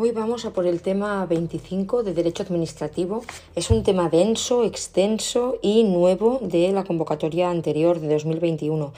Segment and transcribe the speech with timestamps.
[0.00, 3.24] Hoy vamos a por el tema 25 de Derecho Administrativo.
[3.56, 8.92] Es un tema denso, extenso y nuevo de la convocatoria anterior de 2021.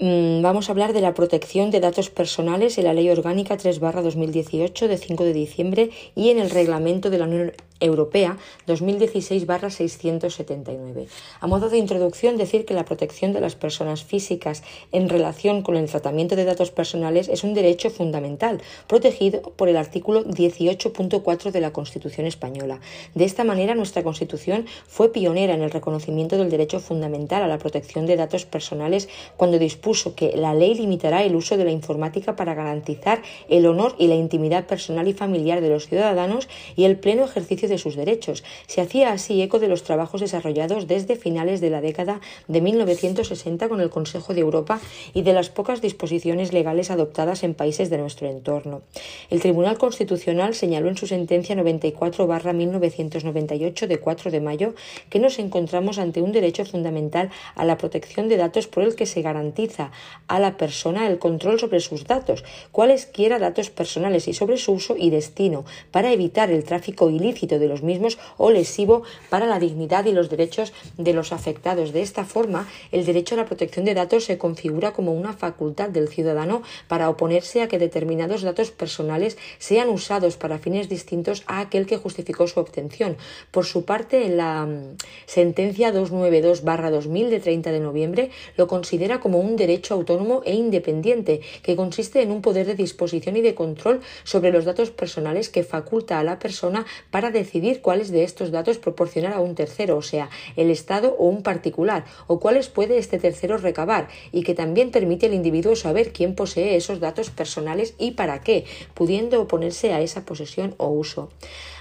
[0.00, 4.86] Mm, vamos a hablar de la protección de datos personales en la Ley Orgánica 3-2018
[4.86, 7.52] de 5 de diciembre y en el Reglamento de la Unión
[7.84, 11.06] Europea 2016-679.
[11.40, 14.62] A modo de introducción, decir que la protección de las personas físicas
[14.92, 19.76] en relación con el tratamiento de datos personales es un derecho fundamental, protegido por el
[19.76, 22.80] artículo 18.4 de la Constitución española.
[23.14, 27.58] De esta manera, nuestra Constitución fue pionera en el reconocimiento del derecho fundamental a la
[27.58, 32.36] protección de datos personales cuando dispuso que la ley limitará el uso de la informática
[32.36, 36.98] para garantizar el honor y la intimidad personal y familiar de los ciudadanos y el
[36.98, 38.44] pleno ejercicio de sus derechos.
[38.66, 43.68] Se hacía así eco de los trabajos desarrollados desde finales de la década de 1960
[43.68, 44.80] con el Consejo de Europa
[45.12, 48.82] y de las pocas disposiciones legales adoptadas en países de nuestro entorno.
[49.30, 54.74] El Tribunal Constitucional señaló en su sentencia 94-1998 de 4 de mayo
[55.10, 59.06] que nos encontramos ante un derecho fundamental a la protección de datos por el que
[59.06, 59.90] se garantiza
[60.28, 64.96] a la persona el control sobre sus datos, cualesquiera datos personales y sobre su uso
[64.98, 70.04] y destino, para evitar el tráfico ilícito de los mismos o lesivo para la dignidad
[70.06, 71.92] y los derechos de los afectados.
[71.92, 75.88] De esta forma, el derecho a la protección de datos se configura como una facultad
[75.88, 81.60] del ciudadano para oponerse a que determinados datos personales sean usados para fines distintos a
[81.60, 83.16] aquel que justificó su obtención.
[83.50, 89.38] Por su parte, en la mm, sentencia 292-2000 de 30 de noviembre lo considera como
[89.40, 94.00] un derecho autónomo e independiente que consiste en un poder de disposición y de control
[94.24, 98.78] sobre los datos personales que faculta a la persona para decidir cuáles de estos datos
[98.78, 103.18] proporcionar a un tercero, o sea, el Estado o un particular, o cuáles puede este
[103.18, 108.12] tercero recabar, y que también permite al individuo saber quién posee esos datos personales y
[108.12, 111.30] para qué, pudiendo oponerse a esa posesión o uso.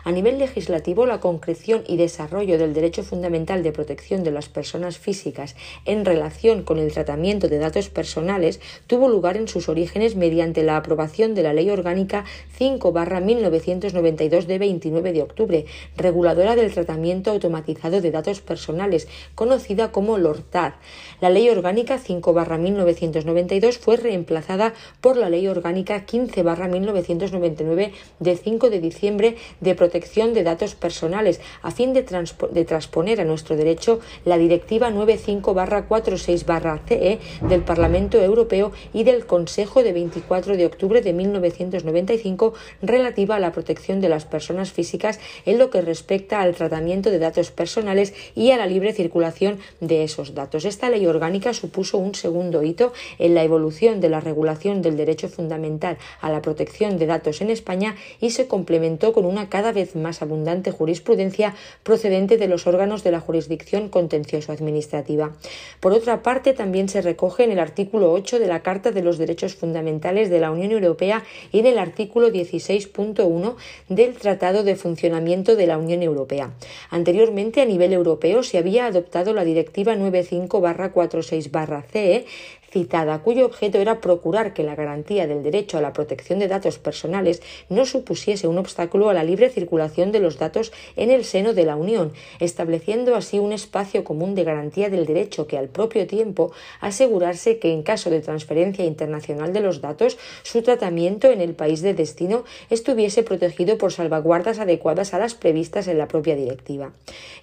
[0.05, 4.97] A nivel legislativo, la concreción y desarrollo del derecho fundamental de protección de las personas
[4.97, 5.55] físicas
[5.85, 10.75] en relación con el tratamiento de datos personales tuvo lugar en sus orígenes mediante la
[10.75, 12.25] aprobación de la Ley Orgánica
[12.59, 20.73] 5-1992 de 29 de octubre, reguladora del tratamiento automatizado de datos personales, conocida como LORTAD.
[21.21, 29.37] La Ley Orgánica 5-1992 fue reemplazada por la Ley Orgánica 15-1999 de 5 de diciembre
[29.61, 34.39] de protección protección de datos personales a fin de, de transponer a nuestro derecho la
[34.39, 43.35] Directiva 95-46-CE del Parlamento Europeo y del Consejo de 24 de octubre de 1995 relativa
[43.35, 47.51] a la protección de las personas físicas en lo que respecta al tratamiento de datos
[47.51, 50.65] personales y a la libre circulación de esos datos.
[50.65, 55.29] Esta ley orgánica supuso un segundo hito en la evolución de la regulación del derecho
[55.29, 59.82] fundamental a la protección de datos en España y se complementó con una cada vez
[59.95, 65.33] más abundante jurisprudencia procedente de los órganos de la jurisdicción contencioso-administrativa.
[65.79, 69.17] Por otra parte, también se recoge en el artículo 8 de la Carta de los
[69.17, 73.55] Derechos Fundamentales de la Unión Europea y en el artículo 16.1
[73.89, 76.51] del Tratado de Funcionamiento de la Unión Europea.
[76.89, 82.25] Anteriormente, a nivel europeo, se había adoptado la Directiva 95-46-CE
[82.73, 86.79] citada, cuyo objeto era procurar que la garantía del derecho a la protección de datos
[86.79, 91.53] personales no supusiese un obstáculo a la libre circulación de los datos en el seno
[91.53, 96.07] de la Unión, estableciendo así un espacio común de garantía del derecho que al propio
[96.07, 96.51] tiempo
[96.81, 101.83] asegurarse que en caso de transferencia internacional de los datos, su tratamiento en el país
[101.83, 106.91] de destino estuviese protegido por salvaguardas adecuadas a las previstas en la propia directiva.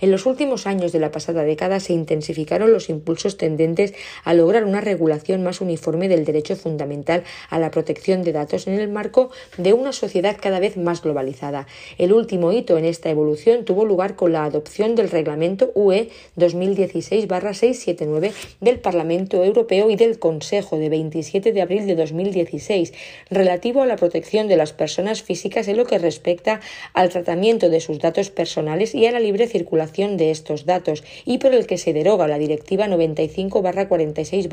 [0.00, 4.64] En los últimos años de la pasada década se intensificaron los impulsos tendentes a lograr
[4.64, 9.31] una regulación más uniforme del derecho fundamental a la protección de datos en el marco
[9.56, 11.66] de una sociedad cada vez más globalizada.
[11.98, 18.32] El último hito en esta evolución tuvo lugar con la adopción del Reglamento UE 2016-679
[18.60, 22.92] del Parlamento Europeo y del Consejo de 27 de abril de 2016
[23.30, 26.60] relativo a la protección de las personas físicas en lo que respecta
[26.94, 31.39] al tratamiento de sus datos personales y a la libre circulación de estos datos y
[31.39, 34.48] por el que se deroga la Directiva 95-46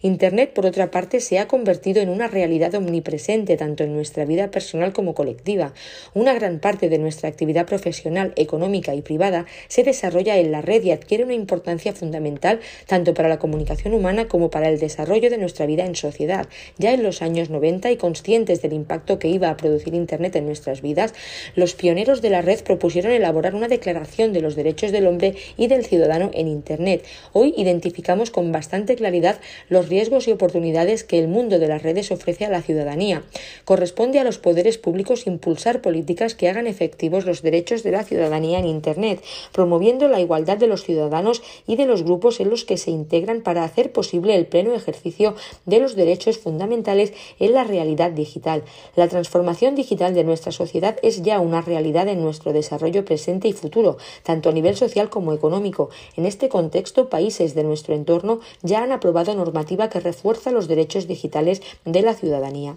[0.03, 4.51] Internet, por otra parte, se ha convertido en una realidad omnipresente tanto en nuestra vida
[4.51, 5.73] personal como colectiva.
[6.13, 10.83] Una gran parte de nuestra actividad profesional, económica y privada se desarrolla en la red
[10.83, 15.39] y adquiere una importancia fundamental tanto para la comunicación humana como para el desarrollo de
[15.39, 16.49] nuestra vida en sociedad.
[16.79, 20.47] Ya en los años 90 y conscientes del impacto que iba a producir Internet en
[20.47, 21.15] nuestras vidas,
[21.55, 25.67] los pioneros de la red propusieron elaborar una declaración de los derechos del hombre y
[25.69, 27.05] del ciudadano en Internet.
[27.33, 29.41] Hoy identificamos con bastante claridad
[29.71, 33.23] los riesgos y oportunidades que el mundo de las redes ofrece a la ciudadanía.
[33.65, 38.59] Corresponde a los poderes públicos impulsar políticas que hagan efectivos los derechos de la ciudadanía
[38.59, 39.23] en Internet,
[39.53, 43.41] promoviendo la igualdad de los ciudadanos y de los grupos en los que se integran
[43.41, 45.35] para hacer posible el pleno ejercicio
[45.65, 48.65] de los derechos fundamentales en la realidad digital.
[48.97, 53.53] La transformación digital de nuestra sociedad es ya una realidad en nuestro desarrollo presente y
[53.53, 55.89] futuro, tanto a nivel social como económico.
[56.17, 61.07] En este contexto, países de nuestro entorno ya han aprobado normativa que refuerza los derechos
[61.07, 62.75] digitales de la ciudadanía.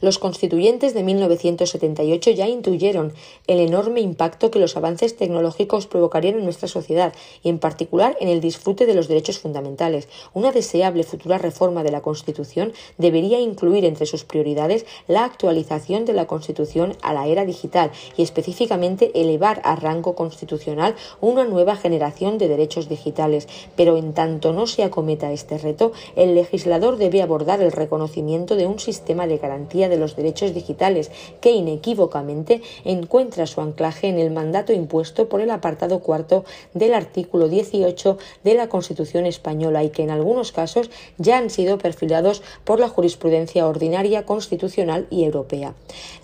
[0.00, 3.12] Los constituyentes de 1978 ya intuyeron
[3.46, 7.12] el enorme impacto que los avances tecnológicos provocarían en nuestra sociedad
[7.42, 10.08] y en particular en el disfrute de los derechos fundamentales.
[10.34, 16.12] Una deseable futura reforma de la Constitución debería incluir entre sus prioridades la actualización de
[16.12, 22.38] la Constitución a la era digital y específicamente elevar a rango constitucional una nueva generación
[22.38, 23.48] de derechos digitales.
[23.76, 28.66] Pero en tanto no se acometa este reto, el legislador debe abordar el reconocimiento de
[28.66, 29.38] un sistema de
[29.88, 31.10] de los Derechos Digitales,
[31.40, 36.44] que inequívocamente encuentra su anclaje en el mandato impuesto por el apartado cuarto
[36.74, 41.78] del artículo 18 de la Constitución española y que en algunos casos ya han sido
[41.78, 45.74] perfilados por la jurisprudencia ordinaria constitucional y europea.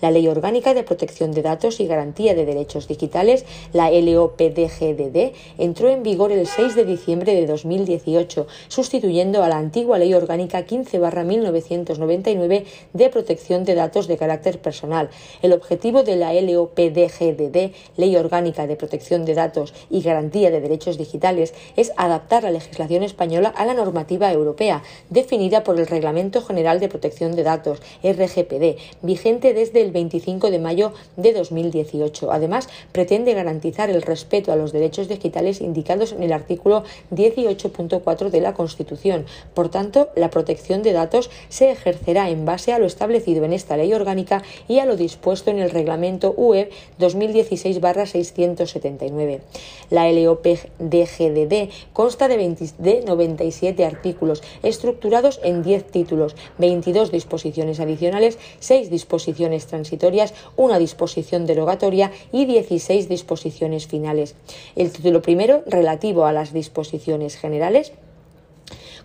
[0.01, 5.89] La Ley Orgánica de Protección de Datos y Garantía de Derechos Digitales, la LOPDGDD, entró
[5.89, 12.65] en vigor el 6 de diciembre de 2018, sustituyendo a la antigua Ley Orgánica 15-1999
[12.93, 15.09] de Protección de datos de carácter personal.
[15.43, 20.97] El objetivo de la LOPDGDD, Ley Orgánica de Protección de Datos y Garantía de Derechos
[20.97, 26.79] Digitales, es adaptar la legislación española a la normativa europea, definida por el Reglamento General
[26.79, 32.31] de Protección de Datos, RGPD, vigente desde el 25 de mayo de 2018.
[32.31, 38.41] Además, pretende garantizar el respeto a los derechos digitales indicados en el artículo 18.4 de
[38.41, 39.25] la Constitución.
[39.53, 43.77] Por tanto, la protección de datos se ejercerá en base a lo establecido en esta
[43.77, 49.41] ley orgánica y a lo dispuesto en el reglamento UE 2016-679.
[49.89, 59.67] La LOPDGDD consta de, 97 artículos estructurados en 10 títulos, 22 disposiciones adicionales, 6 disposiciones
[59.67, 64.35] transitorias, una disposición derogatoria y 16 disposiciones finales.
[64.75, 67.93] El título primero, relativo a las disposiciones generales,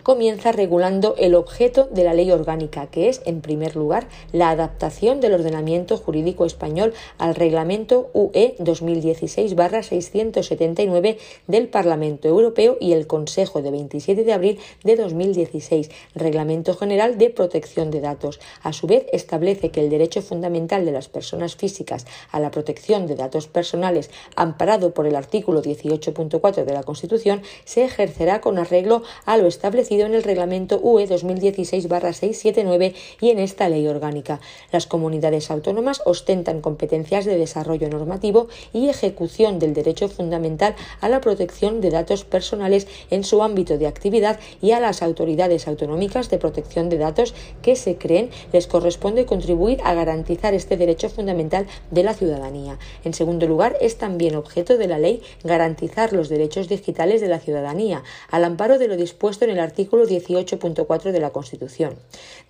[0.03, 5.19] comienza regulando el objeto de la ley orgánica, que es, en primer lugar, la adaptación
[5.19, 11.17] del ordenamiento jurídico español al reglamento UE 2016-679
[11.47, 17.29] del Parlamento Europeo y el Consejo de 27 de abril de 2016, Reglamento General de
[17.29, 18.39] Protección de Datos.
[18.63, 23.07] A su vez, establece que el derecho fundamental de las personas físicas a la protección
[23.07, 29.03] de datos personales, amparado por el artículo 18.4 de la Constitución, se ejercerá con arreglo
[29.25, 34.39] a lo establecido en el Reglamento UE 2016-679 y en esta ley orgánica.
[34.71, 41.21] Las comunidades autónomas ostentan competencias de desarrollo normativo y ejecución del derecho fundamental a la
[41.21, 46.37] protección de datos personales en su ámbito de actividad y a las autoridades autonómicas de
[46.37, 52.03] protección de datos que se creen les corresponde contribuir a garantizar este derecho fundamental de
[52.03, 52.77] la ciudadanía.
[53.03, 57.39] En segundo lugar, es también objeto de la ley garantizar los derechos digitales de la
[57.39, 61.95] ciudadanía, al amparo de lo dispuesto en el artículo artículo 18.4 de la Constitución.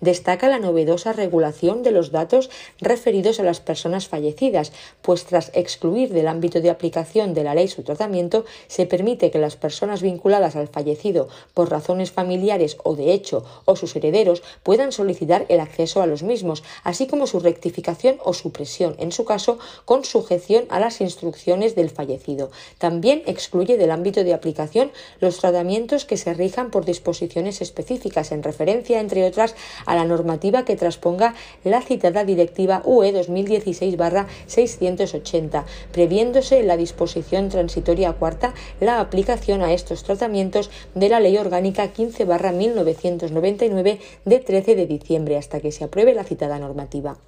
[0.00, 6.12] Destaca la novedosa regulación de los datos referidos a las personas fallecidas, pues tras excluir
[6.12, 10.56] del ámbito de aplicación de la ley su tratamiento, se permite que las personas vinculadas
[10.56, 16.02] al fallecido por razones familiares o de hecho o sus herederos puedan solicitar el acceso
[16.02, 20.80] a los mismos, así como su rectificación o supresión, en su caso, con sujeción a
[20.80, 22.50] las instrucciones del fallecido.
[22.78, 28.42] También excluye del ámbito de aplicación los tratamientos que se rijan por disposiciones específicas en
[28.42, 29.54] referencia, entre otras,
[29.86, 31.34] a la normativa que transponga
[31.64, 40.04] la citada Directiva UE 2016-680, previéndose en la disposición transitoria cuarta la aplicación a estos
[40.04, 46.24] tratamientos de la Ley Orgánica 15-1999 de 13 de diciembre hasta que se apruebe la
[46.24, 47.18] citada normativa.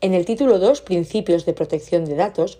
[0.00, 2.58] En el título 2, Principios de protección de datos,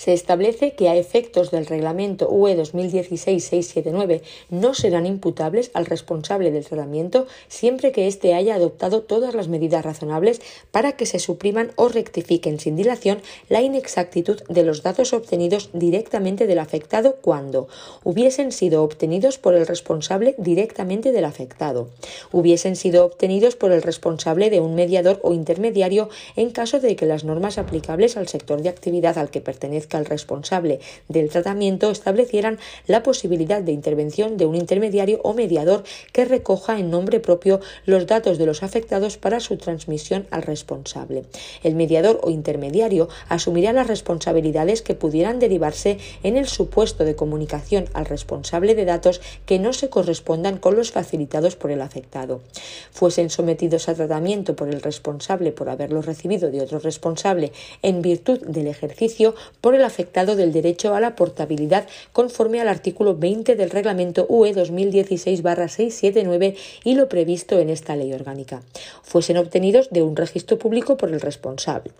[0.00, 6.64] Se establece que a efectos del reglamento UE 2016-679 no serán imputables al responsable del
[6.64, 10.40] tratamiento siempre que éste haya adoptado todas las medidas razonables
[10.70, 16.46] para que se supriman o rectifiquen sin dilación la inexactitud de los datos obtenidos directamente
[16.46, 17.68] del afectado cuando
[18.02, 21.90] hubiesen sido obtenidos por el responsable directamente del afectado,
[22.32, 27.04] hubiesen sido obtenidos por el responsable de un mediador o intermediario en caso de que
[27.04, 32.58] las normas aplicables al sector de actividad al que pertenezca el responsable del tratamiento establecieran
[32.86, 38.06] la posibilidad de intervención de un intermediario o mediador que recoja en nombre propio los
[38.06, 41.24] datos de los afectados para su transmisión al responsable.
[41.62, 47.86] El mediador o intermediario asumirá las responsabilidades que pudieran derivarse en el supuesto de comunicación
[47.92, 52.40] al responsable de datos que no se correspondan con los facilitados por el afectado.
[52.92, 58.40] Fuesen sometidos a tratamiento por el responsable por haberlos recibido de otro responsable en virtud
[58.40, 63.70] del ejercicio por el afectado del derecho a la portabilidad conforme al artículo 20 del
[63.70, 68.62] reglamento UE 2016-679 y lo previsto en esta ley orgánica.
[69.02, 71.90] Fuesen obtenidos de un registro público por el responsable.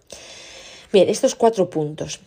[0.93, 2.21] Bien, estos cuatro puntos.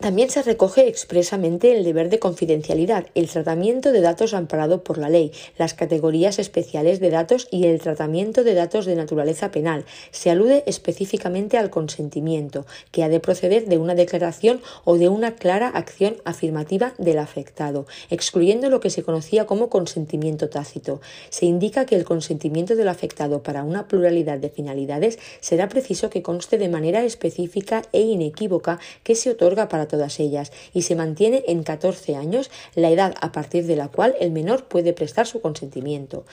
[0.00, 5.08] También se recoge expresamente el deber de confidencialidad, el tratamiento de datos amparado por la
[5.08, 9.84] ley, las categorías especiales de datos y el tratamiento de datos de naturaleza penal.
[10.10, 15.36] Se alude específicamente al consentimiento, que ha de proceder de una declaración o de una
[15.36, 21.00] clara acción afirmativa del afectado, excluyendo lo que se conocía como consentimiento tácito.
[21.30, 26.22] Se indica que el consentimiento del afectado para una pluralidad de finalidades será preciso que
[26.22, 31.44] conste de manera específica e inequívoca que se otorga para todas ellas y se mantiene
[31.48, 35.40] en 14 años la edad a partir de la cual el menor puede prestar su
[35.40, 36.24] consentimiento.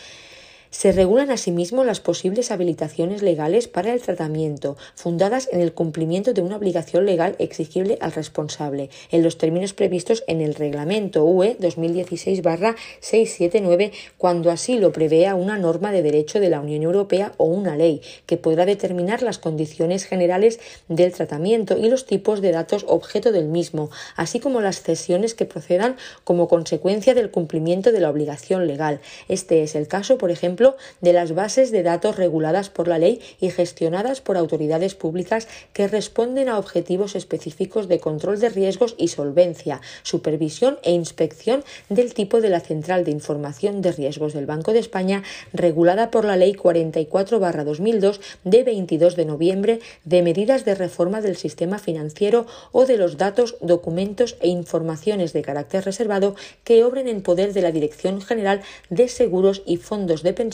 [0.72, 6.42] Se regulan asimismo las posibles habilitaciones legales para el tratamiento, fundadas en el cumplimiento de
[6.42, 13.92] una obligación legal exigible al responsable, en los términos previstos en el Reglamento UE 2016-679,
[14.18, 18.02] cuando así lo prevea una norma de derecho de la Unión Europea o una ley,
[18.26, 23.50] que podrá determinar las condiciones generales del tratamiento y los tipos de datos objeto del
[23.50, 29.02] mismo, así como las cesiones que procedan como consecuencia del cumplimiento de la obligación legal.
[29.28, 30.61] Este es el caso, por ejemplo,
[31.02, 35.88] de las bases de datos reguladas por la ley y gestionadas por autoridades públicas que
[35.88, 42.42] responden a objetivos específicos de control de riesgos y solvencia, supervisión e inspección del tipo
[42.42, 46.54] de la Central de Información de Riesgos del Banco de España, regulada por la Ley
[46.54, 53.18] 44-2002 de 22 de noviembre de medidas de reforma del sistema financiero o de los
[53.18, 58.62] datos, documentos e informaciones de carácter reservado que obren en poder de la Dirección General
[58.90, 60.51] de Seguros y Fondos de Pensiones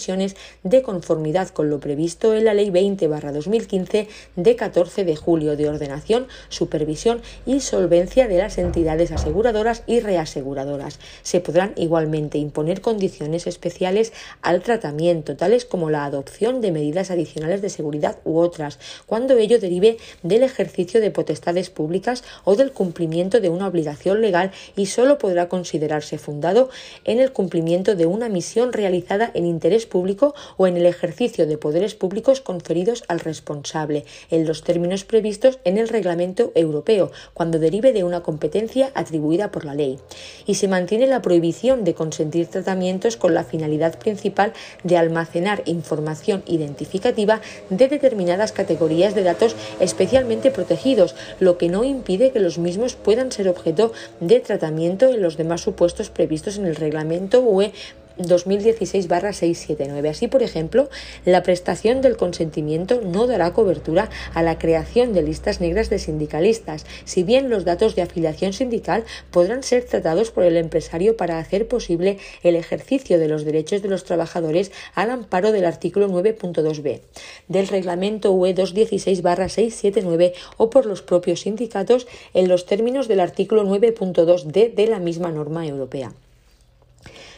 [0.64, 6.28] de conformidad con lo previsto en la Ley 20-2015 de 14 de julio de ordenación,
[6.50, 11.00] supervisión y solvencia de las entidades aseguradoras y reaseguradoras.
[11.24, 14.14] Se podrán igualmente imponer condiciones especiales
[14.44, 18.78] al tratamiento, tales como la adopción de medidas adicionales de seguridad u otras,
[19.08, 24.52] cuando ello derive del ejercicio de potestades públicas o del cumplimiento de una obligación legal
[24.76, 26.70] y sólo podrá considerarse fundado
[27.04, 31.58] en el cumplimiento de una misión realizada en interés público o en el ejercicio de
[31.58, 37.94] poderes públicos conferidos al responsable, en los términos previstos en el Reglamento Europeo, cuando derive
[37.94, 40.00] de una competencia atribuida por la ley.
[40.46, 44.54] Y se mantiene la prohibición de consentir tratamientos con la finalidad principal
[44.84, 52.32] de almacenar información identificativa de determinadas categorías de datos especialmente protegidos, lo que no impide
[52.32, 56.76] que los mismos puedan ser objeto de tratamiento en los demás supuestos previstos en el
[56.76, 57.74] Reglamento UE
[58.18, 60.10] 2016-679.
[60.10, 60.90] Así, por ejemplo,
[61.26, 66.86] la prestación del consentimiento no dará cobertura a la creación de listas negras de sindicalistas,
[67.06, 71.68] si bien los datos de afiliación sindical podrán ser tratados por el empresario para hacer
[71.68, 77.02] posible el ejercicio de los derechos de los trabajadores al amparo del artículo 9.2b
[77.48, 84.74] del reglamento UE 216-679 o por los propios sindicatos en los términos del artículo 9.2d
[84.74, 86.14] de la misma norma europea.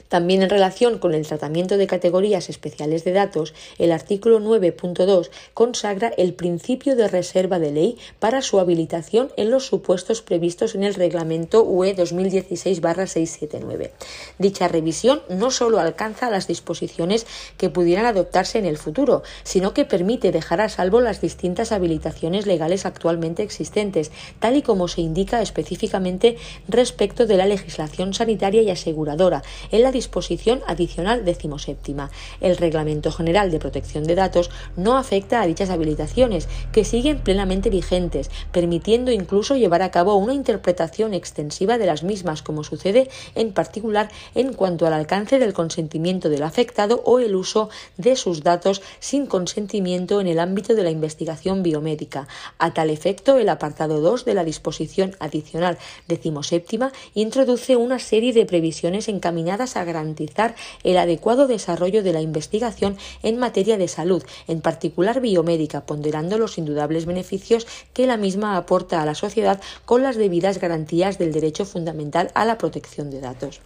[0.10, 6.10] También en relación con el tratamiento de categorías especiales de datos, el artículo 9.2 consagra
[6.18, 10.96] el principio de reserva de ley para su habilitación en los supuestos previstos en el
[10.96, 13.92] reglamento UE 2016-679.
[14.40, 19.86] Dicha revisión no solo alcanza las disposiciones que pudieran adoptarse en el futuro, sino que
[19.86, 25.44] permite dejar a salvo las distintas habilitaciones legales actualmente existentes, tal y como se indica
[25.44, 26.38] específicamente
[26.68, 29.44] respecto de la legislación sanitaria y aseguradora,
[30.00, 32.10] disposición adicional decimoséptima.
[32.40, 37.70] El Reglamento General de Protección de Datos no afecta a dichas habilitaciones, que siguen plenamente
[37.70, 43.52] vigentes, permitiendo incluso llevar a cabo una interpretación extensiva de las mismas, como sucede en
[43.52, 48.82] particular en cuanto al alcance del consentimiento del afectado o el uso de sus datos
[49.00, 52.28] sin consentimiento en el ámbito de la investigación biomédica.
[52.58, 55.78] A tal efecto, el apartado 2 de la disposición adicional
[56.08, 62.98] decimoséptima introduce una serie de previsiones encaminadas a garantizar el adecuado desarrollo de la investigación
[63.24, 69.02] en materia de salud, en particular biomédica, ponderando los indudables beneficios que la misma aporta
[69.02, 73.62] a la sociedad con las debidas garantías del derecho fundamental a la protección de datos.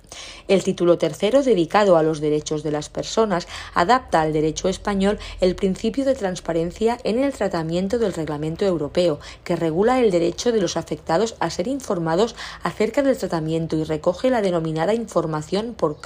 [0.47, 5.55] El título tercero, dedicado a los derechos de las personas, adapta al derecho español el
[5.55, 10.77] principio de transparencia en el tratamiento del reglamento europeo, que regula el derecho de los
[10.77, 15.99] afectados a ser informados acerca del tratamiento y recoge la denominada información por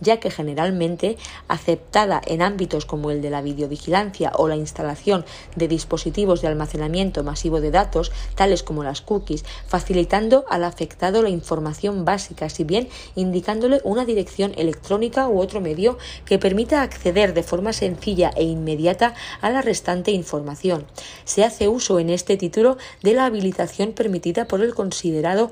[0.00, 1.16] ya que generalmente
[1.48, 5.24] aceptada en ámbitos como el de la videovigilancia o la instalación
[5.56, 11.28] de dispositivos de almacenamiento masivo de datos, tales como las cookies, facilitando al afectado la
[11.28, 17.42] información básica, si bien indicándole una dirección electrónica u otro medio que permita acceder de
[17.42, 20.86] forma sencilla e inmediata a la restante información.
[21.24, 25.50] Se hace uso en este título de la habilitación permitida por el considerado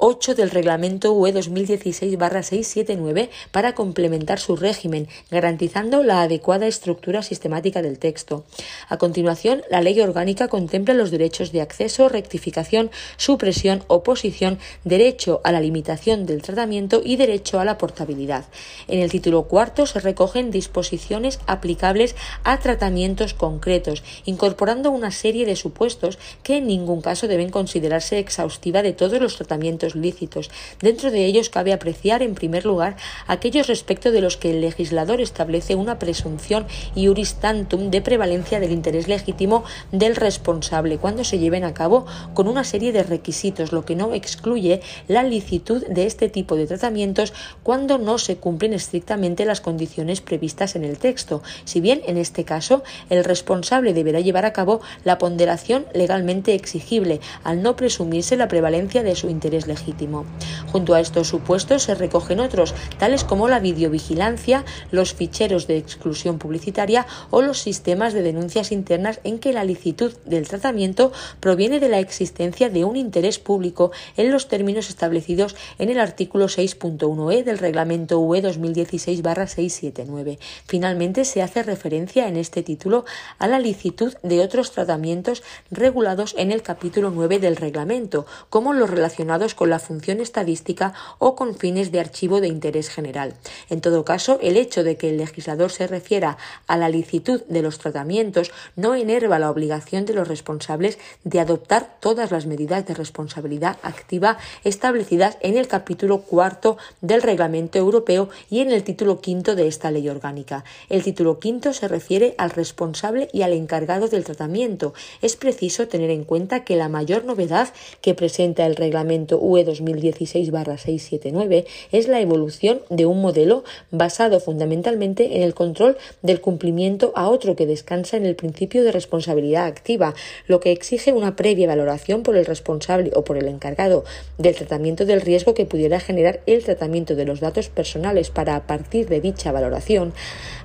[0.00, 7.98] 8 del Reglamento UE 2016-679 para complementar su régimen, garantizando la adecuada estructura sistemática del
[7.98, 8.44] texto.
[8.88, 15.50] A continuación, la Ley Orgánica contempla los derechos de acceso, rectificación, supresión, oposición, derecho a
[15.50, 18.44] la limitación del tratamiento y derecho a la portabilidad.
[18.86, 22.14] En el título cuarto se recogen disposiciones aplicables
[22.44, 28.82] a tratamientos concretos, incorporando una serie de supuestos que en ningún caso deben considerarse exhaustiva
[28.82, 30.50] de todos los tratamientos lícitos.
[30.80, 35.20] Dentro de ellos cabe apreciar, en primer lugar, aquellos respecto de los que el legislador
[35.20, 41.64] establece una presunción iuris tantum de prevalencia del interés legítimo del responsable cuando se lleven
[41.64, 46.28] a cabo con una serie de requisitos, lo que no excluye la licitud de este
[46.28, 51.80] tipo de tratamientos cuando no se cumplen estrictamente las condiciones previstas en el texto, si
[51.80, 57.62] bien en este caso el responsable deberá llevar a cabo la ponderación legalmente exigible, al
[57.62, 60.26] no presumirse la prevalencia de su interés legítimo legítimo.
[60.70, 66.38] Junto a estos supuestos se recogen otros, tales como la videovigilancia, los ficheros de exclusión
[66.38, 71.88] publicitaria o los sistemas de denuncias internas en que la licitud del tratamiento proviene de
[71.88, 77.58] la existencia de un interés público en los términos establecidos en el artículo 6.1e del
[77.58, 80.38] Reglamento UE 2016-679.
[80.66, 83.04] Finalmente, se hace referencia en este título
[83.38, 88.90] a la licitud de otros tratamientos regulados en el capítulo 9 del reglamento, como los
[88.90, 93.34] relacionados con la función estadística o con fines de archivo de interés general.
[93.70, 97.62] En todo caso, el hecho de que el legislador se refiera a la licitud de
[97.62, 102.94] los tratamientos no enerva la obligación de los responsables de adoptar todas las medidas de
[102.94, 109.54] responsabilidad activa establecidas en el capítulo cuarto del Reglamento Europeo y en el título quinto
[109.54, 110.64] de esta ley orgánica.
[110.88, 114.94] El título quinto se refiere al responsable y al encargado del tratamiento.
[115.22, 121.66] Es preciso tener en cuenta que la mayor novedad que presenta el Reglamento UE 2016-679
[121.92, 127.56] es la evolución de un modelo basado fundamentalmente en el control del cumplimiento a otro
[127.56, 130.14] que descansa en el principio de responsabilidad activa,
[130.46, 134.04] lo que exige una previa valoración por el responsable o por el encargado
[134.38, 138.66] del tratamiento del riesgo que pudiera generar el tratamiento de los datos personales para, a
[138.66, 140.12] partir de dicha valoración,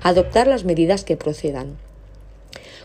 [0.02, 1.76] adoptar las medidas que procedan.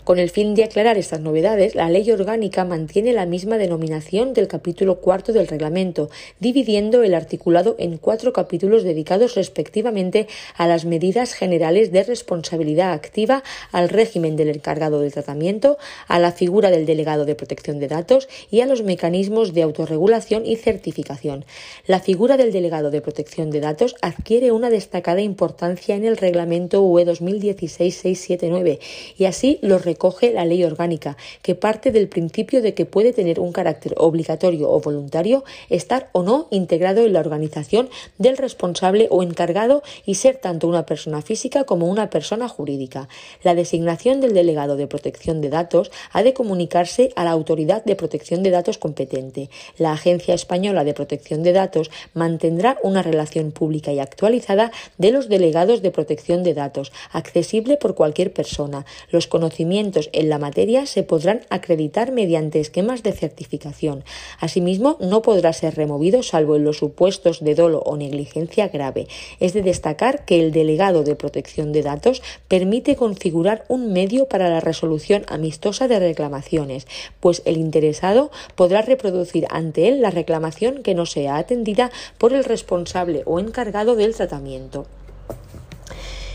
[0.03, 4.47] Con el fin de aclarar estas novedades, la ley orgánica mantiene la misma denominación del
[4.47, 6.09] capítulo cuarto del reglamento,
[6.39, 13.43] dividiendo el articulado en cuatro capítulos dedicados respectivamente a las medidas generales de responsabilidad activa,
[13.71, 18.27] al régimen del encargado del tratamiento, a la figura del delegado de protección de datos
[18.49, 21.45] y a los mecanismos de autorregulación y certificación.
[21.85, 26.81] La figura del delegado de protección de datos adquiere una destacada importancia en el reglamento
[26.81, 28.79] UE 2016-679
[29.17, 33.38] y así los recoge la ley orgánica, que parte del principio de que puede tener
[33.38, 39.23] un carácter obligatorio o voluntario estar o no integrado en la organización del responsable o
[39.23, 43.09] encargado y ser tanto una persona física como una persona jurídica.
[43.43, 47.97] La designación del delegado de protección de datos ha de comunicarse a la autoridad de
[47.97, 49.49] protección de datos competente.
[49.77, 55.27] La Agencia Española de Protección de Datos mantendrá una relación pública y actualizada de los
[55.27, 58.85] delegados de protección de datos, accesible por cualquier persona.
[59.12, 64.03] Los conocimientos en la materia se podrán acreditar mediante esquemas de certificación.
[64.39, 69.07] Asimismo, no podrá ser removido salvo en los supuestos de dolo o negligencia grave.
[69.39, 74.49] Es de destacar que el delegado de protección de datos permite configurar un medio para
[74.49, 76.85] la resolución amistosa de reclamaciones,
[77.19, 82.43] pues el interesado podrá reproducir ante él la reclamación que no sea atendida por el
[82.43, 84.85] responsable o encargado del tratamiento.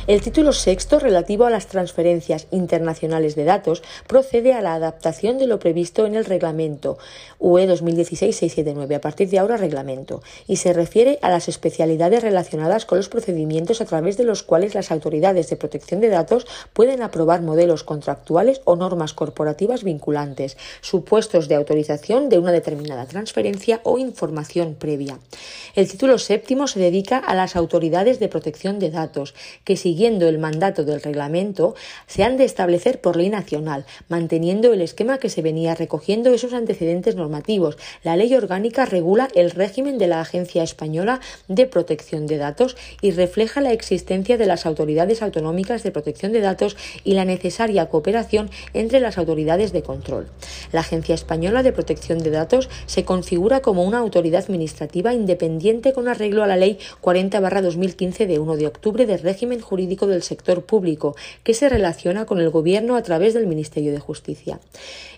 [0.07, 5.47] El título sexto, relativo a las transferencias internacionales de datos, procede a la adaptación de
[5.47, 6.99] lo previsto en el reglamento
[7.39, 12.99] UE 2016-679, a partir de ahora reglamento, y se refiere a las especialidades relacionadas con
[12.99, 17.41] los procedimientos a través de los cuales las autoridades de protección de datos pueden aprobar
[17.41, 24.75] modelos contractuales o normas corporativas vinculantes, supuestos de autorización de una determinada transferencia o información
[24.75, 25.19] previa.
[25.75, 30.27] El título séptimo se dedica a las autoridades de protección de datos, que si siguiendo
[30.27, 31.77] el mandato del reglamento,
[32.09, 36.53] se han de establecer por ley nacional, manteniendo el esquema que se venía recogiendo esos
[36.53, 37.79] antecedentes normativos.
[38.03, 43.13] La ley orgánica regula el régimen de la Agencia Española de Protección de Datos y
[43.13, 48.51] refleja la existencia de las autoridades autonómicas de protección de datos y la necesaria cooperación
[48.73, 50.27] entre las autoridades de control.
[50.73, 56.09] La Agencia Española de Protección de Datos se configura como una autoridad administrativa independiente con
[56.09, 61.15] arreglo a la Ley 40-2015 de 1 de octubre de régimen jurídico del sector público,
[61.43, 64.59] que se relaciona con el Gobierno a través del Ministerio de Justicia.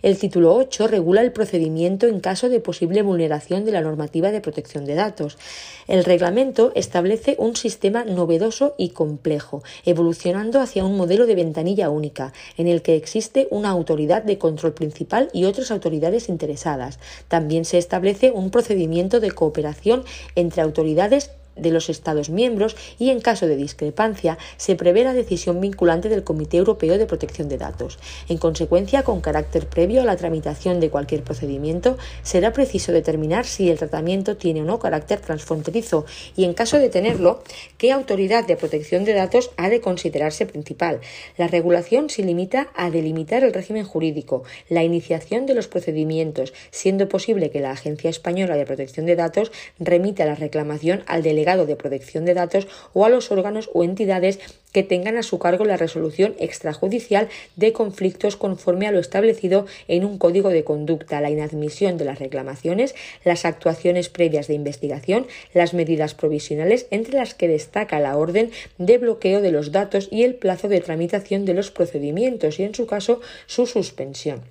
[0.02, 4.40] El título 8 regula el procedimiento en caso de posible vulneración de la normativa de
[4.40, 5.38] protección de datos.
[5.86, 12.32] El reglamento establece un sistema novedoso y complejo, evolucionando hacia un modelo de ventanilla única,
[12.56, 16.98] en el que existe una autoridad de control principal y otras autoridades interesadas.
[17.28, 23.20] También se establece un procedimiento de cooperación entre autoridades de los Estados miembros y, en
[23.20, 27.98] caso de discrepancia, se prevé la decisión vinculante del Comité Europeo de Protección de Datos.
[28.28, 33.70] En consecuencia, con carácter previo a la tramitación de cualquier procedimiento, será preciso determinar si
[33.70, 36.04] el tratamiento tiene o no carácter transfronterizo
[36.36, 37.42] y, en caso de tenerlo,
[37.78, 41.00] qué autoridad de protección de datos ha de considerarse principal.
[41.36, 47.08] La regulación se limita a delimitar el régimen jurídico, la iniciación de los procedimientos, siendo
[47.08, 51.76] posible que la Agencia Española de Protección de Datos remita la reclamación al delegado de
[51.76, 54.40] protección de datos o a los órganos o entidades
[54.72, 60.04] que tengan a su cargo la resolución extrajudicial de conflictos conforme a lo establecido en
[60.04, 65.72] un código de conducta, la inadmisión de las reclamaciones, las actuaciones previas de investigación, las
[65.72, 70.34] medidas provisionales, entre las que destaca la orden de bloqueo de los datos y el
[70.34, 74.42] plazo de tramitación de los procedimientos y, en su caso, su suspensión.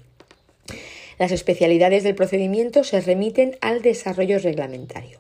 [1.17, 5.19] Las especialidades del procedimiento se remiten al desarrollo reglamentario.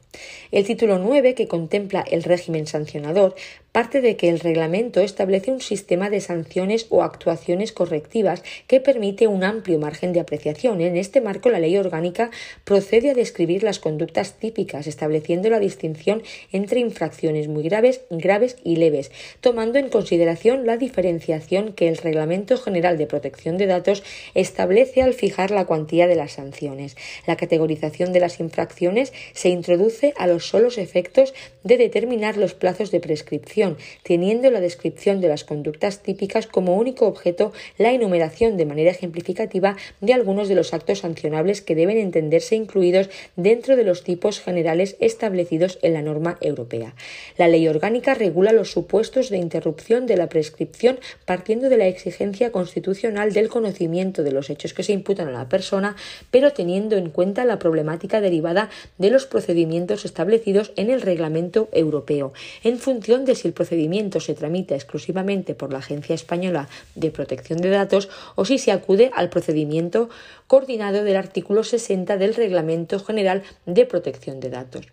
[0.55, 3.35] El título 9, que contempla el régimen sancionador,
[3.73, 9.27] parte de que el reglamento establece un sistema de sanciones o actuaciones correctivas que permite
[9.27, 10.79] un amplio margen de apreciación.
[10.79, 12.31] En este marco, la ley orgánica
[12.63, 18.77] procede a describir las conductas típicas, estableciendo la distinción entre infracciones muy graves, graves y
[18.77, 24.03] leves, tomando en consideración la diferenciación que el Reglamento General de Protección de Datos
[24.35, 26.95] establece al fijar la cuantía de las sanciones.
[27.27, 32.91] La categorización de las infracciones se introduce a los solos efectos de determinar los plazos
[32.91, 38.65] de prescripción, teniendo la descripción de las conductas típicas como único objeto la enumeración de
[38.65, 44.03] manera ejemplificativa de algunos de los actos sancionables que deben entenderse incluidos dentro de los
[44.03, 46.95] tipos generales establecidos en la norma europea.
[47.37, 52.51] La ley orgánica regula los supuestos de interrupción de la prescripción partiendo de la exigencia
[52.51, 55.95] constitucional del conocimiento de los hechos que se imputan a la persona,
[56.31, 60.05] pero teniendo en cuenta la problemática derivada de los procedimientos
[60.35, 65.71] establecidos en el reglamento europeo, en función de si el procedimiento se tramita exclusivamente por
[65.71, 70.09] la Agencia Española de Protección de Datos o si se acude al procedimiento
[70.47, 74.85] coordinado del artículo 60 del Reglamento General de Protección de Datos.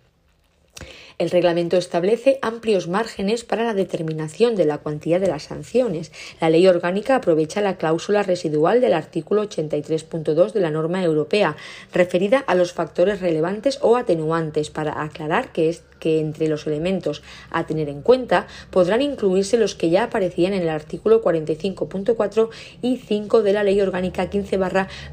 [1.18, 6.12] El reglamento establece amplios márgenes para la determinación de la cuantía de las sanciones.
[6.40, 11.56] La ley orgánica aprovecha la cláusula residual del artículo 83.2 de la norma europea,
[11.92, 17.22] referida a los factores relevantes o atenuantes, para aclarar que es que entre los elementos
[17.50, 22.48] a tener en cuenta podrán incluirse los que ya aparecían en el artículo 45.4
[22.82, 24.58] y 5 de la Ley Orgánica 15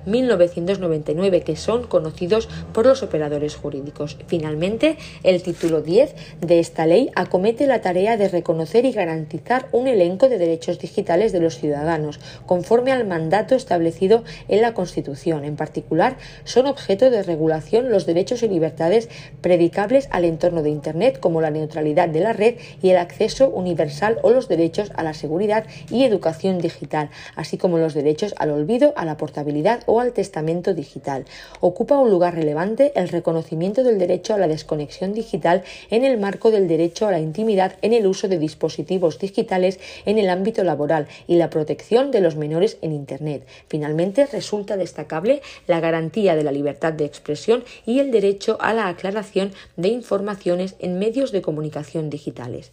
[0.05, 4.17] 1999, que son conocidos por los operadores jurídicos.
[4.27, 9.87] Finalmente, el título 10 de esta ley acomete la tarea de reconocer y garantizar un
[9.87, 15.43] elenco de derechos digitales de los ciudadanos, conforme al mandato establecido en la Constitución.
[15.43, 19.09] En particular, son objeto de regulación los derechos y libertades
[19.41, 24.19] predicables al entorno de Internet, como la neutralidad de la red y el acceso universal
[24.21, 28.93] o los derechos a la seguridad y educación digital, así como los derechos al olvido,
[28.95, 31.25] a la portabilidad o al testamento digital.
[31.61, 36.51] Ocupa un lugar relevante el reconocimiento del derecho a la desconexión digital en el marco
[36.51, 41.07] del derecho a la intimidad en el uso de dispositivos digitales en el ámbito laboral
[41.27, 43.45] y la protección de los menores en Internet.
[43.67, 48.87] Finalmente, resulta destacable la garantía de la libertad de expresión y el derecho a la
[48.87, 52.71] aclaración de informaciones en medios de comunicación digitales.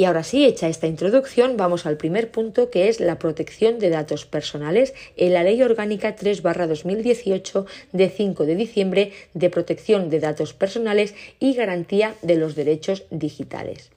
[0.00, 3.90] Y ahora sí, hecha esta introducción, vamos al primer punto que es la protección de
[3.90, 10.20] datos personales en la Ley Orgánica 3 2018 de 5 de diciembre de protección de
[10.20, 13.90] datos personales y garantía de los derechos digitales.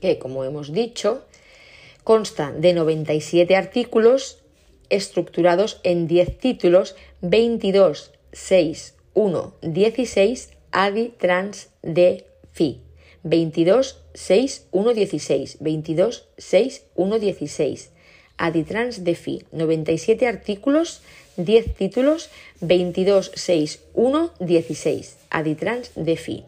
[0.00, 1.24] que, como hemos dicho,
[2.04, 4.45] consta de 97 artículos
[4.90, 12.80] estructurados en 10 títulos 22, 6, 1, 16, ADI, TRANS, D, FI.
[13.22, 15.56] 22, 6, 1, 16.
[15.60, 17.90] 22, 6, 1, 16.
[18.36, 19.44] Aditrans de FI.
[19.50, 21.02] 97 artículos,
[21.36, 25.16] 10 títulos, 22, 6, 1, 16.
[25.30, 26.44] Aditrans de FI.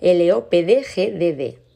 [0.00, 1.69] LOPDGDD.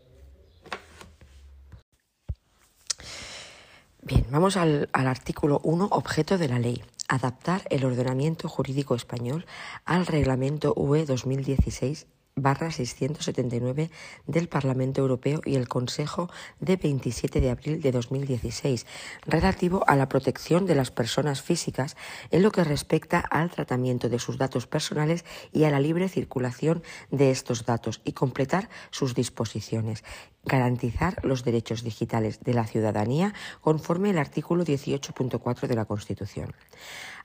[4.07, 6.83] Bien, vamos al, al artículo 1, objeto de la ley.
[7.09, 9.47] Adaptar el ordenamiento jurídico español
[9.87, 13.91] al reglamento UE 2016 barra 679
[14.27, 18.87] del Parlamento Europeo y el Consejo de 27 de abril de 2016
[19.25, 21.97] relativo a la protección de las personas físicas
[22.31, 26.83] en lo que respecta al tratamiento de sus datos personales y a la libre circulación
[27.11, 30.03] de estos datos y completar sus disposiciones.
[30.45, 36.53] Garantizar los derechos digitales de la ciudadanía conforme el artículo 18.4 de la Constitución.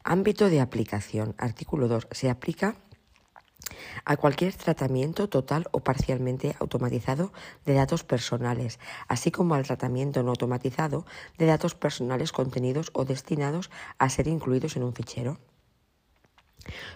[0.03, 1.35] Ámbito de aplicación.
[1.37, 2.07] Artículo 2.
[2.11, 2.77] Se aplica
[4.05, 7.31] a cualquier tratamiento total o parcialmente automatizado
[7.65, 11.05] de datos personales, así como al tratamiento no automatizado
[11.37, 15.39] de datos personales contenidos o destinados a ser incluidos en un fichero.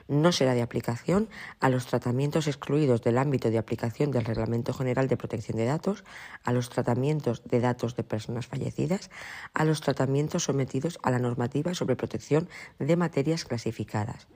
[0.07, 5.07] No será de aplicación a los tratamientos excluidos del ámbito de aplicación del Reglamento General
[5.07, 6.03] de Protección de Datos,
[6.43, 9.09] a los tratamientos de datos de personas fallecidas,
[9.53, 14.27] a los tratamientos sometidos a la normativa sobre protección de materias clasificadas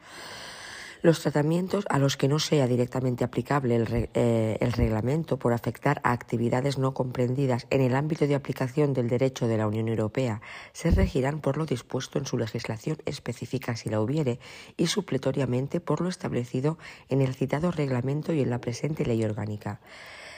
[1.02, 6.12] los tratamientos a los que no sea directamente aplicable eh, el, reglamento por afectar a
[6.12, 10.42] actividades no comprendidas en el ámbito de aplicación del derecho de la Unión Europea
[10.74, 14.40] se regirán por lo dispuesto en su legislación específica si la hubiere
[14.76, 16.78] y supletoriamente por lo establecido
[17.10, 19.80] en el citado reglamento y en la presente ley orgánica.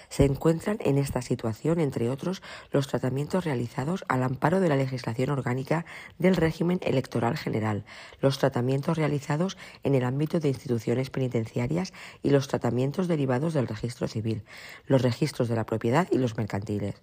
[0.10, 2.42] Se encuentran en esta situación, entre otros,
[2.72, 5.86] los tratamientos realizados al amparo de la legislación orgánica
[6.18, 7.86] del régimen electoral general,
[8.20, 11.94] los tratamientos realizados en el ámbito de instituciones penitenciarias
[12.24, 14.44] y los tratamientos derivados del registro civil,
[14.88, 16.96] los registros de la propiedad y los mercantiles.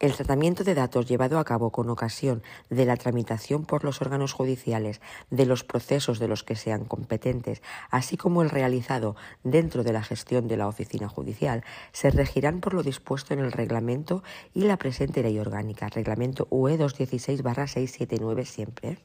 [0.00, 4.32] El tratamiento de datos llevado a cabo con ocasión de la tramitación por los órganos
[4.32, 9.92] judiciales de los procesos de los que sean competentes, así como el realizado dentro de
[9.92, 14.22] la gestión de la oficina judicial, se regirán por lo dispuesto en el reglamento
[14.54, 18.98] y la presente ley orgánica, reglamento UE 216-679 siempre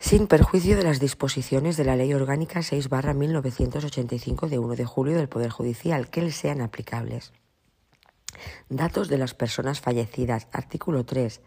[0.00, 5.28] sin perjuicio de las disposiciones de la Ley Orgánica 6-1985 de 1 de julio del
[5.28, 7.32] Poder Judicial que les sean aplicables.
[8.68, 10.48] Datos de las personas fallecidas.
[10.52, 11.40] Artículo 3.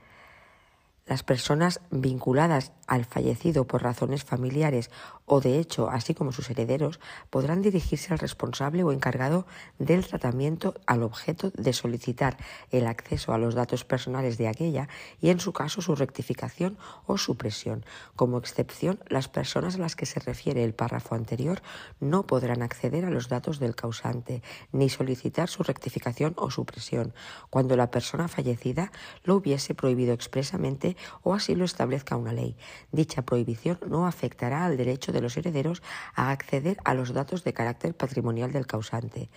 [1.06, 4.92] Las personas vinculadas al fallecido por razones familiares
[5.32, 9.46] o de hecho, así como sus herederos, podrán dirigirse al responsable o encargado
[9.78, 12.38] del tratamiento al objeto de solicitar
[12.72, 14.90] el acceso a los datos personales de aquella
[15.22, 17.86] y, en su caso, su rectificación o supresión.
[18.16, 21.62] Como excepción, las personas a las que se refiere el párrafo anterior
[22.00, 27.14] no podrán acceder a los datos del causante ni solicitar su rectificación o supresión
[27.52, 28.92] cuando la persona fallecida
[29.24, 32.58] lo hubiese prohibido expresamente o así lo establezca una ley.
[32.92, 35.82] Dicha prohibición no afectará al derecho de los herederos
[36.16, 39.30] a acceder a los datos de carácter patrimonial del causante.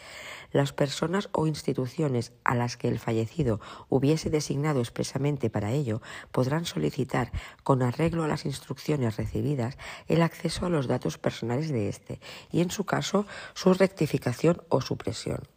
[0.51, 6.65] Las personas o instituciones a las que el fallecido hubiese designado expresamente para ello podrán
[6.65, 12.21] solicitar, con arreglo a las instrucciones recibidas, el acceso a los datos personales de éste
[12.51, 15.52] y, en su caso, su rectificación o supresión.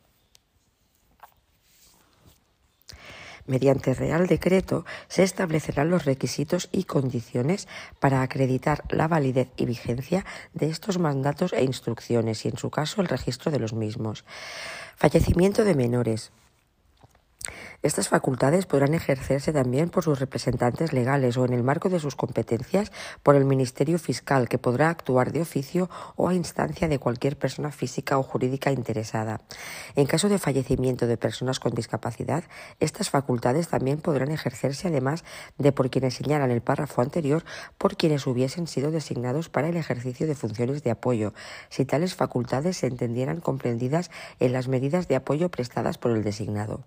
[3.47, 7.67] Mediante Real Decreto se establecerán los requisitos y condiciones
[7.99, 13.01] para acreditar la validez y vigencia de estos mandatos e instrucciones y, en su caso,
[13.01, 14.25] el registro de los mismos.
[14.95, 16.31] Fallecimiento de menores.
[17.85, 22.15] Estas facultades podrán ejercerse también por sus representantes legales o, en el marco de sus
[22.15, 27.37] competencias, por el Ministerio Fiscal, que podrá actuar de oficio o a instancia de cualquier
[27.37, 29.41] persona física o jurídica interesada.
[29.95, 32.45] En caso de fallecimiento de personas con discapacidad,
[32.79, 35.23] estas facultades también podrán ejercerse, además
[35.59, 37.45] de por quienes señalan el párrafo anterior,
[37.77, 41.35] por quienes hubiesen sido designados para el ejercicio de funciones de apoyo,
[41.69, 46.83] si tales facultades se entendieran comprendidas en las medidas de apoyo prestadas por el designado.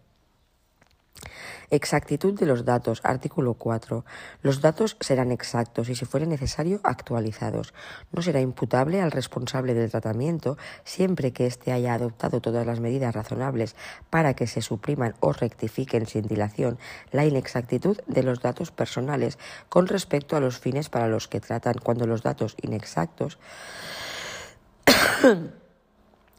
[1.70, 3.00] Exactitud de los datos.
[3.04, 4.04] Artículo 4.
[4.42, 7.74] Los datos serán exactos y, si fuere necesario, actualizados.
[8.12, 13.14] No será imputable al responsable del tratamiento siempre que éste haya adoptado todas las medidas
[13.14, 13.76] razonables
[14.09, 16.78] para que se supriman o rectifiquen sin dilación
[17.12, 21.74] la inexactitud de los datos personales con respecto a los fines para los que tratan
[21.83, 23.38] cuando los datos inexactos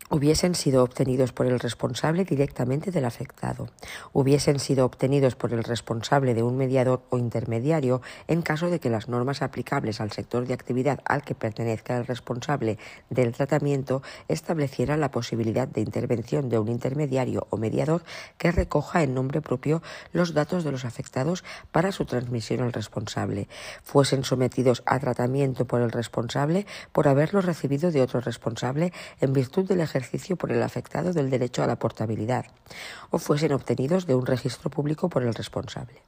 [0.10, 3.70] hubiesen sido obtenidos por el responsable directamente del afectado,
[4.12, 8.90] hubiesen sido obtenidos por el responsable de un mediador o intermediario en caso de que
[8.90, 15.00] las normas aplicables al sector de actividad al que pertenezca el responsable del tratamiento establecieran
[15.00, 18.04] la posibilidad de intervención de un intermediario o mediador
[18.40, 23.48] que recoja en nombre propio los datos de los afectados para su transmisión al responsable,
[23.84, 28.92] fuesen sometidos a tratamiento por el responsable por haberlos recibido de otro responsable
[29.22, 29.99] en virtud del ejercicio
[30.38, 32.46] por el afectado del derecho a la portabilidad
[33.10, 36.02] o fuesen obtenidos de un registro público por el responsable.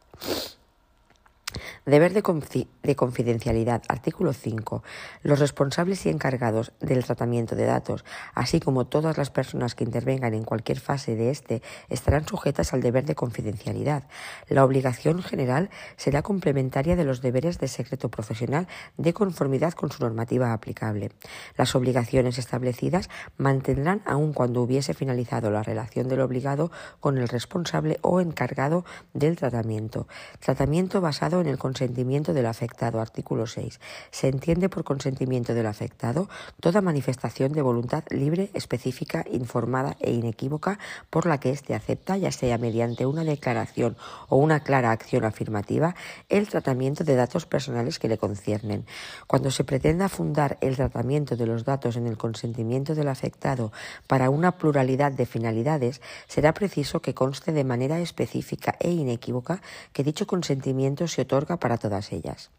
[1.85, 3.81] Deber de, confidencialidad.
[3.87, 4.83] Artículo 5.
[5.23, 10.33] Los responsables y encargados del tratamiento de datos, así como todas las personas que intervengan
[10.33, 14.03] en cualquier fase de este, estarán sujetas al deber de confidencialidad.
[14.47, 20.03] La obligación general será complementaria de los deberes de secreto profesional de conformidad con su
[20.03, 21.11] normativa aplicable.
[21.57, 27.97] Las obligaciones establecidas mantendrán aun cuando hubiese finalizado la relación del obligado con el responsable
[28.01, 30.07] o encargado del tratamiento.
[30.39, 33.01] Tratamiento basado en el consentimiento del afectado.
[33.01, 33.79] Artículo 6.
[34.11, 40.79] Se entiende por consentimiento del afectado toda manifestación de voluntad libre, específica, informada e inequívoca
[41.09, 43.97] por la que éste acepta, ya sea mediante una declaración
[44.29, 45.95] o una clara acción afirmativa,
[46.29, 48.85] el tratamiento de datos personales que le conciernen.
[49.27, 53.71] Cuando se pretenda fundar el tratamiento de los datos en el consentimiento del afectado
[54.07, 59.61] para una pluralidad de finalidades, será preciso que conste de manera específica e inequívoca
[59.93, 62.51] que dicho consentimiento se otorga para todas ellas.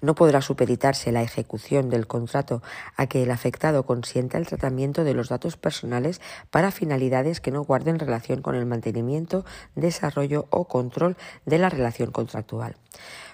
[0.00, 2.62] No podrá supeditarse la ejecución del contrato
[2.96, 7.64] a que el afectado consienta el tratamiento de los datos personales para finalidades que no
[7.64, 12.76] guarden relación con el mantenimiento, desarrollo o control de la relación contractual.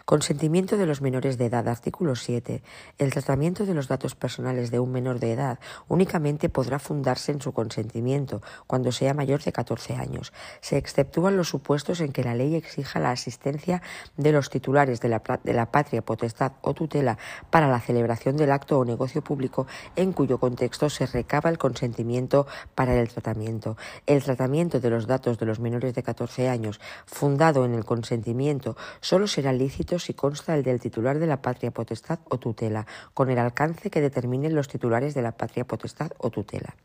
[0.07, 1.67] Consentimiento de los menores de edad.
[1.67, 2.63] Artículo 7.
[2.97, 7.41] El tratamiento de los datos personales de un menor de edad únicamente podrá fundarse en
[7.41, 10.33] su consentimiento cuando sea mayor de 14 años.
[10.61, 13.83] Se exceptúan los supuestos en que la ley exija la asistencia
[14.17, 17.19] de los titulares de la, de la patria potestad o tutela
[17.51, 19.67] para la celebración del acto o negocio público
[19.97, 23.77] en cuyo contexto se recaba el consentimiento para el tratamiento.
[24.07, 28.77] El tratamiento de los datos de los menores de 14 años fundado en el consentimiento
[29.01, 33.31] solo será lícito si consta el del titular de la patria potestad o tutela, con
[33.31, 36.77] el alcance que determinen los titulares de la patria potestad o tutela.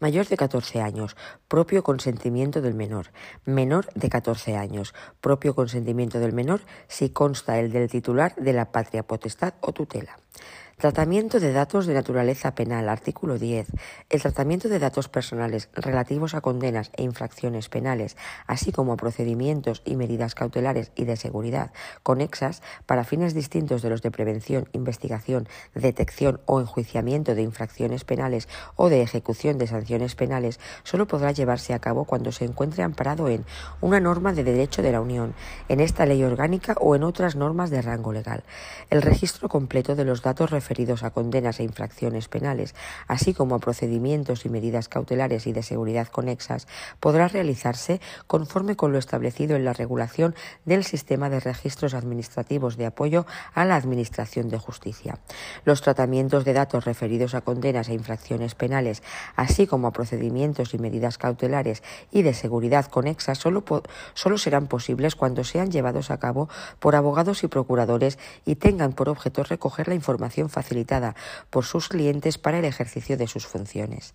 [0.00, 1.16] Mayor de 14 años,
[1.48, 3.12] propio consentimiento del menor.
[3.44, 8.72] Menor de 14 años, propio consentimiento del menor si consta el del titular de la
[8.72, 10.18] patria potestad o tutela.
[10.82, 12.88] Tratamiento de datos de naturaleza penal.
[12.88, 13.68] Artículo 10.
[14.10, 18.16] El tratamiento de datos personales relativos a condenas e infracciones penales,
[18.48, 21.70] así como a procedimientos y medidas cautelares y de seguridad
[22.02, 28.48] conexas para fines distintos de los de prevención, investigación, detección o enjuiciamiento de infracciones penales
[28.74, 33.28] o de ejecución de sanciones penales, solo podrá llevarse a cabo cuando se encuentre amparado
[33.28, 33.44] en
[33.80, 35.36] una norma de derecho de la Unión,
[35.68, 38.42] en esta ley orgánica o en otras normas de rango legal.
[38.90, 42.74] El registro completo de los datos referidos a condenas e infracciones penales,
[43.06, 46.66] así como a procedimientos y medidas cautelares y de seguridad conexas,
[46.98, 52.86] podrá realizarse conforme con lo establecido en la regulación del sistema de registros administrativos de
[52.86, 55.18] apoyo a la Administración de Justicia.
[55.66, 59.02] Los tratamientos de datos referidos a condenas e infracciones penales,
[59.36, 63.62] así como a procedimientos y medidas cautelares y de seguridad conexas, solo,
[64.14, 69.10] solo serán posibles cuando sean llevados a cabo por abogados y procuradores y tengan por
[69.10, 71.16] objeto recoger la información facilitada
[71.50, 74.14] por sus clientes para el ejercicio de sus funciones.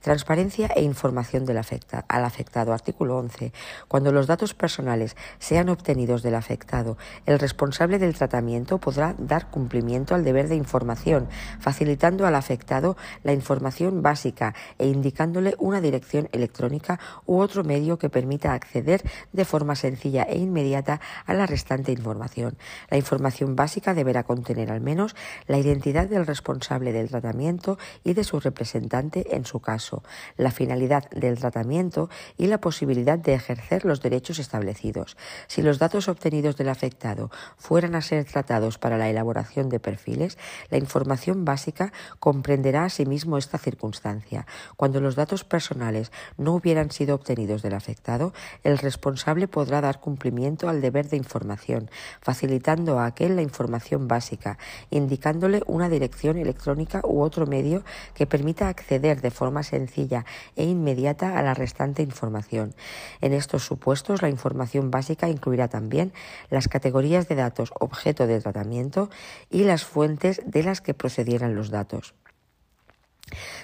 [0.00, 2.72] Transparencia e información del al afectado.
[2.72, 3.52] Artículo 11.
[3.88, 10.14] Cuando los datos personales sean obtenidos del afectado, el responsable del tratamiento podrá dar cumplimiento
[10.14, 11.28] al deber de información,
[11.60, 18.10] facilitando al afectado la información básica e indicándole una dirección electrónica u otro medio que
[18.10, 22.58] permita acceder de forma sencilla e inmediata a la restante información.
[22.90, 25.16] La información básica deberá contener al menos
[25.46, 30.02] la identidad del responsable del tratamiento y de su representante en su caso,
[30.36, 35.16] la finalidad del tratamiento y la posibilidad de ejercer los derechos establecidos.
[35.46, 40.38] Si los datos obtenidos del afectado fueran a ser tratados para la elaboración de perfiles,
[40.70, 44.46] la información básica comprenderá asimismo esta circunstancia.
[44.76, 48.32] Cuando los datos personales no hubieran sido obtenidos del afectado,
[48.64, 54.58] el responsable podrá dar cumplimiento al deber de información, facilitando a aquel la información básica,
[54.90, 60.24] indicándole una dirección electrónica u otro medio que permita acceder de forma sencilla
[60.56, 62.74] e inmediata a la restante información.
[63.20, 66.12] En estos supuestos, la información básica incluirá también
[66.50, 69.10] las categorías de datos objeto de tratamiento
[69.50, 72.14] y las fuentes de las que procedieran los datos.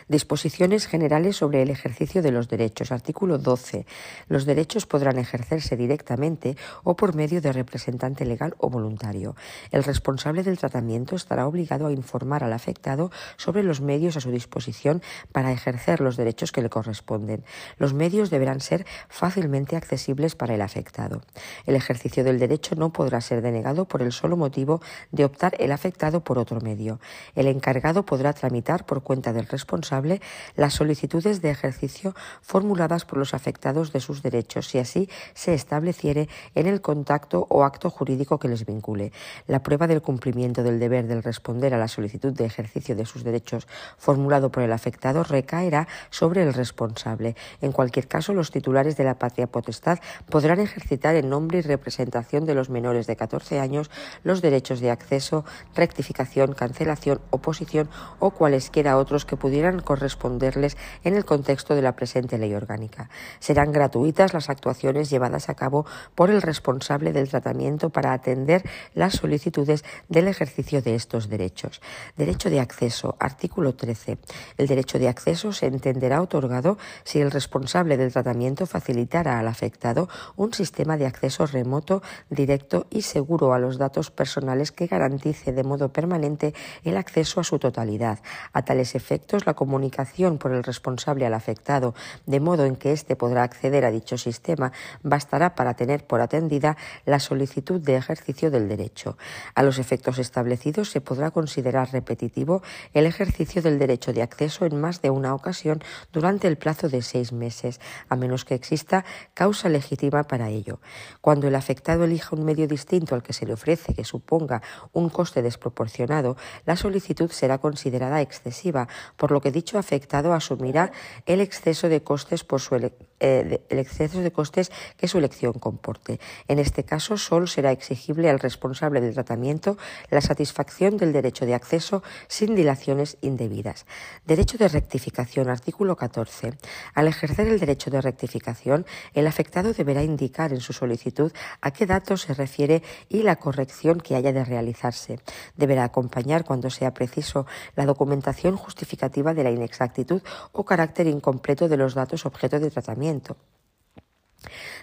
[0.08, 2.90] Disposiciones generales sobre el ejercicio de los derechos.
[2.90, 3.86] Artículo 12.
[4.26, 9.36] Los derechos podrán ejercerse directamente o por medio de representante legal o voluntario.
[9.70, 14.32] El responsable del tratamiento estará obligado a informar al afectado sobre los medios a su
[14.32, 15.00] disposición
[15.30, 17.44] para ejercer los derechos que le corresponden.
[17.78, 21.22] Los medios deberán ser fácilmente accesibles para el afectado.
[21.66, 24.82] El ejercicio del derecho no podrá ser denegado por el solo motivo
[25.12, 26.98] de optar el afectado por otro medio.
[27.36, 30.20] El encargado podrá tramitar por cuenta del responsable
[30.56, 36.28] las solicitudes de ejercicio formuladas por los afectados de sus derechos, si así se estableciere
[36.56, 39.12] en el contacto o acto jurídico que les vincule.
[39.46, 43.22] La prueba del cumplimiento del deber del responder a la solicitud de ejercicio de sus
[43.22, 47.36] derechos formulado por el afectado recaerá sobre el responsable.
[47.60, 49.98] En cualquier caso, los titulares de la patria potestad
[50.28, 53.90] podrán ejercitar en nombre y representación de los menores de 14 años
[54.24, 55.44] los derechos de acceso,
[55.74, 57.88] rectificación, cancelación, oposición
[58.18, 63.10] o cualesquiera otros que pudieran corresponderles en el contexto de la presente ley orgánica.
[63.40, 65.84] Serán gratuitas las actuaciones llevadas a cabo
[66.14, 68.62] por el responsable del tratamiento para atender
[68.94, 71.82] las solicitudes del ejercicio de estos derechos.
[72.16, 73.16] Derecho de acceso.
[73.18, 74.18] Artículo 13.
[74.58, 80.08] El derecho de acceso se entenderá otorgado si el responsable del tratamiento facilitara al afectado
[80.36, 85.64] un sistema de acceso remoto, directo y seguro a los datos personales que garantice de
[85.64, 88.20] modo permanente el acceso a su totalidad.
[88.52, 91.94] A tales efectos, la comunicación por el responsable al afectado,
[92.26, 94.72] de modo en que éste podrá acceder a dicho sistema,
[95.02, 99.16] bastará para tener por atendida la solicitud de ejercicio del derecho.
[99.54, 102.62] A los efectos establecidos se podrá considerar repetitivo
[102.92, 107.02] el ejercicio del derecho de acceso en más de una ocasión durante el plazo de
[107.02, 109.04] seis meses, a menos que exista
[109.34, 110.80] causa legítima para ello.
[111.20, 114.62] Cuando el afectado elija un medio distinto al que se le ofrece que suponga
[114.92, 118.88] un coste desproporcionado, la solicitud será considerada excesiva
[119.22, 120.90] por lo que dicho afectado asumirá
[121.26, 126.18] el exceso de costes por su eh, el exceso de costes que su elección comporte.
[126.48, 129.78] En este caso, solo será exigible al responsable del tratamiento
[130.10, 133.86] la satisfacción del derecho de acceso sin dilaciones indebidas.
[134.26, 135.48] Derecho de rectificación.
[135.48, 136.58] Artículo 14.
[136.92, 141.86] Al ejercer el derecho de rectificación, el afectado deberá indicar en su solicitud a qué
[141.86, 145.20] datos se refiere y la corrección que haya de realizarse.
[145.56, 147.46] Deberá acompañar, cuando sea preciso,
[147.76, 153.36] la documentación justificativa de la inexactitud o carácter incompleto de los datos objeto de tratamiento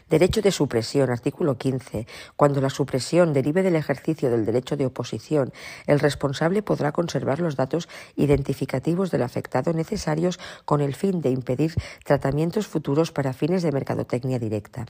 [0.10, 2.08] Derecho de supresión, artículo 15.
[2.36, 5.54] Cuando la supresión derive del ejercicio del derecho de oposición,
[5.86, 11.76] el responsable podrá conservar los datos identificativos del afectado necesarios con el fin de impedir
[12.06, 14.88] tratamientos futuros para fines de mercadotecnia directa.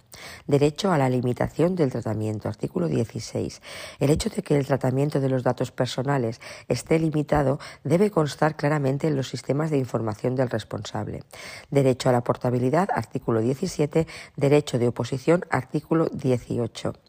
[0.47, 3.61] Derecho a la limitación del tratamiento, artículo 16.
[3.99, 6.39] El hecho de que el tratamiento de los datos personales
[6.69, 11.23] esté limitado debe constar claramente en los sistemas de información del responsable.
[11.71, 14.07] Derecho a la portabilidad, artículo 17.
[14.37, 15.08] Derecho de oposición
[15.49, 17.08] artículo 18.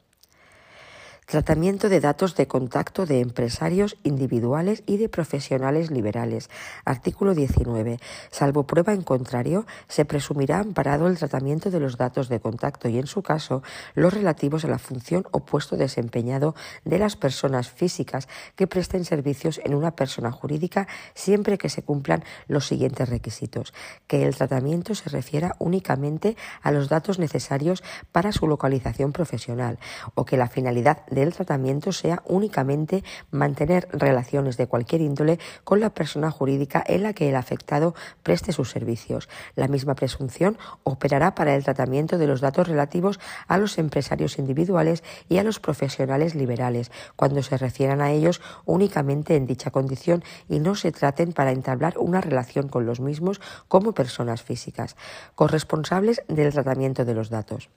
[1.30, 6.50] Tratamiento de datos de contacto de empresarios individuales y de profesionales liberales.
[6.84, 8.00] Artículo 19.
[8.32, 12.98] Salvo prueba en contrario, se presumirá amparado el tratamiento de los datos de contacto y,
[12.98, 13.62] en su caso,
[13.94, 18.26] los relativos a la función o puesto desempeñado de las personas físicas
[18.56, 23.72] que presten servicios en una persona jurídica siempre que se cumplan los siguientes requisitos.
[24.08, 29.78] Que el tratamiento se refiera únicamente a los datos necesarios para su localización profesional
[30.16, 35.80] o que la finalidad de del tratamiento sea únicamente mantener relaciones de cualquier índole con
[35.80, 39.28] la persona jurídica en la que el afectado preste sus servicios.
[39.54, 45.04] La misma presunción operará para el tratamiento de los datos relativos a los empresarios individuales
[45.28, 50.58] y a los profesionales liberales, cuando se refieran a ellos únicamente en dicha condición y
[50.58, 54.96] no se traten para entablar una relación con los mismos como personas físicas,
[55.34, 57.68] corresponsables del tratamiento de los datos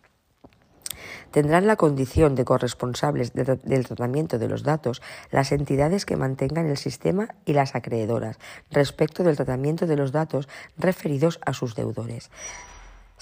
[1.34, 6.78] tendrán la condición de corresponsables del tratamiento de los datos las entidades que mantengan el
[6.78, 8.38] sistema y las acreedoras
[8.70, 12.30] respecto del tratamiento de los datos referidos a sus deudores.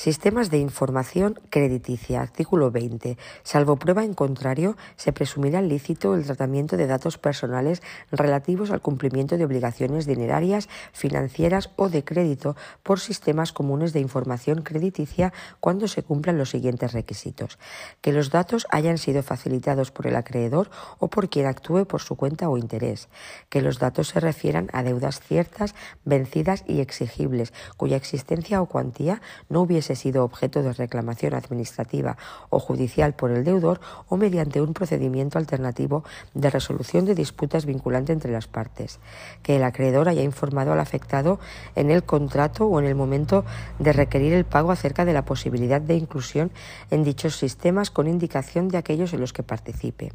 [0.02, 2.24] Sistemas de información crediticia.
[2.24, 3.20] Artículo 20.
[3.44, 9.38] Salvo prueba en contrario, se presumirá lícito el tratamiento de datos personales relativos al cumplimiento
[9.38, 16.02] de obligaciones dinerarias, financieras o de crédito por sistemas comunes de información crediticia cuando se
[16.02, 17.60] cumplan los siguientes requisitos.
[18.02, 22.16] Que los datos hayan sido facilitados por el acreedor o por quien actúe por su
[22.16, 23.08] cuenta o interés.
[23.50, 25.76] Que los datos se refieran a deudas ciertas,
[26.06, 32.18] vencidas y exigibles, cuya existencia o cuantía no hubiese sido objeto de reclamación administrativa
[32.50, 33.80] o judicial por el deudor
[34.10, 39.00] o mediante un procedimiento alternativo de resolución de disputas vinculante entre las partes,
[39.44, 41.40] que el acreedor haya informado al afectado
[41.76, 43.46] en el contrato o en el momento
[43.80, 46.52] de requerir el pago acerca de la posibilidad de inclusión
[46.90, 50.14] en dichos sistemas con indicación de aquellos en los que participe,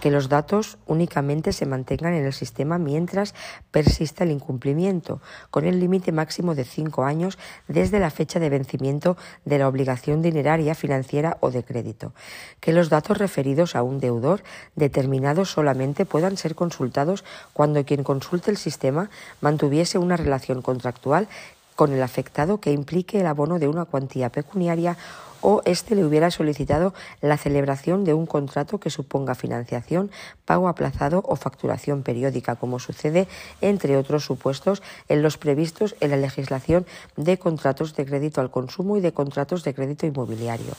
[0.00, 3.34] que los datos únicamente se mantengan en el sistema mientras
[3.70, 7.38] persista el incumplimiento, con el límite máximo de cinco años
[7.68, 9.03] desde la fecha de vencimiento
[9.44, 12.12] de la obligación dineraria, financiera o de crédito,
[12.60, 14.42] que los datos referidos a un deudor
[14.74, 21.28] determinado solamente puedan ser consultados cuando quien consulte el sistema mantuviese una relación contractual
[21.76, 24.96] con el afectado que implique el abono de una cuantía pecuniaria
[25.44, 30.10] o éste le hubiera solicitado la celebración de un contrato que suponga financiación,
[30.46, 33.28] pago aplazado o facturación periódica, como sucede,
[33.60, 36.86] entre otros supuestos, en los previstos en la legislación
[37.16, 40.72] de contratos de crédito al consumo y de contratos de crédito inmobiliario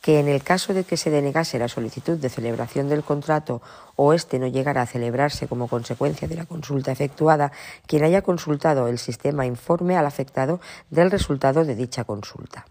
[0.00, 3.60] que en el caso de que se denegase la solicitud de celebración del contrato
[3.96, 7.52] o éste no llegara a celebrarse como consecuencia de la consulta efectuada,
[7.86, 10.58] quien haya consultado el sistema informe al afectado
[10.88, 12.64] del resultado de dicha consulta.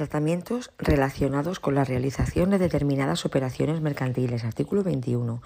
[0.00, 4.44] Tratamientos relacionados con la realización de determinadas operaciones mercantiles.
[4.44, 5.42] Artículo 21.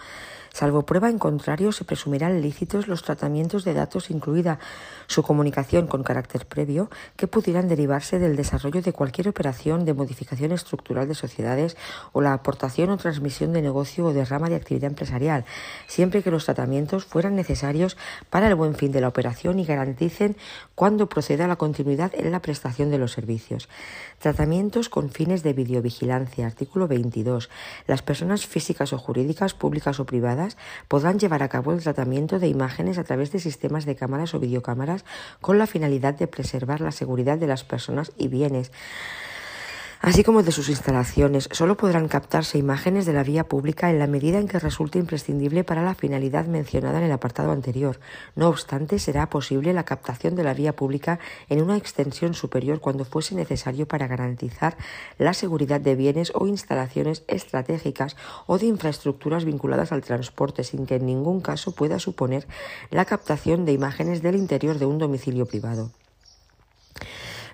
[0.52, 4.60] Salvo prueba en contrario, se presumirán lícitos los tratamientos de datos, incluida
[5.08, 10.52] su comunicación con carácter previo, que pudieran derivarse del desarrollo de cualquier operación de modificación
[10.52, 11.76] estructural de sociedades
[12.12, 15.44] o la aportación o transmisión de negocio o de rama de actividad empresarial,
[15.88, 17.96] siempre que los tratamientos fueran necesarios
[18.30, 20.36] para el buen fin de la operación y garanticen
[20.76, 23.68] cuando proceda la continuidad en la prestación de los servicios.
[24.24, 26.46] Tratamientos con fines de videovigilancia.
[26.46, 27.50] Artículo 22.
[27.86, 30.56] Las personas físicas o jurídicas, públicas o privadas,
[30.88, 34.40] podrán llevar a cabo el tratamiento de imágenes a través de sistemas de cámaras o
[34.40, 35.04] videocámaras
[35.42, 38.72] con la finalidad de preservar la seguridad de las personas y bienes
[40.04, 41.48] así como de sus instalaciones.
[41.50, 45.64] Solo podrán captarse imágenes de la vía pública en la medida en que resulte imprescindible
[45.64, 47.98] para la finalidad mencionada en el apartado anterior.
[48.36, 53.06] No obstante, será posible la captación de la vía pública en una extensión superior cuando
[53.06, 54.76] fuese necesario para garantizar
[55.16, 58.14] la seguridad de bienes o instalaciones estratégicas
[58.46, 62.46] o de infraestructuras vinculadas al transporte, sin que en ningún caso pueda suponer
[62.90, 65.92] la captación de imágenes del interior de un domicilio privado.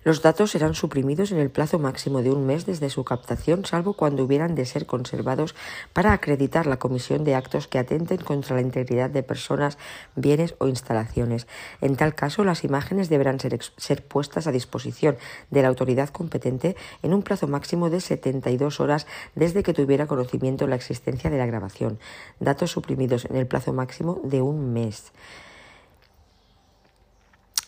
[0.02, 3.92] Los datos serán suprimidos en el plazo máximo de un mes desde su captación, salvo
[3.92, 5.54] cuando hubieran de ser conservados
[5.92, 9.76] para acreditar la comisión de actos que atenten contra la integridad de personas,
[10.16, 11.46] bienes o instalaciones.
[11.82, 15.18] En tal caso, las imágenes deberán ser, ser puestas a disposición
[15.50, 20.66] de la autoridad competente en un plazo máximo de 72 horas desde que tuviera conocimiento
[20.66, 21.98] la existencia de la grabación.
[22.38, 25.12] Datos suprimidos en el plazo máximo de un mes.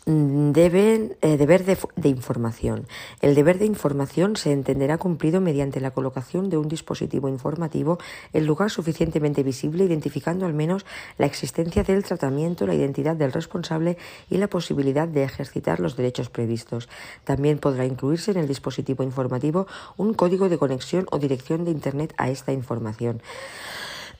[0.05, 2.89] Eh, deber de, de, información.
[3.21, 7.99] El deber de información se entenderá cumplido mediante la colocación de un dispositivo informativo
[8.33, 10.85] en lugar suficientemente visible, identificando al menos
[11.19, 13.97] la existencia del tratamiento, la identidad del responsable
[14.29, 16.89] y la posibilidad de ejercitar los derechos previstos.
[17.23, 22.13] También podrá incluirse en el dispositivo informativo un código de conexión o dirección de Internet
[22.17, 23.23] a esta información.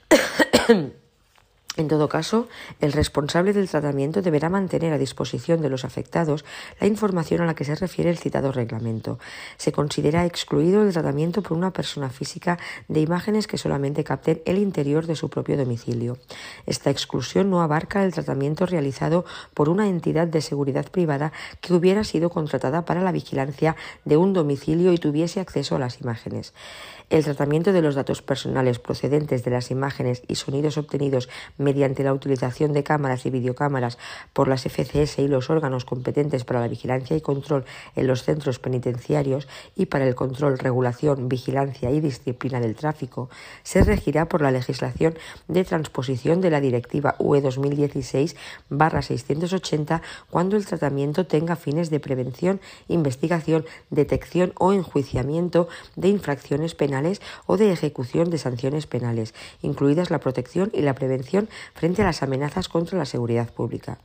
[1.75, 2.47] En todo caso,
[2.81, 6.45] el responsable del tratamiento deberá mantener a disposición de los afectados
[6.79, 9.17] la información a la que se refiere el citado reglamento.
[9.57, 14.59] Se considera excluido el tratamiento por una persona física de imágenes que solamente capten el
[14.59, 16.19] interior de su propio domicilio.
[16.67, 22.03] Esta exclusión no abarca el tratamiento realizado por una entidad de seguridad privada que hubiera
[22.03, 26.53] sido contratada para la vigilancia de un domicilio y tuviese acceso a las imágenes.
[27.13, 32.11] El tratamiento de los datos personales procedentes de las imágenes y sonidos obtenidos mediante la
[32.11, 33.99] utilización de cámaras y videocámaras
[34.33, 38.57] por las FCS y los órganos competentes para la vigilancia y control en los centros
[38.57, 43.29] penitenciarios y para el control, regulación, vigilancia y disciplina del tráfico,
[43.61, 45.13] se regirá por la legislación
[45.47, 50.01] de transposición de la Directiva UE 2016-680
[50.31, 57.02] cuando el tratamiento tenga fines de prevención, investigación, detección o enjuiciamiento de infracciones penales
[57.45, 62.23] o de ejecución de sanciones penales, incluidas la protección y la prevención frente a las
[62.23, 63.99] amenazas contra la seguridad pública.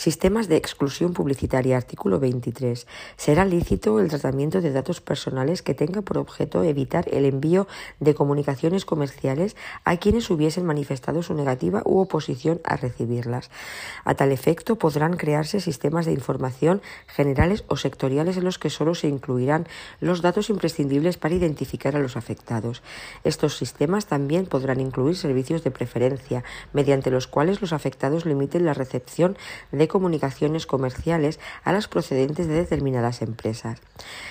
[0.00, 1.76] Sistemas de exclusión publicitaria.
[1.76, 2.86] Artículo 23.
[3.18, 8.14] Será lícito el tratamiento de datos personales que tenga por objeto evitar el envío de
[8.14, 13.50] comunicaciones comerciales a quienes hubiesen manifestado su negativa u oposición a recibirlas.
[14.06, 18.94] A tal efecto, podrán crearse sistemas de información generales o sectoriales en los que solo
[18.94, 19.68] se incluirán
[20.00, 22.82] los datos imprescindibles para identificar a los afectados.
[23.22, 26.42] Estos sistemas también podrán incluir servicios de preferencia,
[26.72, 29.36] mediante los cuales los afectados limiten la recepción
[29.72, 33.78] de comunicaciones comerciales a las procedentes de determinadas empresas.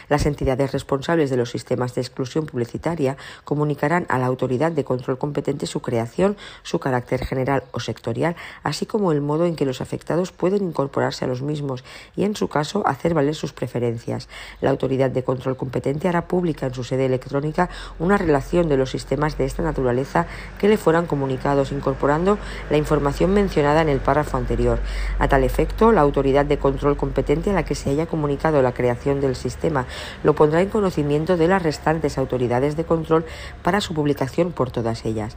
[0.07, 5.19] Las entidades responsables de los sistemas de exclusión publicitaria comunicarán a la autoridad de control
[5.19, 9.81] competente su creación, su carácter general o sectorial, así como el modo en que los
[9.81, 11.83] afectados pueden incorporarse a los mismos
[12.15, 14.29] y, en su caso, hacer valer sus preferencias.
[14.61, 18.91] La autoridad de control competente hará pública en su sede electrónica una relación de los
[18.91, 20.25] sistemas de esta naturaleza
[20.57, 22.37] que le fueran comunicados, incorporando
[22.69, 24.79] la información mencionada en el párrafo anterior.
[25.19, 28.73] A tal efecto, la autoridad de control competente a la que se haya comunicado la
[28.73, 29.87] creación del sistema
[30.23, 33.25] lo pondrá en conocimiento de las restantes autoridades de control
[33.63, 35.35] para su publicación por todas ellas.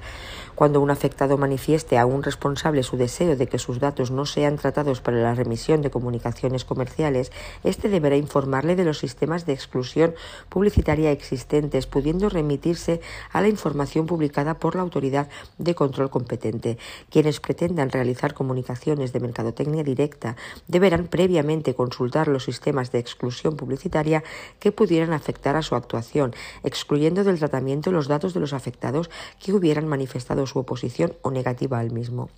[0.62, 4.58] Cuando un afectado manifieste a un responsable su deseo de que sus datos no sean
[4.58, 7.32] tratados para la remisión de comunicaciones comerciales,
[7.64, 10.14] éste deberá informarle de los sistemas de exclusión
[10.48, 13.00] publicitaria existentes, pudiendo remitirse
[13.32, 16.78] a la información publicada por la autoridad de control competente.
[17.10, 20.36] Quienes pretendan realizar comunicaciones de mercadotecnia directa
[20.68, 24.22] deberán previamente consultar los sistemas de exclusión publicitaria
[24.60, 29.10] que pudieran afectar a su actuación, excluyendo del tratamiento los datos de los afectados
[29.40, 32.28] que hubieran manifestado su oposición o negativa al mismo.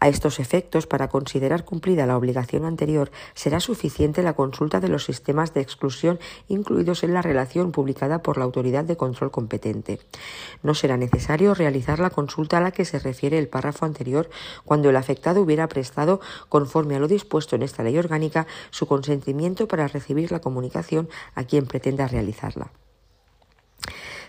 [0.00, 5.04] A estos efectos, para considerar cumplida la obligación anterior, será suficiente la consulta de los
[5.04, 9.98] sistemas de exclusión incluidos en la relación publicada por la autoridad de control competente.
[10.62, 14.30] No será necesario realizar la consulta a la que se refiere el párrafo anterior
[14.64, 19.66] cuando el afectado hubiera prestado, conforme a lo dispuesto en esta ley orgánica, su consentimiento
[19.66, 22.70] para recibir la comunicación a quien pretenda realizarla.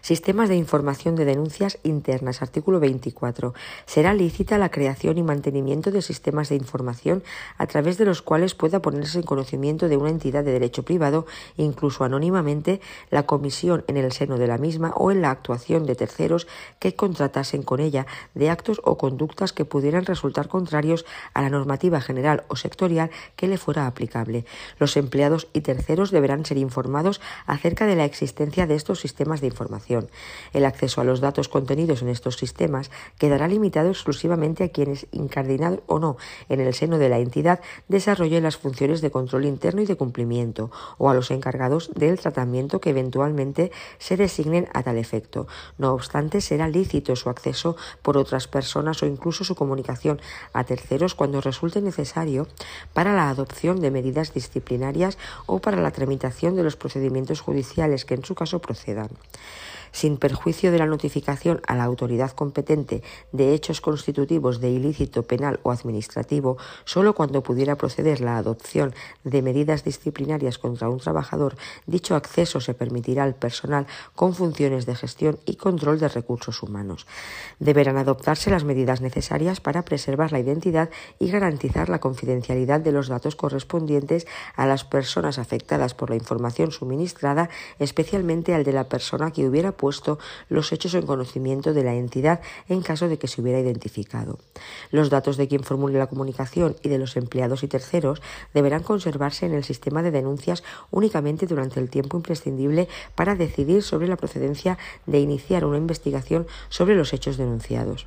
[0.02, 2.42] Sistemas de información de denuncias internas.
[2.42, 3.54] Artículo 24.
[3.86, 7.22] Será lícita la creación y mantenimiento de sistemas de información
[7.58, 11.26] a través de los cuales pueda ponerse en conocimiento de una entidad de derecho privado,
[11.58, 12.80] incluso anónimamente,
[13.10, 16.48] la comisión en el seno de la misma o en la actuación de terceros
[16.80, 22.00] que contratasen con ella de actos o conductas que pudieran resultar contrarios a la normativa
[22.00, 24.46] general o sectorial que le fuera aplicable.
[24.80, 29.48] Los empleados y terceros deberán ser informados acerca de la existencia de estos sistemas de
[29.48, 29.89] información.
[30.54, 35.82] El acceso a los datos contenidos en estos sistemas quedará limitado exclusivamente a quienes, incardinados
[35.88, 36.18] o no
[36.48, 40.72] en el seno de la entidad, desarrollen las funciones de control interno y de cumplimiento,
[40.98, 45.48] o a los encargados del tratamiento que eventualmente se designen a tal efecto.
[45.78, 50.22] No obstante, será lícito su acceso por otras personas o incluso su comunicación
[50.54, 52.48] a terceros cuando resulte necesario
[52.94, 58.16] para la adopción de medidas disciplinarias o para la tramitación de los procedimientos judiciales que
[58.16, 59.10] en su caso procedan
[59.92, 65.60] sin perjuicio de la notificación a la autoridad competente de hechos constitutivos de ilícito penal
[65.64, 72.16] o administrativo, solo cuando pudiera proceder la adopción de medidas disciplinarias contra un trabajador, dicho
[72.16, 77.08] acceso se permitirá al personal con funciones de gestión y control de recursos humanos.
[77.60, 83.08] Deberán adoptarse las medidas necesarias para preservar la identidad y garantizar la confidencialidad de los
[83.08, 89.32] datos correspondientes a las personas afectadas por la información suministrada, especialmente al de la persona
[89.32, 90.20] que hubiera puesto
[90.50, 94.38] los hechos en conocimiento de la entidad en caso de que se hubiera identificado.
[94.92, 98.22] Los datos de quien formule la comunicación y de los empleados y terceros
[98.54, 104.10] deberán conservarse en el sistema de denuncias únicamente durante el tiempo imprescindible para decidir sobre
[104.10, 108.06] la procedencia de iniciar una investigación sobre los hechos denunciados.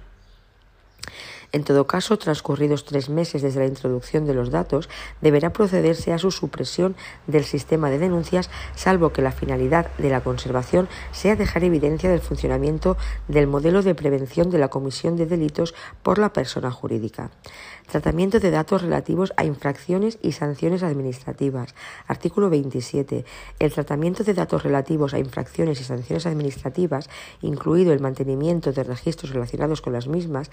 [1.52, 4.88] En todo caso, transcurridos tres meses desde la introducción de los datos,
[5.20, 6.96] deberá procederse a su supresión
[7.26, 12.20] del sistema de denuncias, salvo que la finalidad de la conservación sea dejar evidencia del
[12.20, 12.96] funcionamiento
[13.28, 17.30] del modelo de prevención de la comisión de delitos por la persona jurídica.
[17.90, 21.74] Tratamiento de datos relativos a infracciones y sanciones administrativas.
[22.06, 23.24] Artículo 27.
[23.58, 27.10] El tratamiento de datos relativos a infracciones y sanciones administrativas,
[27.42, 30.50] incluido el mantenimiento de registros relacionados con las mismas,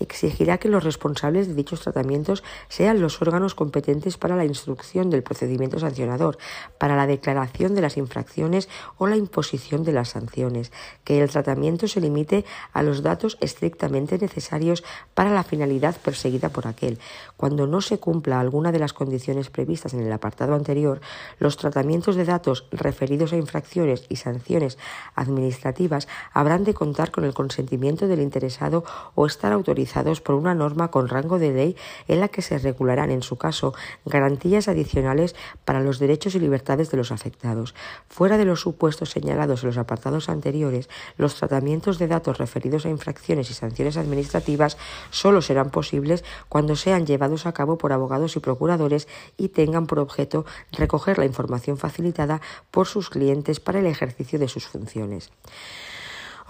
[0.00, 5.22] exigirá que los responsables de dichos tratamientos sean los órganos competentes para la instrucción del
[5.22, 6.38] procedimiento sancionador,
[6.78, 8.68] para la declaración de las infracciones
[8.98, 10.72] o la imposición de las sanciones,
[11.04, 14.82] que el tratamiento se limite a los datos estrictamente necesarios
[15.14, 16.98] para la finalidad perseguida por aquel.
[17.36, 21.00] Cuando no se cumpla alguna de las condiciones previstas en el apartado anterior,
[21.38, 24.78] los tratamientos de datos referidos a infracciones y sanciones
[25.14, 30.90] administrativas habrán de contar con el consentimiento del interesado o estar autorizados por una norma
[30.90, 31.76] con rango de ley
[32.08, 36.90] en la que se regularán, en su caso, garantías adicionales para los derechos y libertades
[36.90, 37.74] de los afectados.
[38.08, 42.90] Fuera de los supuestos señalados en los apartados anteriores, los tratamientos de datos referidos a
[42.90, 44.76] infracciones y sanciones administrativas
[45.10, 49.08] solo serán posibles cuando cuando sean llevados a cabo por abogados y procuradores
[49.38, 54.46] y tengan por objeto recoger la información facilitada por sus clientes para el ejercicio de
[54.46, 55.30] sus funciones.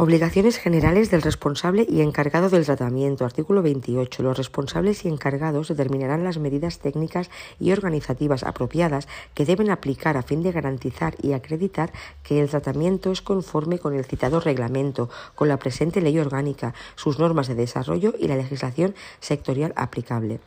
[0.02, 3.26] Obligaciones generales del responsable y encargado del tratamiento.
[3.26, 4.22] Artículo 28.
[4.22, 7.28] Los responsables y encargados determinarán las medidas técnicas
[7.58, 11.92] y organizativas apropiadas que deben aplicar a fin de garantizar y acreditar
[12.22, 17.18] que el tratamiento es conforme con el citado reglamento, con la presente ley orgánica, sus
[17.18, 20.40] normas de desarrollo y la legislación sectorial aplicable.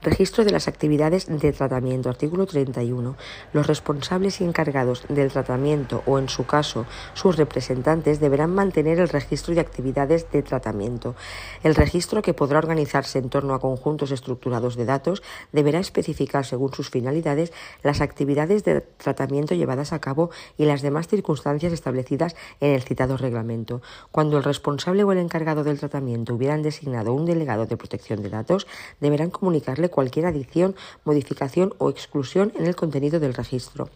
[0.00, 2.08] Registro de las actividades de tratamiento.
[2.08, 3.16] Artículo 31.
[3.52, 9.08] Los responsables y encargados del tratamiento o, en su caso, sus representantes deberán mantener el
[9.08, 11.16] registro de actividades de tratamiento.
[11.64, 16.72] El registro, que podrá organizarse en torno a conjuntos estructurados de datos, deberá especificar, según
[16.72, 17.52] sus finalidades,
[17.82, 23.16] las actividades de tratamiento llevadas a cabo y las demás circunstancias establecidas en el citado
[23.16, 23.82] reglamento.
[24.12, 28.30] Cuando el responsable o el encargado del tratamiento hubieran designado un delegado de protección de
[28.30, 28.68] datos,
[29.00, 30.76] deberán comunicarle cualquier adición,
[31.06, 33.88] modificación o exclusión en el contenido del registro.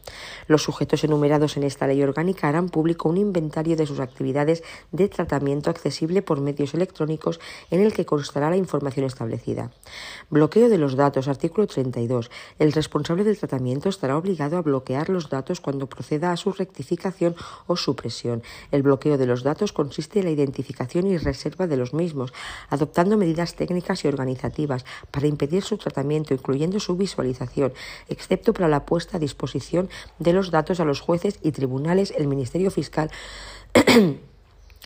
[0.47, 5.11] Los sujetos enumerados en esta ley orgánica harán público un inventario de sus actividades de
[5.11, 7.39] tratamiento accesible por medios electrónicos
[7.71, 9.71] en el que constará la información establecida.
[10.31, 11.29] Bloqueo de los datos.
[11.29, 12.31] Artículo 32.
[12.59, 17.37] El responsable del tratamiento estará obligado a bloquear los datos cuando proceda a su rectificación
[17.67, 18.43] o supresión.
[18.71, 22.33] El bloqueo de los datos consiste en la identificación y reserva de los mismos,
[22.71, 27.72] adoptando medidas técnicas y organizativas para impedir su tratamiento, incluyendo su visualización,
[28.09, 29.88] excepto para la puesta a disposición
[30.18, 33.11] de los datos a los jueces y tribunales, el Ministerio Fiscal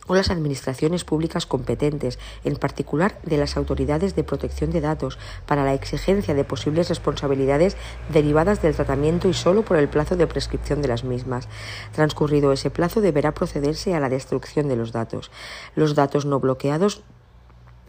[0.07, 5.65] o las administraciones públicas competentes, en particular de las autoridades de protección de datos, para
[5.65, 7.75] la exigencia de posibles responsabilidades
[8.11, 11.47] derivadas del tratamiento y solo por el plazo de prescripción de las mismas.
[11.93, 15.29] Transcurrido ese plazo deberá procederse a la destrucción de los datos.
[15.75, 17.03] Los datos no bloqueados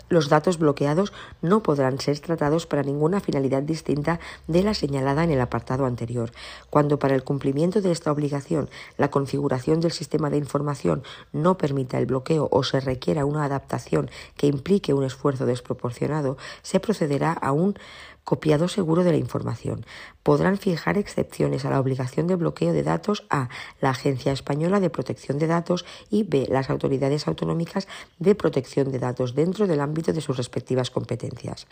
[0.08, 5.30] los datos bloqueados no podrán ser tratados para ninguna finalidad distinta de la señalada en
[5.30, 6.32] el apartado anterior.
[6.70, 11.02] Cuando para el cumplimiento de esta obligación la configuración del sistema de información
[11.32, 16.80] no permita el bloqueo o se requiera una adaptación que implique un esfuerzo desproporcionado, se
[16.80, 17.78] procederá a un
[18.24, 19.86] copiado seguro de la información.
[20.22, 23.48] Podrán fijar excepciones a la obligación de bloqueo de datos a
[23.80, 27.88] la Agencia Española de Protección de Datos y b las autoridades autonómicas
[28.18, 31.66] de protección de datos dentro del ámbito de sus respectivas competencias.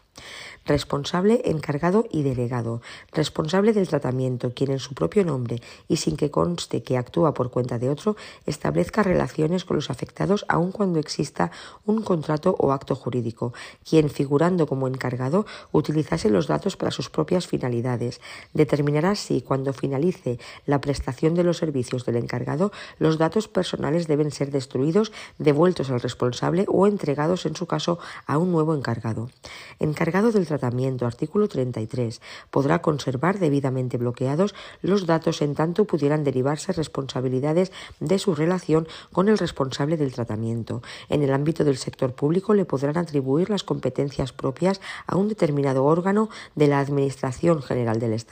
[0.64, 2.80] Responsable, encargado y delegado.
[3.12, 7.50] Responsable del tratamiento, quien en su propio nombre y sin que conste que actúa por
[7.50, 8.16] cuenta de otro,
[8.46, 11.50] establezca relaciones con los afectados aun cuando exista
[11.84, 13.52] un contrato o acto jurídico,
[13.88, 18.20] quien figurando como encargado utilizase los datos para sus propias finalidades.
[18.54, 24.30] Determinará si, cuando finalice la prestación de los servicios del encargado, los datos personales deben
[24.30, 29.30] ser destruidos, devueltos al responsable o entregados, en su caso, a un nuevo encargado.
[29.78, 32.20] Encargado del tratamiento, artículo 33,
[32.50, 39.28] podrá conservar debidamente bloqueados los datos en tanto pudieran derivarse responsabilidades de su relación con
[39.28, 40.82] el responsable del tratamiento.
[41.08, 45.84] En el ámbito del sector público le podrán atribuir las competencias propias a un determinado
[45.84, 48.25] órgano de la Administración General del Estado,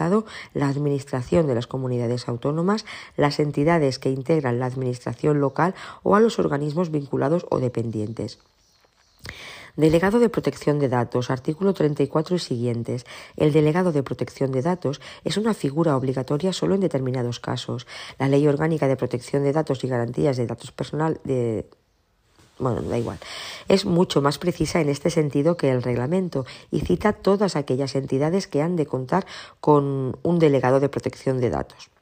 [0.53, 2.85] la Administración de las Comunidades Autónomas,
[3.17, 8.39] las entidades que integran la Administración local o a los organismos vinculados o dependientes.
[9.77, 13.07] Delegado de Protección de Datos, artículo 34 y siguientes.
[13.37, 17.89] El delegado de protección de datos es una figura obligatoria solo en determinados casos.
[18.19, 21.67] La Ley Orgánica de Protección de Datos y Garantías de Datos Personal de
[22.59, 23.19] bueno, da igual.
[23.69, 28.47] es mucho más precisa en este sentido que el reglamento y cita todas aquellas entidades
[28.47, 29.27] que han de contar
[29.61, 31.94] con un delegado de protección de datos.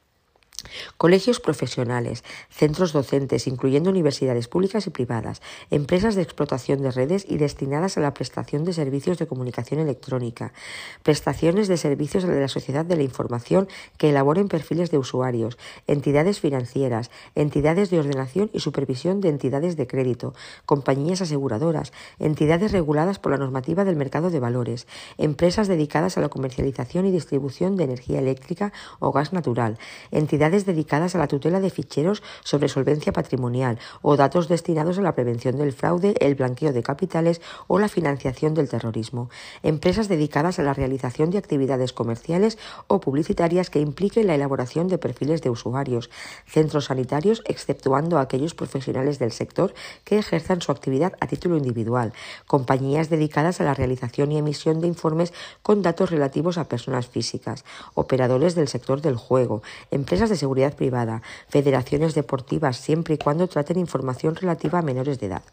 [0.97, 7.37] Colegios profesionales, centros docentes, incluyendo universidades públicas y privadas, empresas de explotación de redes y
[7.37, 10.53] destinadas a la prestación de servicios de comunicación electrónica,
[11.01, 15.57] prestaciones de servicios de la sociedad de la información que elaboren perfiles de usuarios,
[15.87, 20.33] entidades financieras, entidades de ordenación y supervisión de entidades de crédito,
[20.65, 24.87] compañías aseguradoras, entidades reguladas por la normativa del mercado de valores,
[25.17, 29.77] empresas dedicadas a la comercialización y distribución de energía eléctrica o gas natural,
[30.11, 35.15] entidades dedicadas a la tutela de ficheros sobre solvencia patrimonial o datos destinados a la
[35.15, 39.29] prevención del fraude, el blanqueo de capitales o la financiación del terrorismo,
[39.63, 44.99] empresas dedicadas a la realización de actividades comerciales o publicitarias que impliquen la elaboración de
[44.99, 46.09] perfiles de usuarios,
[46.45, 49.73] centros sanitarios, exceptuando aquellos profesionales del sector
[50.03, 52.13] que ejerzan su actividad a título individual,
[52.45, 57.65] compañías dedicadas a la realización y emisión de informes con datos relativos a personas físicas,
[57.93, 63.79] operadores del sector del juego, empresas de seguridad privada, federaciones deportivas, siempre y cuando traten
[63.79, 65.43] información relativa a menores de edad.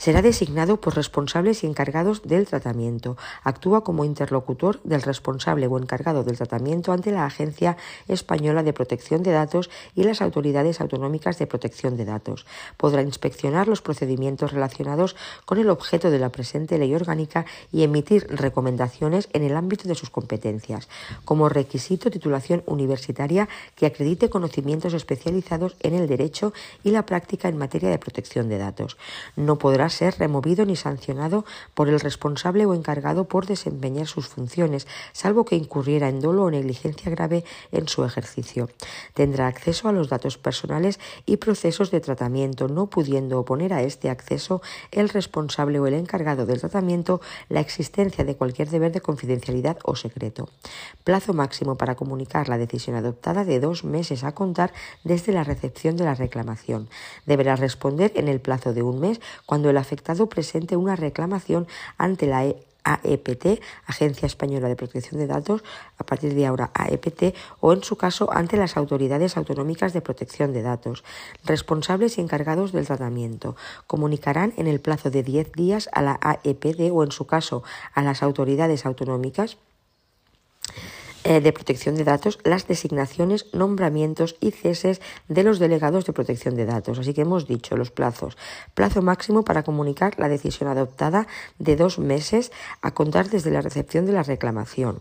[0.00, 3.18] Será designado por responsables y encargados del tratamiento.
[3.44, 7.76] Actúa como interlocutor del responsable o encargado del tratamiento ante la Agencia
[8.08, 12.46] Española de Protección de Datos y las autoridades autonómicas de protección de datos.
[12.78, 18.26] Podrá inspeccionar los procedimientos relacionados con el objeto de la presente ley orgánica y emitir
[18.30, 20.88] recomendaciones en el ámbito de sus competencias.
[21.26, 27.58] Como requisito, titulación universitaria que acredite conocimientos especializados en el derecho y la práctica en
[27.58, 28.96] materia de protección de datos.
[29.36, 34.86] No podrá ser removido ni sancionado por el responsable o encargado por desempeñar sus funciones,
[35.12, 38.70] salvo que incurriera en dolo o negligencia grave en su ejercicio.
[39.14, 44.10] Tendrá acceso a los datos personales y procesos de tratamiento, no pudiendo oponer a este
[44.10, 49.78] acceso el responsable o el encargado del tratamiento la existencia de cualquier deber de confidencialidad
[49.84, 50.48] o secreto.
[51.04, 54.72] Plazo máximo para comunicar la decisión adoptada de dos meses a contar
[55.04, 56.88] desde la recepción de la reclamación.
[57.26, 61.66] Deberá responder en el plazo de un mes cuando el afectado presente una reclamación
[61.98, 62.44] ante la
[62.84, 65.62] AEPT, Agencia Española de Protección de Datos,
[65.98, 70.52] a partir de ahora AEPT, o en su caso ante las autoridades autonómicas de protección
[70.52, 71.04] de datos,
[71.44, 73.56] responsables y encargados del tratamiento.
[73.86, 77.62] Comunicarán en el plazo de 10 días a la AEPD o en su caso
[77.94, 79.56] a las autoridades autonómicas
[81.24, 86.66] de protección de datos las designaciones, nombramientos y ceses de los delegados de protección de
[86.66, 86.98] datos.
[86.98, 88.36] Así que hemos dicho los plazos.
[88.74, 91.26] Plazo máximo para comunicar la decisión adoptada
[91.58, 95.00] de dos meses a contar desde la recepción de la reclamación.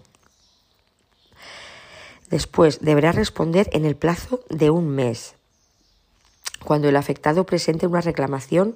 [2.30, 5.36] Después deberá responder en el plazo de un mes.
[6.63, 8.76] Cuando el afectado presente una reclamación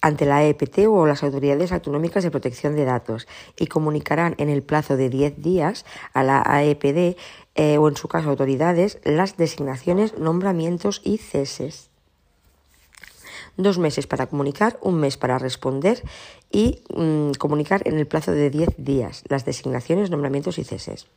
[0.00, 3.28] ante la EPT o las autoridades autonómicas de protección de datos
[3.58, 7.16] y comunicarán en el plazo de 10 días a la AEPD
[7.54, 11.90] eh, o en su caso autoridades las designaciones, nombramientos y ceses.
[13.56, 16.02] Dos meses para comunicar, un mes para responder
[16.50, 21.08] y mm, comunicar en el plazo de 10 días las designaciones, nombramientos y ceses.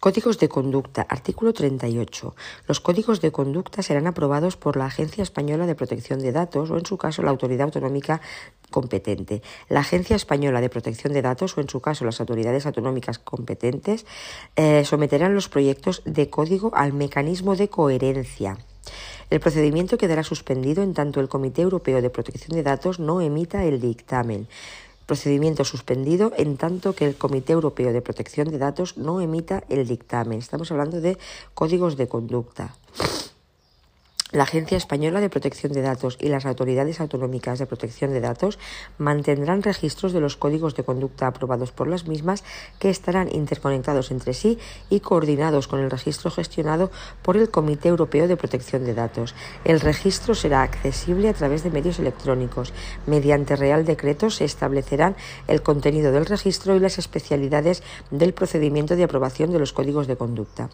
[0.00, 1.06] Códigos de conducta.
[1.08, 2.34] Artículo 38.
[2.66, 6.78] Los códigos de conducta serán aprobados por la Agencia Española de Protección de Datos o,
[6.78, 8.20] en su caso, la autoridad autonómica
[8.70, 9.42] competente.
[9.68, 14.06] La Agencia Española de Protección de Datos o, en su caso, las autoridades autonómicas competentes
[14.56, 18.58] eh, someterán los proyectos de código al mecanismo de coherencia.
[19.30, 23.64] El procedimiento quedará suspendido en tanto el Comité Europeo de Protección de Datos no emita
[23.64, 24.48] el dictamen
[25.12, 29.86] procedimiento suspendido en tanto que el Comité Europeo de Protección de Datos no emita el
[29.86, 30.38] dictamen.
[30.38, 31.18] Estamos hablando de
[31.52, 32.74] códigos de conducta.
[34.32, 38.58] La Agencia Española de Protección de Datos y las autoridades autonómicas de protección de datos
[38.96, 42.42] mantendrán registros de los códigos de conducta aprobados por las mismas
[42.78, 44.58] que estarán interconectados entre sí
[44.88, 49.34] y coordinados con el registro gestionado por el Comité Europeo de Protección de Datos.
[49.66, 52.72] El registro será accesible a través de medios electrónicos.
[53.06, 55.14] Mediante Real Decreto se establecerán
[55.46, 60.16] el contenido del registro y las especialidades del procedimiento de aprobación de los códigos de
[60.16, 60.70] conducta.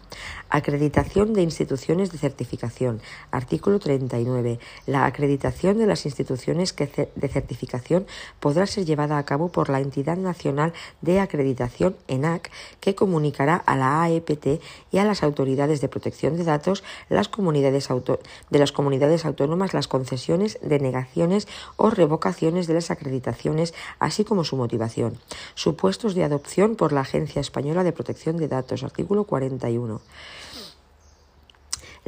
[0.49, 3.01] Acreditación de instituciones de certificación.
[3.49, 4.59] Artículo 39.
[4.85, 8.05] La acreditación de las instituciones de certificación
[8.39, 10.71] podrá ser llevada a cabo por la Entidad Nacional
[11.01, 16.43] de Acreditación, ENAC, que comunicará a la AEPT y a las autoridades de protección de
[16.43, 23.73] datos las comunidades de las comunidades autónomas las concesiones, denegaciones o revocaciones de las acreditaciones,
[23.97, 25.17] así como su motivación.
[25.55, 28.83] Supuestos de adopción por la Agencia Española de Protección de Datos.
[28.83, 30.01] Artículo 41.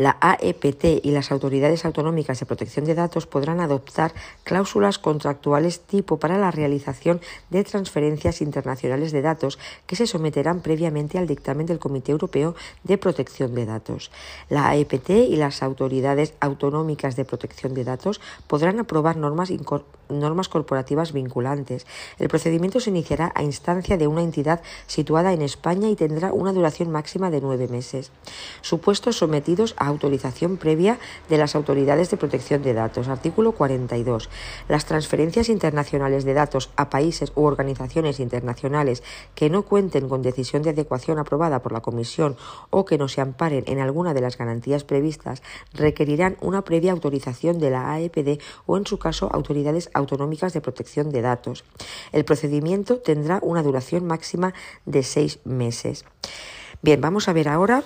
[0.01, 6.17] La AEPT y las autoridades autonómicas de protección de datos podrán adoptar cláusulas contractuales tipo
[6.17, 7.21] para la realización
[7.51, 12.97] de transferencias internacionales de datos que se someterán previamente al dictamen del Comité Europeo de
[12.97, 14.09] Protección de Datos.
[14.49, 19.51] La AEPT y las autoridades autonómicas de protección de datos podrán aprobar normas,
[20.19, 21.85] normas corporativas vinculantes.
[22.19, 26.53] El procedimiento se iniciará a instancia de una entidad situada en España y tendrá una
[26.53, 28.11] duración máxima de nueve meses.
[28.61, 30.99] Supuestos sometidos a autorización previa
[31.29, 33.07] de las autoridades de protección de datos.
[33.07, 34.29] Artículo 42.
[34.67, 39.03] Las transferencias internacionales de datos a países u organizaciones internacionales
[39.35, 42.37] que no cuenten con decisión de adecuación aprobada por la Comisión
[42.69, 45.41] o que no se amparen en alguna de las garantías previstas
[45.73, 51.11] requerirán una previa autorización de la AEPD o, en su caso, autoridades autonómicas de protección
[51.11, 51.63] de datos.
[52.11, 54.53] El procedimiento tendrá una duración máxima
[54.85, 56.05] de seis meses.
[56.81, 57.83] Bien, vamos a ver ahora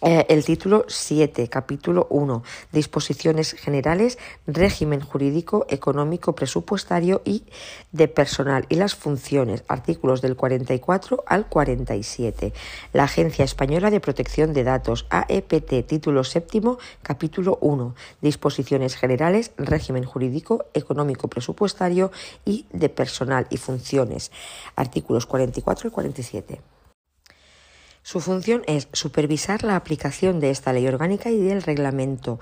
[0.00, 2.42] eh, el título 7, capítulo 1,
[2.72, 7.44] disposiciones generales, régimen jurídico, económico, presupuestario y
[7.90, 8.66] de personal.
[8.68, 12.52] Y las funciones, artículos del 44 al 47.
[12.92, 16.48] La Agencia Española de Protección de Datos, AEPT, título 7,
[17.02, 22.10] capítulo 1, disposiciones generales, régimen jurídico, económico, presupuestario
[22.44, 24.30] y de personal y funciones,
[24.76, 26.77] artículos 44 y 47.
[28.02, 32.38] Su función es supervisar la aplicación de esta ley orgánica y del reglamento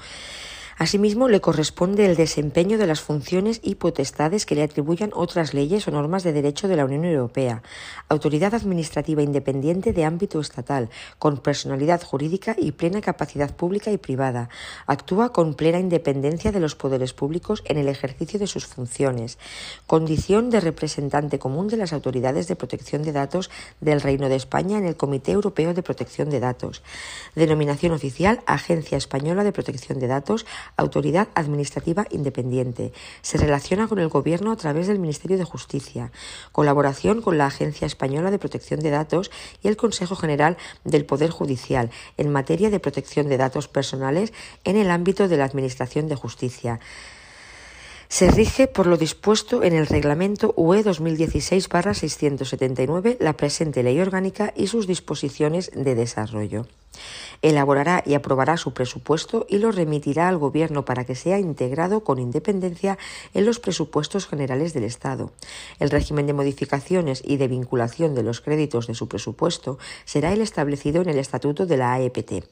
[0.78, 5.88] Asimismo, le corresponde el desempeño de las funciones y potestades que le atribuyan otras leyes
[5.88, 7.62] o normas de derecho de la Unión Europea.
[8.10, 14.50] Autoridad administrativa independiente de ámbito estatal, con personalidad jurídica y plena capacidad pública y privada.
[14.86, 19.38] Actúa con plena independencia de los poderes públicos en el ejercicio de sus funciones.
[19.86, 23.50] Condición de representante común de las autoridades de protección de datos
[23.80, 26.82] del Reino de España en el Comité Europeo de Protección de Datos.
[27.34, 30.44] Denominación oficial Agencia Española de Protección de Datos
[30.76, 32.92] Autoridad Administrativa Independiente.
[33.22, 36.12] Se relaciona con el Gobierno a través del Ministerio de Justicia.
[36.52, 39.30] Colaboración con la Agencia Española de Protección de Datos
[39.62, 44.32] y el Consejo General del Poder Judicial en materia de protección de datos personales
[44.64, 46.80] en el ámbito de la Administración de Justicia.
[48.08, 54.68] Se rige por lo dispuesto en el Reglamento UE 2016-679, la presente Ley Orgánica y
[54.68, 56.68] sus disposiciones de desarrollo
[57.42, 62.18] elaborará y aprobará su presupuesto y lo remitirá al Gobierno para que sea integrado con
[62.18, 62.98] independencia
[63.34, 65.32] en los presupuestos generales del Estado.
[65.78, 70.40] El régimen de modificaciones y de vinculación de los créditos de su presupuesto será el
[70.40, 72.44] establecido en el Estatuto de la AEPT.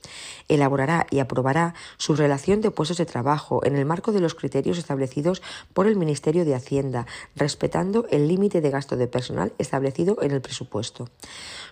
[0.48, 4.78] Elaborará y aprobará su relación de puestos de trabajo en el marco de los criterios
[4.78, 5.42] establecidos
[5.72, 10.40] por el Ministerio de Hacienda, respetando el límite de gasto de personal establecido en el
[10.40, 11.08] presupuesto.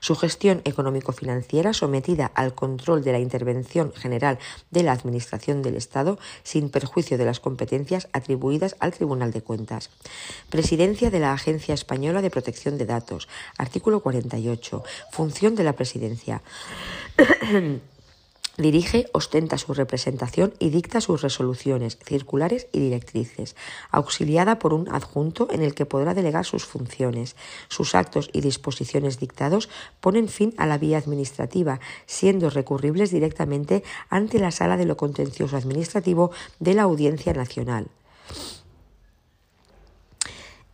[0.01, 4.39] Su gestión económico-financiera sometida al control de la intervención general
[4.71, 9.91] de la Administración del Estado sin perjuicio de las competencias atribuidas al Tribunal de Cuentas.
[10.49, 13.27] Presidencia de la Agencia Española de Protección de Datos.
[13.59, 14.85] Artículo 48.
[15.11, 16.41] Función de la Presidencia.
[18.59, 23.57] Dirige, ostenta su representación y dicta sus resoluciones, circulares y directrices,
[23.90, 27.34] auxiliada por un adjunto en el que podrá delegar sus funciones.
[27.68, 34.38] Sus actos y disposiciones dictados ponen fin a la vía administrativa, siendo recurribles directamente ante
[34.38, 36.30] la Sala de lo Contencioso Administrativo
[36.61, 37.88] de la Audiencia Nacional.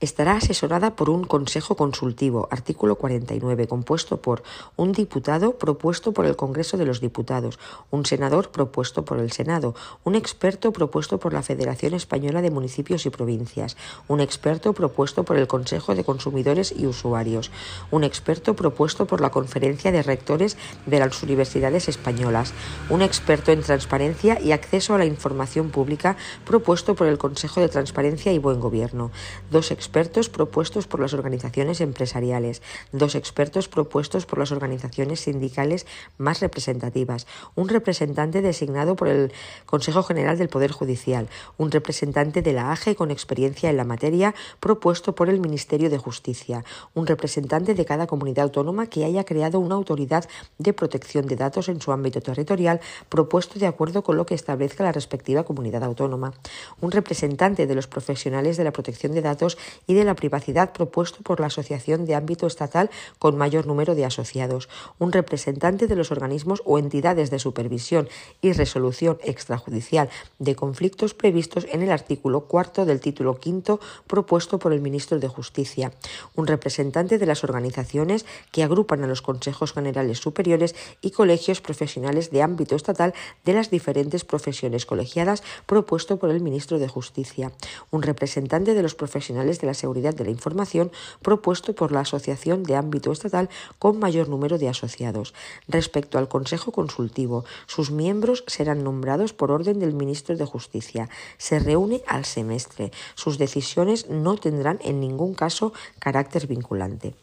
[0.00, 4.44] Estará asesorada por un Consejo Consultivo, artículo 49, compuesto por
[4.76, 7.58] un diputado propuesto por el Congreso de los Diputados,
[7.90, 9.74] un senador propuesto por el Senado,
[10.04, 13.76] un experto propuesto por la Federación Española de Municipios y Provincias,
[14.06, 17.50] un experto propuesto por el Consejo de Consumidores y Usuarios,
[17.90, 22.52] un experto propuesto por la Conferencia de Rectores de las Universidades Españolas,
[22.88, 27.68] un experto en transparencia y acceso a la información pública propuesto por el Consejo de
[27.68, 29.10] Transparencia y Buen Gobierno,
[29.50, 32.62] dos expertos propuestos por las organizaciones empresariales,
[32.92, 35.86] dos expertos propuestos por las organizaciones sindicales
[36.18, 39.32] más representativas, un representante designado por el
[39.66, 44.34] Consejo General del Poder Judicial, un representante de la AGE con experiencia en la materia
[44.60, 46.64] propuesto por el Ministerio de Justicia,
[46.94, 50.28] un representante de cada comunidad autónoma que haya creado una autoridad
[50.58, 54.84] de protección de datos en su ámbito territorial propuesto de acuerdo con lo que establezca
[54.84, 56.32] la respectiva comunidad autónoma,
[56.80, 61.22] un representante de los profesionales de la protección de datos y de la privacidad propuesto
[61.22, 64.68] por la Asociación de Ámbito Estatal con mayor número de asociados,
[64.98, 68.08] un representante de los organismos o entidades de supervisión
[68.40, 70.08] y resolución extrajudicial
[70.38, 75.28] de conflictos previstos en el artículo cuarto del título quinto propuesto por el ministro de
[75.28, 75.92] Justicia,
[76.34, 82.30] un representante de las organizaciones que agrupan a los consejos generales superiores y colegios profesionales
[82.30, 83.14] de ámbito estatal
[83.44, 87.52] de las diferentes profesiones colegiadas propuesto por el ministro de Justicia,
[87.90, 90.90] un representante de los profesionales de la seguridad de la información
[91.22, 93.48] propuesto por la Asociación de ámbito estatal
[93.78, 95.34] con mayor número de asociados.
[95.68, 101.08] Respecto al Consejo Consultivo, sus miembros serán nombrados por orden del ministro de Justicia.
[101.36, 102.90] Se reúne al semestre.
[103.14, 107.14] Sus decisiones no tendrán en ningún caso carácter vinculante.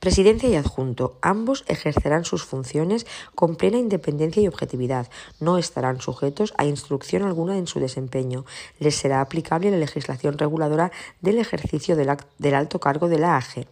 [0.00, 1.18] Presidencia y adjunto.
[1.22, 5.08] Ambos ejercerán sus funciones con plena independencia y objetividad.
[5.40, 8.44] No estarán sujetos a instrucción alguna en su desempeño.
[8.78, 13.66] Les será aplicable la legislación reguladora del ejercicio del, alto cargo de la AGE.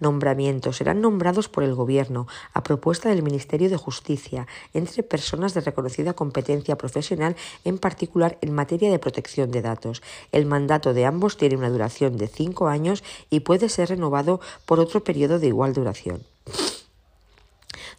[0.00, 0.78] Nombramientos.
[0.78, 6.14] Serán nombrados por el Gobierno a propuesta del Ministerio de Justicia entre personas de reconocida
[6.14, 10.02] competencia profesional, en particular en materia de protección de datos.
[10.32, 14.80] El mandato de ambos tiene una duración de cinco años y puede ser renovado por
[14.80, 16.22] otro periodo de igual duración.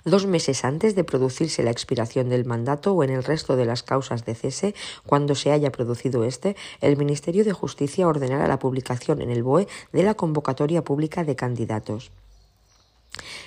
[0.05, 3.83] Dos meses antes de producirse la expiración del mandato o en el resto de las
[3.83, 4.73] causas de cese,
[5.05, 9.67] cuando se haya producido este, el Ministerio de Justicia ordenará la publicación en el BOE
[9.91, 12.11] de la convocatoria pública de candidatos.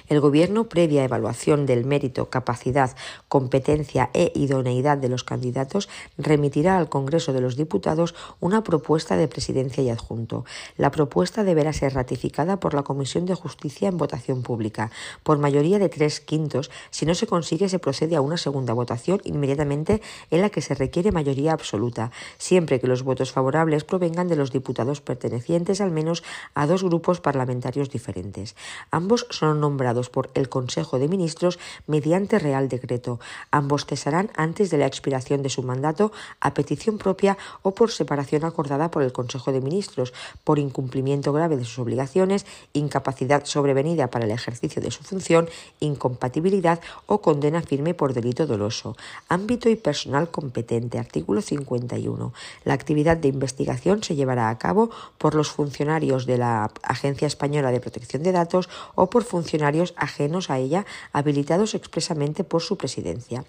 [0.08, 2.96] El Gobierno, previa evaluación del mérito, capacidad,
[3.28, 9.28] competencia e idoneidad de los candidatos, remitirá al Congreso de los Diputados una propuesta de
[9.28, 10.44] presidencia y adjunto.
[10.76, 14.90] La propuesta deberá ser ratificada por la Comisión de Justicia en votación pública.
[15.22, 19.20] Por mayoría de tres quintos, si no se consigue, se procede a una segunda votación
[19.24, 24.36] inmediatamente en la que se requiere mayoría absoluta, siempre que los votos favorables provengan de
[24.36, 26.22] los diputados pertenecientes al menos
[26.54, 28.56] a dos grupos parlamentarios diferentes.
[28.90, 33.20] Ambos son nombrados por el Consejo de Ministros mediante Real Decreto.
[33.50, 38.44] Ambos cesarán antes de la expiración de su mandato a petición propia o por separación
[38.44, 40.12] acordada por el Consejo de Ministros,
[40.44, 45.48] por incumplimiento grave de sus obligaciones, incapacidad sobrevenida para el ejercicio de su función,
[45.80, 48.96] incompatibilidad o condena firme por delito doloso.
[49.28, 50.98] Ámbito y personal competente.
[50.98, 52.32] Artículo 51.
[52.64, 57.70] La actividad de investigación se llevará a cabo por los funcionarios de la Agencia Española
[57.70, 59.49] de Protección de Datos o por funcionarios
[59.96, 63.44] ajenos a ella habilitados expresamente por su presidencia.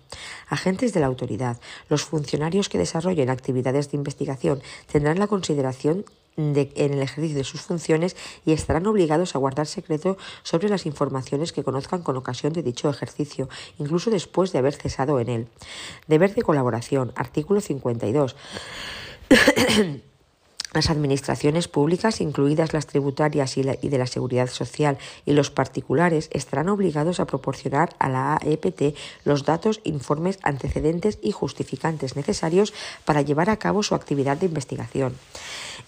[0.50, 1.60] Agentes de la autoridad.
[1.90, 6.06] Los funcionarios que desarrollen actividades de investigación tendrán la consideración
[6.38, 10.86] de, en el ejercicio de sus funciones y estarán obligados a guardar secreto sobre las
[10.86, 13.50] informaciones que conozcan con ocasión de dicho ejercicio,
[13.80, 15.48] incluso después de haber cesado en él.
[16.08, 17.12] Deber de colaboración.
[17.16, 18.36] Artículo 52.
[20.74, 26.70] Las administraciones públicas, incluidas las tributarias y, de la seguridad social, y los particulares estarán
[26.70, 28.96] obligados a proporcionar a la AEPT
[29.26, 35.14] los datos, informes, antecedentes y justificantes necesarios para llevar a cabo su actividad de investigación.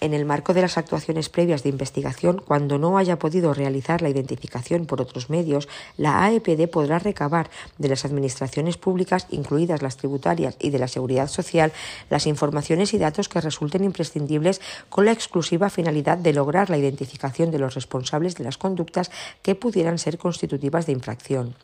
[0.00, 4.08] En el marco de las actuaciones previas de investigación, cuando no haya podido realizar la
[4.08, 10.56] identificación por otros medios, la AEPD podrá recabar de las administraciones públicas, incluidas las tributarias
[10.58, 11.72] y de la seguridad social,
[12.10, 17.50] las informaciones y datos que resulten imprescindibles con la exclusiva finalidad de lograr la identificación
[17.50, 19.10] de los responsables de las conductas
[19.42, 21.54] que pudieran ser constitutivas de infracción.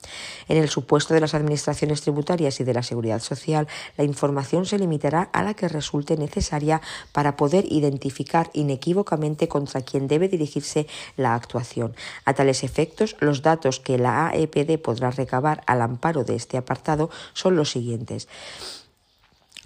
[0.49, 3.67] En el supuesto de las administraciones tributarias y de la seguridad social,
[3.97, 6.81] la información se limitará a la que resulte necesaria
[7.13, 8.20] para poder identificar
[8.53, 11.95] inequívocamente contra quien debe dirigirse la actuación.
[12.25, 17.11] A tales efectos, los datos que la AEPD podrá recabar al amparo de este apartado
[17.33, 18.29] son los siguientes.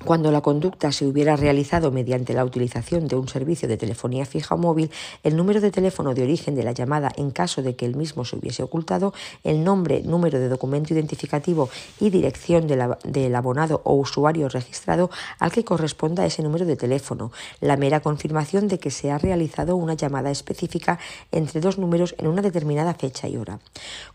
[0.02, 4.56] Cuando la conducta se hubiera realizado mediante la utilización de un servicio de telefonía fija
[4.56, 4.90] o móvil,
[5.22, 8.24] el número de teléfono de origen de la llamada en caso de que el mismo
[8.24, 9.14] se hubiese ocultado,
[9.44, 11.70] el nombre, número de documento identificativo
[12.00, 17.30] y dirección del abonado o usuario registrado al que corresponda ese número de teléfono,
[17.60, 20.98] la mera confirmación de que se ha realizado una llamada específica
[21.30, 23.60] entre dos números en una determinada fecha y hora.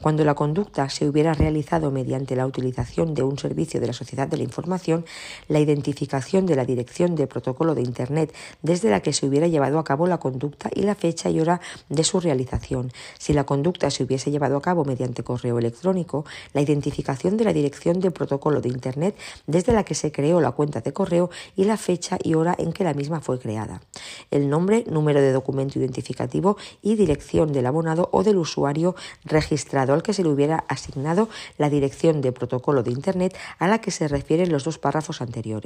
[0.01, 4.27] Cuando la conducta se hubiera realizado mediante la utilización de un servicio de la sociedad
[4.27, 5.05] de la información,
[5.47, 9.80] la identificación de la dirección de protocolo de Internet desde la que se hubiera llevado
[9.80, 12.91] a cabo la conducta y la fecha y hora de su realización.
[13.17, 17.53] Si la conducta se hubiese llevado a cabo mediante correo electrónico, la identificación de la
[17.53, 19.15] dirección de protocolo de Internet
[19.47, 22.74] desde la que se creó la cuenta de correo y la fecha y hora en
[22.74, 23.82] que la misma fue creada.
[24.32, 30.03] el nombre, número de documento identificativo y dirección del abonado o del usuario registrado al
[30.03, 34.07] que se le hubiera asignado la dirección de protocolo de Internet a la que se
[34.07, 35.59] refieren los dos párrafos anteriores.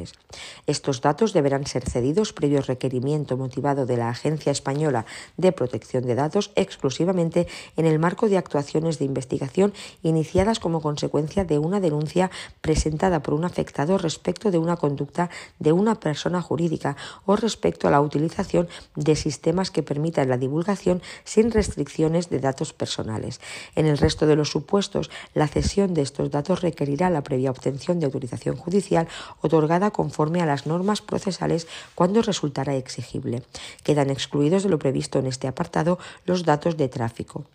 [0.67, 5.05] Estos datos deberán ser cedidos previo requerimiento motivado de la Agencia Española
[5.37, 11.45] de Protección de Datos exclusivamente en el marco de actuaciones de investigación iniciadas como consecuencia
[11.45, 12.31] de una denuncia
[12.61, 15.29] presentada por un afectado respecto de una conducta
[15.59, 21.01] de una persona jurídica o respecto a la utilización de sistemas que permitan la divulgación
[21.23, 23.41] sin restricciones de datos personales.
[23.75, 27.99] En el resto de los supuestos, la cesión de estos datos requerirá la previa obtención
[27.99, 29.07] de autorización judicial
[29.41, 33.43] otorgada conforme a las normas procesales cuando resultará exigible.
[33.83, 37.45] Quedan excluidos de lo previsto en este apartado los datos de tráfico.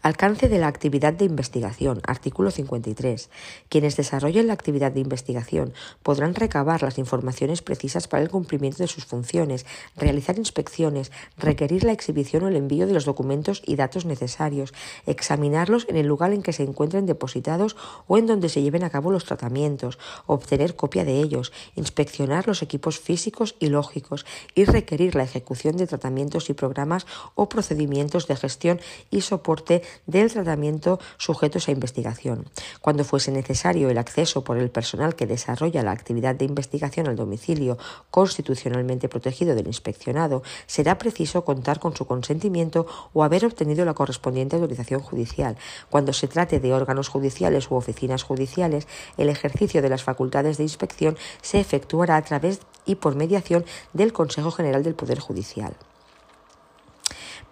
[0.00, 2.00] Alcance de la actividad de investigación.
[2.06, 3.30] Artículo 53.
[3.68, 5.72] Quienes desarrollen la actividad de investigación
[6.04, 9.66] podrán recabar las informaciones precisas para el cumplimiento de sus funciones,
[9.96, 14.72] realizar inspecciones, requerir la exhibición o el envío de los documentos y datos necesarios,
[15.06, 17.76] examinarlos en el lugar en que se encuentren depositados
[18.06, 22.62] o en donde se lleven a cabo los tratamientos, obtener copia de ellos, inspeccionar los
[22.62, 27.04] equipos físicos y lógicos y requerir la ejecución de tratamientos y programas
[27.34, 28.80] o procedimientos de gestión
[29.10, 32.46] y soporte del tratamiento sujetos a investigación.
[32.80, 37.16] Cuando fuese necesario el acceso por el personal que desarrolla la actividad de investigación al
[37.16, 37.78] domicilio
[38.10, 44.56] constitucionalmente protegido del inspeccionado, será preciso contar con su consentimiento o haber obtenido la correspondiente
[44.56, 45.56] autorización judicial.
[45.90, 48.86] Cuando se trate de órganos judiciales u oficinas judiciales,
[49.16, 54.12] el ejercicio de las facultades de inspección se efectuará a través y por mediación del
[54.12, 55.74] Consejo General del Poder Judicial.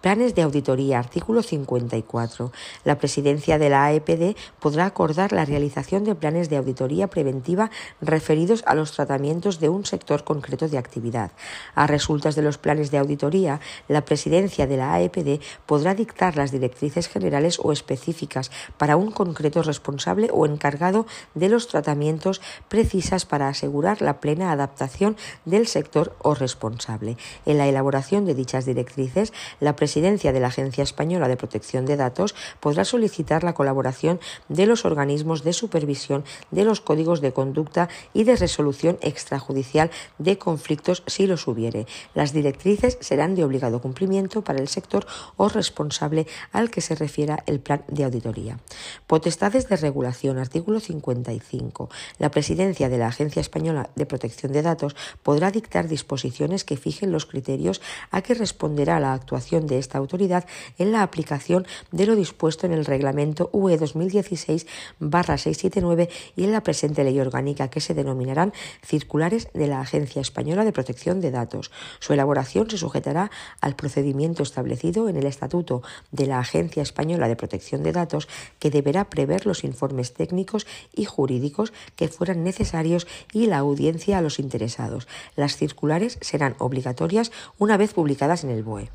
[0.01, 0.99] Planes de auditoría.
[0.99, 2.51] Artículo 54.
[2.83, 8.63] La presidencia de la AEPD podrá acordar la realización de planes de auditoría preventiva referidos
[8.67, 11.31] a los tratamientos de un sector concreto de actividad.
[11.73, 16.51] A resultas de los planes de auditoría, la presidencia de la AEPD podrá dictar las
[16.51, 23.47] directrices generales o específicas para un concreto responsable o encargado de los tratamientos precisas para
[23.47, 27.17] asegurar la plena adaptación del sector o responsable.
[27.47, 31.95] En la elaboración de dichas directrices, la presidencia de la Agencia Española de Protección de
[31.95, 34.19] Datos podrá solicitar la colaboración
[34.49, 40.37] de los organismos de supervisión de los códigos de conducta y de resolución extrajudicial de
[40.37, 41.87] conflictos si los hubiere.
[42.13, 45.07] Las directrices serán de obligado cumplimiento para el sector
[45.37, 48.59] o responsable al que se refiera el plan de auditoría.
[49.07, 50.37] Potestades de regulación.
[50.37, 51.89] Artículo 55.
[52.19, 57.11] La presidencia de la Agencia Española de Protección de Datos podrá dictar disposiciones que fijen
[57.11, 57.81] los criterios
[58.11, 60.45] a que responderá la actuación de esta autoridad
[60.77, 67.03] en la aplicación de lo dispuesto en el Reglamento UE 2016-679 y en la presente
[67.03, 68.53] ley orgánica que se denominarán
[68.85, 71.71] circulares de la Agencia Española de Protección de Datos.
[71.99, 73.31] Su elaboración se sujetará
[73.61, 75.81] al procedimiento establecido en el Estatuto
[76.11, 78.27] de la Agencia Española de Protección de Datos
[78.59, 84.21] que deberá prever los informes técnicos y jurídicos que fueran necesarios y la audiencia a
[84.21, 85.07] los interesados.
[85.35, 88.89] Las circulares serán obligatorias una vez publicadas en el BOE.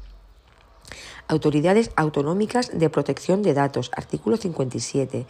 [1.29, 5.27] Autoridades Autonómicas de Protección de Datos, artículo 57.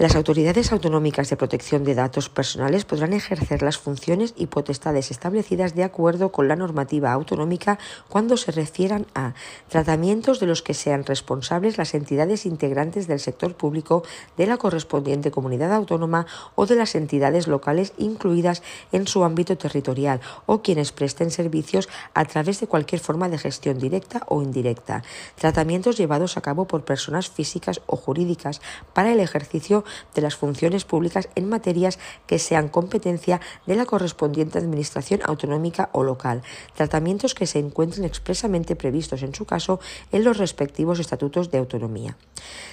[0.00, 5.74] Las autoridades autonómicas de protección de datos personales podrán ejercer las funciones y potestades establecidas
[5.74, 7.78] de acuerdo con la normativa autonómica
[8.08, 9.34] cuando se refieran a
[9.68, 14.02] tratamientos de los que sean responsables las entidades integrantes del sector público
[14.38, 16.24] de la correspondiente comunidad autónoma
[16.54, 18.62] o de las entidades locales incluidas
[18.92, 23.78] en su ámbito territorial o quienes presten servicios a través de cualquier forma de gestión
[23.78, 25.02] directa o indirecta.
[25.34, 28.62] Tratamientos llevados a cabo por personas físicas o jurídicas
[28.94, 34.58] para el ejercicio de las funciones públicas en materias que sean competencia de la correspondiente
[34.58, 36.42] Administración autonómica o local,
[36.74, 39.80] tratamientos que se encuentren expresamente previstos en su caso
[40.12, 42.16] en los respectivos estatutos de autonomía.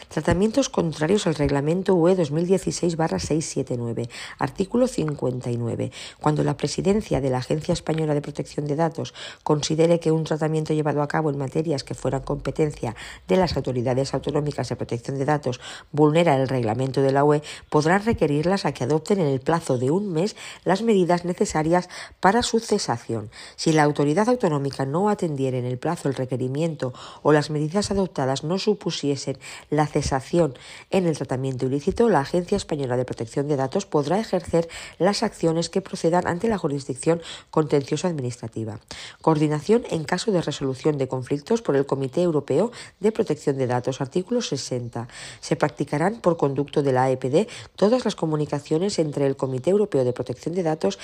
[0.10, 5.92] Tratamientos contrarios al Reglamento UE 2016-679, artículo 59.
[6.22, 9.14] Cuando la Presidencia de la Agencia Española de Protección de Datos
[9.44, 12.96] considere que un tratamiento llevado a cabo en materias que fueran competencia
[13.28, 15.60] de las autoridades autonómicas de protección de datos
[15.92, 19.92] vulnera el reglamento de la UE, podrá requerirlas a que adopten en el plazo de
[19.92, 21.90] un mes las medidas necesarias
[22.20, 23.30] para su cesación.
[23.56, 28.44] Si la autoridad autonómica no atendiera en el plazo el requerimiento o las medidas adoptadas
[28.44, 29.38] no supusiesen
[29.70, 30.54] la cesación
[30.90, 34.68] en el tratamiento ilícito, la Agencia Española de Protección de Datos podrá ejercer
[35.00, 37.22] las acciones que procedan ante la jurisdicción
[37.52, 38.80] contenciosa administrativa.
[39.22, 44.02] Coordinación en caso de resolución de conflictos por el Comité Europeo de Protección de Datos,
[44.02, 45.08] artículo 60.
[45.40, 50.14] Se practicarán por conducto de la AEPD todas las comunicaciones entre el Comité Europeo de
[50.14, 51.00] Protección de Datos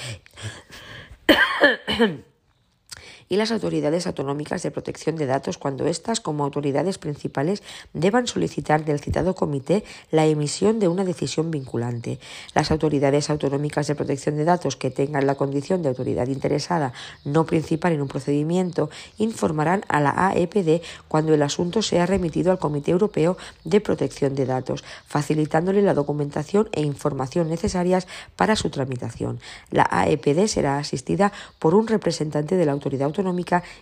[3.34, 8.86] y las autoridades autonómicas de protección de datos cuando éstas, como autoridades principales, deban solicitar
[8.86, 12.20] del citado comité la emisión de una decisión vinculante.
[12.54, 16.94] Las autoridades autonómicas de protección de datos que tengan la condición de autoridad interesada
[17.26, 22.60] no principal en un procedimiento informarán a la AEPD cuando el asunto sea remitido al
[22.60, 28.06] Comité Europeo de Protección de Datos, facilitándole la documentación e información necesarias
[28.36, 29.40] para su tramitación.
[29.72, 33.23] La AEPD será asistida por un representante de la autoridad autonómica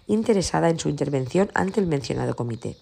[0.08, 2.78] interesada en su intervención ante el mencionado comité.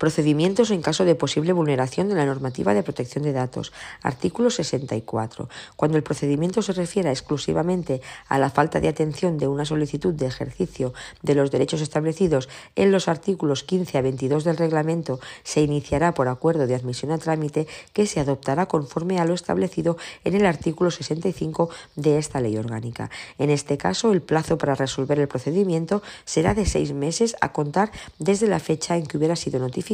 [0.00, 3.70] Procedimientos en caso de posible vulneración de la normativa de protección de datos.
[4.00, 5.50] Artículo 64.
[5.76, 10.24] Cuando el procedimiento se refiera exclusivamente a la falta de atención de una solicitud de
[10.24, 16.14] ejercicio de los derechos establecidos en los artículos 15 a 22 del reglamento, se iniciará
[16.14, 20.46] por acuerdo de admisión a trámite que se adoptará conforme a lo establecido en el
[20.46, 23.10] artículo 65 de esta ley orgánica.
[23.36, 27.92] En este caso, el plazo para resolver el procedimiento será de seis meses a contar
[28.18, 29.89] desde la fecha en que hubiera sido notificado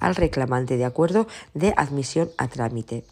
[0.00, 3.04] al reclamante de acuerdo de admisión a trámite.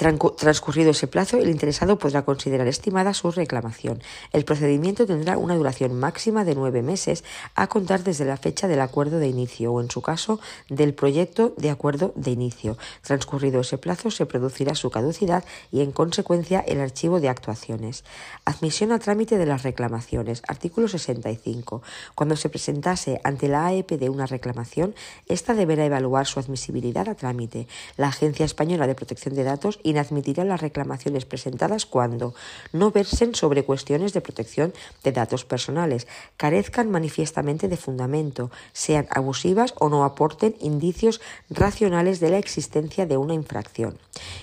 [0.00, 4.00] Transcurrido ese plazo, el interesado podrá considerar estimada su reclamación.
[4.32, 7.22] El procedimiento tendrá una duración máxima de nueve meses
[7.54, 10.40] a contar desde la fecha del acuerdo de inicio o, en su caso,
[10.70, 12.78] del proyecto de acuerdo de inicio.
[13.02, 18.02] Transcurrido ese plazo, se producirá su caducidad y, en consecuencia, el archivo de actuaciones.
[18.46, 20.40] Admisión a trámite de las reclamaciones.
[20.48, 21.82] Artículo 65.
[22.14, 24.94] Cuando se presentase ante la AEP de una reclamación,
[25.26, 27.68] ésta deberá evaluar su admisibilidad a trámite.
[27.98, 32.34] La Agencia Española de Protección de Datos inadmitirá las reclamaciones presentadas cuando
[32.72, 34.72] no versen sobre cuestiones de protección
[35.04, 36.06] de datos personales,
[36.36, 43.16] carezcan manifiestamente de fundamento, sean abusivas o no aporten indicios racionales de la existencia de
[43.16, 43.98] una infracción.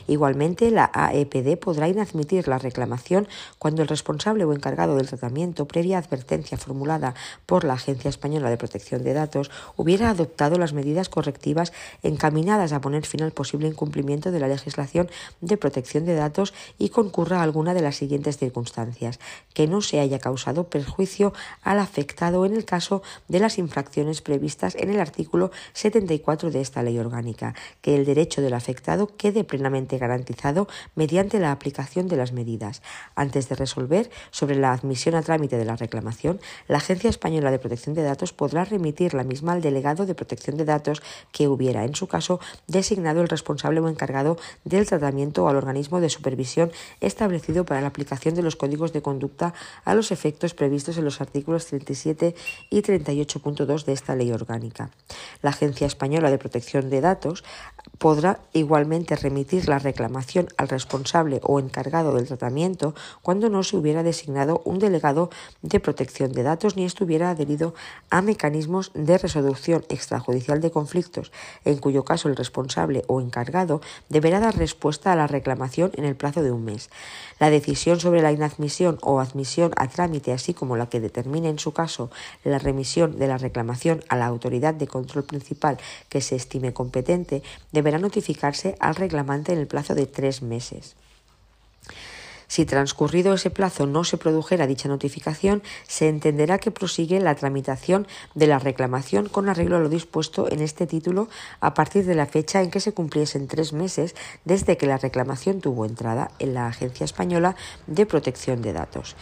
[0.07, 3.27] Igualmente, la AEPD podrá inadmitir la reclamación
[3.59, 7.15] cuando el responsable o encargado del tratamiento, previa advertencia formulada
[7.45, 12.81] por la Agencia Española de Protección de Datos, hubiera adoptado las medidas correctivas encaminadas a
[12.81, 15.09] poner fin al posible incumplimiento de la legislación
[15.41, 19.19] de protección de datos y concurra alguna de las siguientes circunstancias,
[19.53, 24.75] que no se haya causado perjuicio al afectado en el caso de las infracciones previstas
[24.75, 29.97] en el artículo 74 de esta ley orgánica, que el derecho del afectado quede plenamente
[29.97, 32.81] garantizado mediante la aplicación de las medidas.
[33.15, 37.59] Antes de resolver sobre la admisión a trámite de la reclamación, la Agencia Española de
[37.59, 41.01] Protección de Datos podrá remitir la misma al delegado de protección de datos
[41.31, 45.99] que hubiera, en su caso, designado el responsable o encargado del tratamiento o al organismo
[45.99, 46.71] de supervisión
[47.01, 49.53] establecido para la aplicación de los códigos de conducta
[49.83, 52.35] a los efectos previstos en los artículos 37
[52.69, 54.91] y 38.2 de esta ley orgánica.
[55.41, 57.43] La Agencia Española de Protección de Datos
[57.97, 64.03] podrá igualmente remitir la reclamación al responsable o encargado del tratamiento cuando no se hubiera
[64.03, 65.31] designado un delegado
[65.63, 67.73] de protección de datos ni estuviera adherido
[68.11, 71.31] a mecanismos de resolución extrajudicial de conflictos,
[71.65, 76.15] en cuyo caso el responsable o encargado deberá dar respuesta a la reclamación en el
[76.15, 76.89] plazo de un mes.
[77.39, 81.59] La decisión sobre la inadmisión o admisión a trámite, así como la que determine en
[81.59, 82.09] su caso
[82.43, 85.77] la remisión de la reclamación a la autoridad de control principal
[86.09, 90.95] que se estime competente, deberá notificarse al reclamante en el plazo de tres meses.
[92.47, 98.07] Si transcurrido ese plazo no se produjera dicha notificación, se entenderá que prosigue la tramitación
[98.35, 101.27] de la reclamación con arreglo a lo dispuesto en este título
[101.59, 104.15] a partir de la fecha en que se cumpliesen tres meses
[104.45, 107.55] desde que la reclamación tuvo entrada en la Agencia Española
[107.85, 109.15] de Protección de Datos.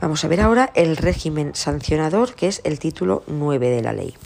[0.00, 4.16] Vamos a ver ahora el régimen sancionador, que es el título 9 de la ley.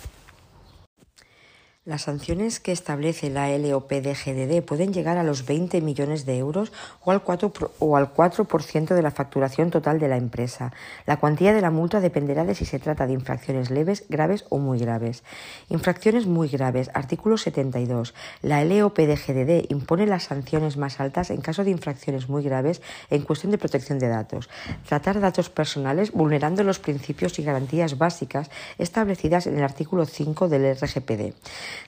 [1.87, 6.73] Las sanciones que establece la LOPD-GDD pueden llegar a los 20 millones de euros
[7.05, 8.49] o al 4%, o al 4
[8.97, 10.73] de la facturación total de la empresa.
[11.07, 14.59] La cuantía de la multa dependerá de si se trata de infracciones leves, graves o
[14.59, 15.23] muy graves.
[15.69, 16.91] Infracciones muy graves.
[16.93, 18.15] Artículo 72.
[18.43, 23.53] La LOPD-GDD impone las sanciones más altas en caso de infracciones muy graves en cuestión
[23.53, 24.49] de protección de datos.
[24.89, 30.75] Tratar datos personales vulnerando los principios y garantías básicas establecidas en el artículo 5 del
[30.75, 31.33] RGPD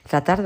[0.07, 0.41] tratar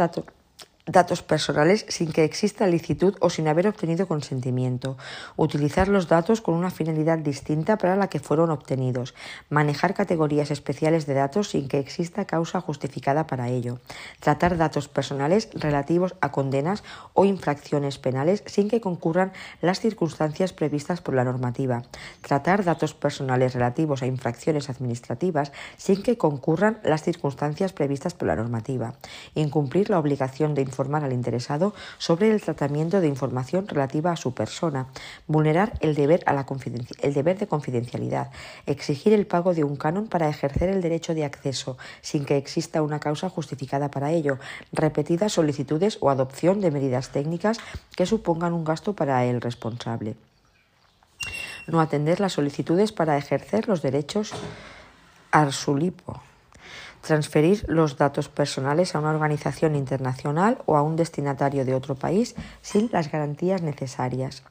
[0.85, 4.97] datos personales sin que exista licitud o sin haber obtenido consentimiento,
[5.37, 9.15] utilizar los datos con una finalidad distinta para la que fueron obtenidos,
[9.49, 13.79] manejar categorías especiales de datos sin que exista causa justificada para ello,
[14.19, 16.83] tratar datos personales relativos a condenas
[17.13, 19.31] o infracciones penales sin que concurran
[19.61, 21.83] las circunstancias previstas por la normativa,
[22.21, 28.35] tratar datos personales relativos a infracciones administrativas sin que concurran las circunstancias previstas por la
[28.35, 28.95] normativa,
[29.33, 34.33] incumplir la obligación de informar al interesado sobre el tratamiento de información relativa a su
[34.33, 34.87] persona,
[35.27, 36.47] vulnerar el deber, a la
[37.01, 38.31] el deber de confidencialidad,
[38.65, 42.81] exigir el pago de un canon para ejercer el derecho de acceso sin que exista
[42.81, 44.39] una causa justificada para ello,
[44.71, 47.59] repetidas solicitudes o adopción de medidas técnicas
[47.95, 50.15] que supongan un gasto para el responsable.
[51.67, 54.33] No atender las solicitudes para ejercer los derechos
[55.31, 56.21] arsulipo
[57.03, 62.33] transferir los datos personales a una organización internacional o a un destinatario de otro país
[62.61, 64.43] sin las garantías necesarias,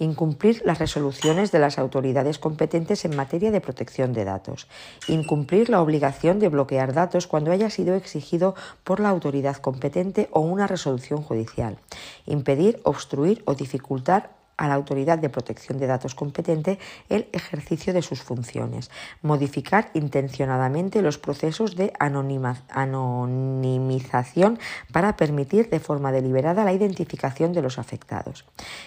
[0.00, 4.66] incumplir las resoluciones de las autoridades competentes en materia de protección de datos,
[5.06, 10.40] incumplir la obligación de bloquear datos cuando haya sido exigido por la autoridad competente o
[10.40, 11.78] una resolución judicial,
[12.26, 16.78] impedir, obstruir o dificultar a la Autoridad de Protección de Datos competente
[17.08, 24.60] el ejercicio de sus funciones, modificar intencionadamente los procesos de anonimización
[24.92, 28.44] para permitir de forma deliberada la identificación de los afectados.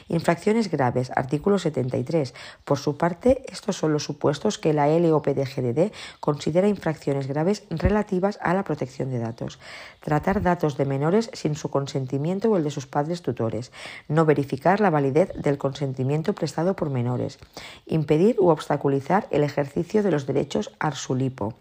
[0.08, 2.34] Infracciones graves, artículo 73.
[2.64, 5.92] Por su parte, estos son los supuestos que la LOPDGDD
[6.22, 9.60] considera infracciones graves relativas a la protección de datos.
[10.00, 13.74] Tratar datos de menores sin su consentimiento o el de sus padres tutores.
[14.08, 17.40] No verificar la validez del consentimiento prestado por menores,
[17.88, 21.56] impedir u obstaculizar el ejercicio de los derechos arsulipo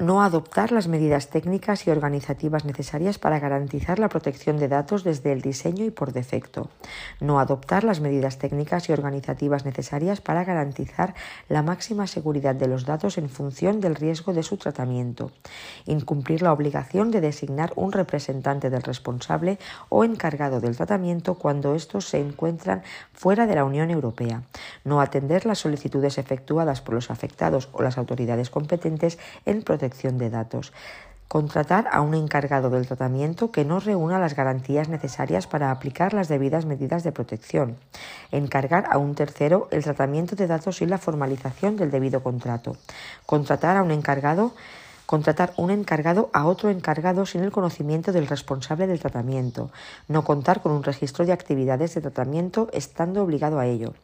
[0.00, 5.30] no adoptar las medidas técnicas y organizativas necesarias para garantizar la protección de datos desde
[5.30, 6.70] el diseño y por defecto,
[7.20, 11.14] no adoptar las medidas técnicas y organizativas necesarias para garantizar
[11.50, 15.32] la máxima seguridad de los datos en función del riesgo de su tratamiento,
[15.84, 19.58] incumplir la obligación de designar un representante del responsable
[19.90, 22.82] o encargado del tratamiento cuando estos se encuentran
[23.12, 24.44] fuera de la Unión Europea,
[24.82, 30.30] no atender las solicitudes efectuadas por los afectados o las autoridades competentes en protección de
[30.30, 30.72] datos.
[31.28, 36.28] Contratar a un encargado del tratamiento que no reúna las garantías necesarias para aplicar las
[36.28, 37.76] debidas medidas de protección.
[38.32, 42.76] Encargar a un tercero el tratamiento de datos sin la formalización del debido contrato.
[43.26, 44.54] Contratar a un encargado
[45.10, 49.72] contratar un encargado a otro encargado sin el conocimiento del responsable del tratamiento,
[50.06, 53.94] no contar con un registro de actividades de tratamiento estando obligado a ello,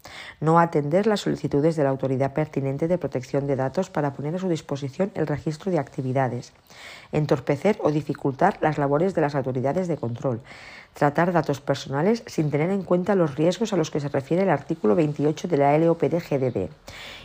[0.41, 4.41] no atender las solicitudes de la autoridad pertinente de protección de datos para poner a
[4.41, 6.53] su disposición el registro de actividades,
[7.13, 10.41] entorpecer o dificultar las labores de las autoridades de control,
[10.97, 14.49] tratar datos personales sin tener en cuenta los riesgos a los que se refiere el
[14.49, 16.71] artículo 28 de la LOPD-GDB,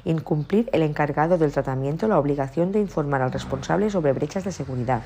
[0.03, 5.03] incumplir el encargado del tratamiento la obligación de informar al responsable sobre brechas de seguridad,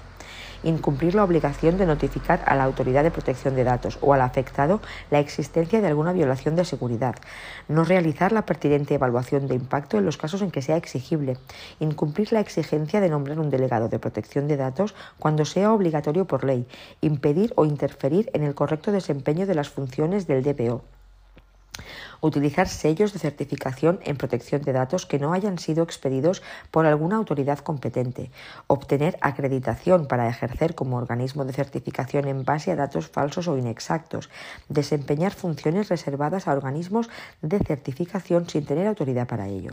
[0.66, 4.82] incumplir la obligación de notificar a la autoridad de protección de datos o al afectado
[5.12, 7.16] la existencia de alguna violación de seguridad,
[7.68, 11.38] no realizar la pertinente evaluación de impacto en los casos en que sea exigible,
[11.80, 16.44] incumplir la exigencia de nombrar un delegado de protección de datos cuando sea obligatorio por
[16.44, 16.68] ley,
[17.02, 20.95] impedir o interferir en el correcto desempeño de las funciones del DPO
[22.22, 26.42] utilizar sellos de certificación en protección de datos que no hayan sido expedidos
[26.72, 28.32] por alguna autoridad competente,
[28.68, 34.30] obtener acreditación para ejercer como organismo de certificación en base a datos falsos o inexactos,
[34.70, 37.10] desempeñar funciones reservadas a organismos
[37.42, 39.72] de certificación sin tener autoridad para ello.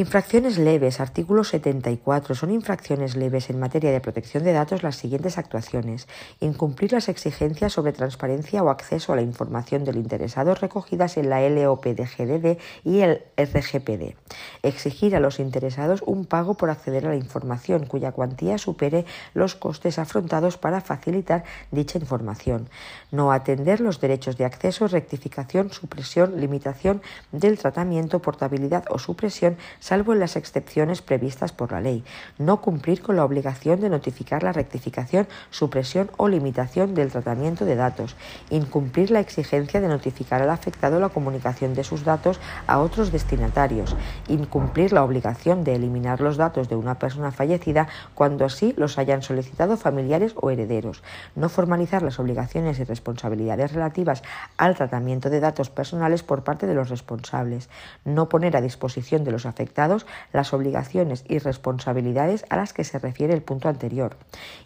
[0.00, 2.34] Infracciones leves, artículo 74.
[2.34, 6.08] Son infracciones leves en materia de protección de datos las siguientes actuaciones.
[6.40, 11.46] Incumplir las exigencias sobre transparencia o acceso a la información del interesado recogidas en la
[11.46, 14.16] LOPD-GDD y el RGPD.
[14.62, 19.04] Exigir a los interesados un pago por acceder a la información cuya cuantía supere
[19.34, 22.70] los costes afrontados para facilitar dicha información.
[23.10, 27.02] No atender los derechos de acceso, rectificación, supresión, limitación
[27.32, 29.58] del tratamiento, portabilidad o supresión
[29.90, 32.04] salvo en las excepciones previstas por la ley,
[32.38, 37.74] no cumplir con la obligación de notificar la rectificación, supresión o limitación del tratamiento de
[37.74, 38.14] datos,
[38.50, 42.38] incumplir la exigencia de notificar al afectado la comunicación de sus datos
[42.68, 43.96] a otros destinatarios,
[44.28, 49.22] incumplir la obligación de eliminar los datos de una persona fallecida cuando así los hayan
[49.22, 51.02] solicitado familiares o herederos,
[51.34, 54.22] no formalizar las obligaciones y responsabilidades relativas
[54.56, 57.68] al tratamiento de datos personales por parte de los responsables,
[58.04, 59.69] no poner a disposición de los afectados
[60.32, 64.16] las obligaciones y responsabilidades a las que se refiere el punto anterior.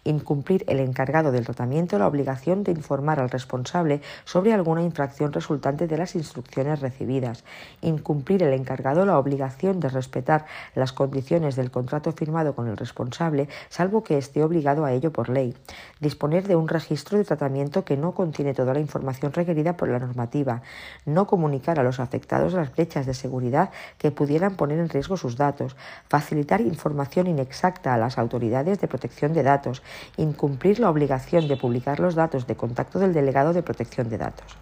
[0.03, 5.87] Incumplir el encargado del tratamiento la obligación de informar al responsable sobre alguna infracción resultante
[5.87, 7.43] de las instrucciones recibidas.
[7.81, 13.47] Incumplir el encargado la obligación de respetar las condiciones del contrato firmado con el responsable,
[13.69, 15.55] salvo que esté obligado a ello por ley.
[15.99, 19.99] Disponer de un registro de tratamiento que no contiene toda la información requerida por la
[19.99, 20.61] normativa.
[21.05, 25.35] No comunicar a los afectados las brechas de seguridad que pudieran poner en riesgo sus
[25.35, 25.75] datos,
[26.09, 29.83] facilitar información inexacta a las autoridades de protección de datos,
[30.17, 34.57] incumplir la obligación de publicar los datos de contacto del delegado de protección de datos.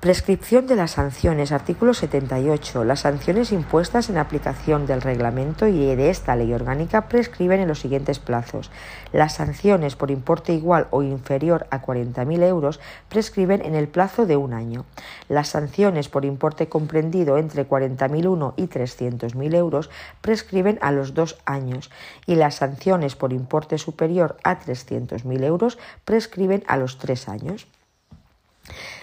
[0.00, 1.50] Prescripción de las sanciones.
[1.50, 2.84] Artículo 78.
[2.84, 7.80] Las sanciones impuestas en aplicación del reglamento y de esta ley orgánica prescriben en los
[7.80, 8.70] siguientes plazos.
[9.12, 14.36] Las sanciones por importe igual o inferior a 40.000 euros prescriben en el plazo de
[14.36, 14.84] un año.
[15.28, 21.90] Las sanciones por importe comprendido entre 40.001 y 300.000 euros prescriben a los dos años
[22.24, 27.66] y las sanciones por importe superior a 300.000 euros prescriben a los tres años.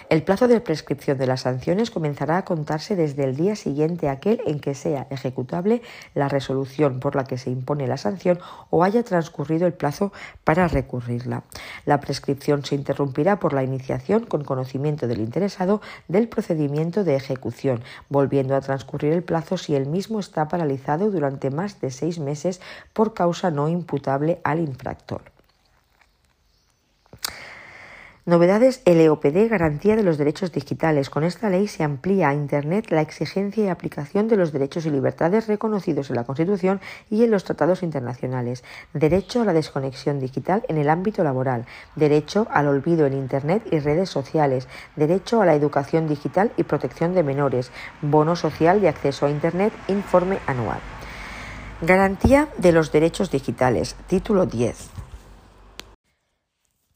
[0.08, 4.12] El plazo de prescripción de las sanciones comenzará a contarse desde el día siguiente a
[4.12, 5.82] aquel en que sea ejecutable
[6.14, 8.38] la resolución por la que se impone la sanción
[8.70, 10.12] o haya transcurrido el plazo
[10.44, 11.42] para recurrirla.
[11.86, 17.82] La prescripción se interrumpirá por la iniciación con conocimiento del interesado del procedimiento de ejecución,
[18.08, 22.60] volviendo a transcurrir el plazo si el mismo está paralizado durante más de seis meses
[22.92, 25.35] por causa no imputable al infractor.
[28.26, 31.10] Novedades LOPD Garantía de los Derechos Digitales.
[31.10, 34.90] Con esta ley se amplía a Internet la exigencia y aplicación de los derechos y
[34.90, 38.64] libertades reconocidos en la Constitución y en los tratados internacionales.
[38.92, 41.66] Derecho a la desconexión digital en el ámbito laboral.
[41.94, 44.66] Derecho al olvido en Internet y redes sociales.
[44.96, 47.70] Derecho a la educación digital y protección de menores.
[48.02, 49.72] Bono social de acceso a Internet.
[49.86, 50.80] Informe anual.
[51.80, 53.94] Garantía de los derechos digitales.
[54.08, 55.05] Título 10.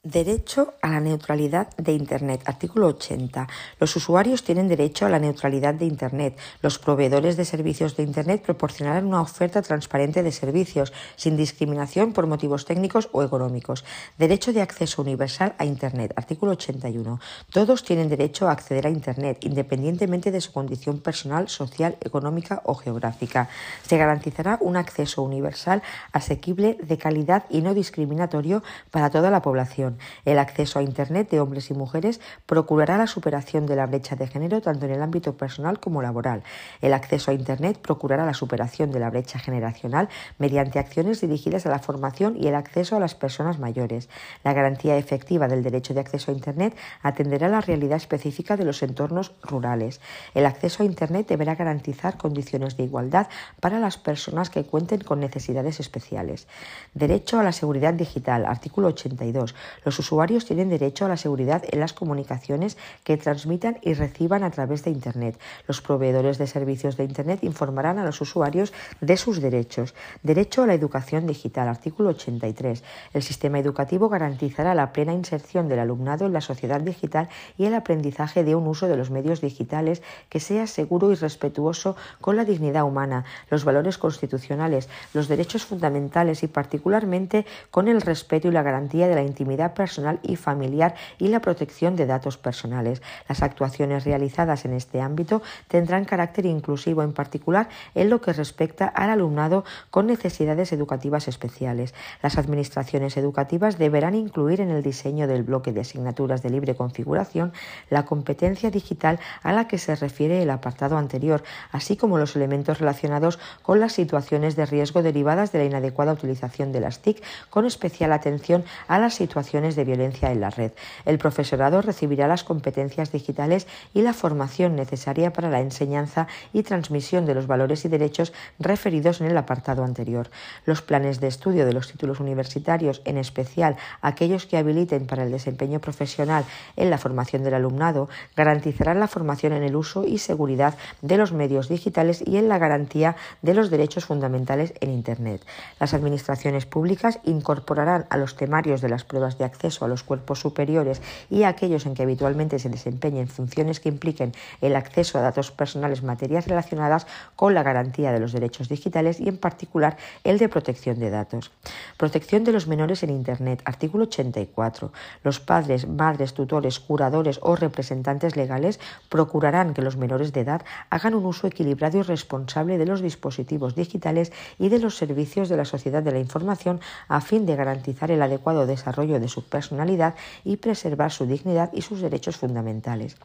[0.03, 2.41] Derecho a la neutralidad de Internet.
[2.47, 3.47] Artículo 80.
[3.79, 6.39] Los usuarios tienen derecho a la neutralidad de Internet.
[6.63, 12.27] Los proveedores de servicios de Internet proporcionarán una oferta transparente de servicios, sin discriminación por
[12.27, 13.85] motivos técnicos o económicos.
[14.17, 16.15] Derecho de acceso universal a Internet.
[16.17, 17.21] Artículo 81.
[17.53, 22.75] Todos tienen derecho a acceder a Internet, independientemente de su condición personal, social, económica o
[22.75, 23.51] geográfica.
[23.87, 25.83] Se garantizará un acceso universal,
[26.13, 29.90] asequible, de calidad y no discriminatorio para toda la población
[30.25, 34.27] el acceso a Internet de hombres y mujeres procurará la superación de la brecha de
[34.27, 36.43] género tanto en el ámbito personal como laboral.
[36.81, 40.09] El acceso a Internet procurará la superación de la brecha generacional
[40.39, 44.09] mediante acciones dirigidas a la formación y el acceso a las personas mayores.
[44.45, 48.83] La garantía efectiva del derecho de acceso a Internet atenderá la realidad específica de los
[48.83, 50.01] entornos rurales.
[50.35, 53.29] El acceso a Internet deberá garantizar condiciones de igualdad
[53.61, 56.47] para las personas que cuenten con necesidades especiales.
[56.95, 58.47] Derecho a la seguridad digital.
[58.47, 59.55] Artículo 82.
[59.85, 64.51] Los usuarios tienen derecho a la seguridad en las comunicaciones que transmitan y reciban a
[64.51, 65.39] través de Internet.
[65.67, 69.95] Los proveedores de servicios de Internet informarán a los usuarios de sus derechos.
[70.23, 71.69] Derecho a la educación digital.
[71.69, 72.83] Artículo 83.
[73.13, 77.75] El sistema educativo garantizará la plena inserción del alumnado en la sociedad digital y el
[77.75, 82.45] aprendizaje de un uso de los medios digitales que sea seguro y respetuoso con la
[82.45, 88.63] dignidad humana, los valores constitucionales, los derechos fundamentales y particularmente con el respeto y la
[88.63, 93.03] garantía de la intimidad personal y familiar y la protección de datos personales.
[93.29, 98.87] Las actuaciones realizadas en este ámbito tendrán carácter inclusivo, en particular en lo que respecta
[98.87, 101.95] al alumnado con necesidades educativas especiales.
[102.23, 107.53] Las administraciones educativas deberán incluir en el diseño del bloque de asignaturas de libre configuración
[107.89, 111.43] la competencia digital a la que se refiere el apartado anterior,
[111.73, 116.73] así como los elementos relacionados con las situaciones de riesgo derivadas de la inadecuada utilización
[116.73, 120.73] de las TIC, con especial atención a las situaciones de violencia en la red.
[121.05, 127.27] El profesorado recibirá las competencias digitales y la formación necesaria para la enseñanza y transmisión
[127.27, 130.31] de los valores y derechos referidos en el apartado anterior.
[130.65, 135.31] Los planes de estudio de los títulos universitarios, en especial aquellos que habiliten para el
[135.31, 136.45] desempeño profesional
[136.77, 141.33] en la formación del alumnado, garantizarán la formación en el uso y seguridad de los
[141.33, 145.45] medios digitales y en la garantía de los derechos fundamentales en Internet.
[145.79, 150.41] Las administraciones públicas incorporarán a los temarios de las pruebas de acceso a los cuerpos
[150.41, 155.23] superiores y a aquellos en que habitualmente se desempeñen funciones que impliquen el acceso a
[155.23, 157.07] datos personales materias relacionadas
[157.37, 161.51] con la garantía de los derechos digitales y en particular el de protección de datos.
[161.97, 163.63] Protección de los menores en Internet.
[163.65, 164.93] Artículo 84.
[165.23, 171.15] Los padres, madres, tutores, curadores o representantes legales procurarán que los menores de edad hagan
[171.15, 175.65] un uso equilibrado y responsable de los dispositivos digitales y de los servicios de la
[175.65, 180.15] sociedad de la información a fin de garantizar el adecuado desarrollo de su su personalidad
[180.45, 183.17] y preservar su dignidad y sus derechos fundamentales.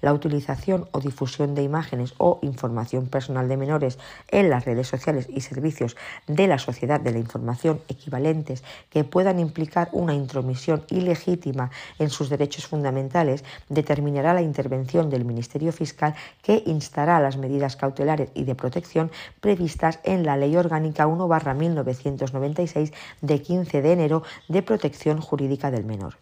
[0.00, 5.28] La utilización o difusión de imágenes o información personal de menores en las redes sociales
[5.30, 5.96] y servicios
[6.26, 12.28] de la sociedad de la información equivalentes que puedan implicar una intromisión ilegítima en sus
[12.28, 18.54] derechos fundamentales determinará la intervención del Ministerio Fiscal que instará las medidas cautelares y de
[18.54, 25.84] protección previstas en la Ley Orgánica 1-1996 de 15 de enero de protección jurídica del
[25.84, 26.16] menor.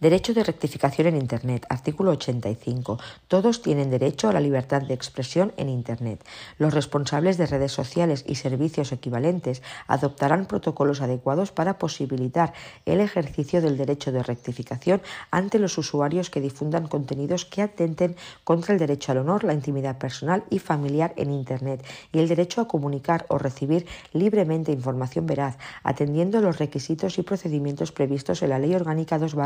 [0.00, 1.66] Derecho de rectificación en Internet.
[1.68, 2.98] Artículo 85.
[3.28, 6.22] Todos tienen derecho a la libertad de expresión en Internet.
[6.58, 12.54] Los responsables de redes sociales y servicios equivalentes adoptarán protocolos adecuados para posibilitar
[12.86, 15.00] el ejercicio del derecho de rectificación
[15.30, 19.98] ante los usuarios que difundan contenidos que atenten contra el derecho al honor, la intimidad
[19.98, 25.56] personal y familiar en Internet y el derecho a comunicar o recibir libremente información veraz,
[25.84, 29.36] atendiendo los requisitos y procedimientos previstos en la Ley Orgánica 2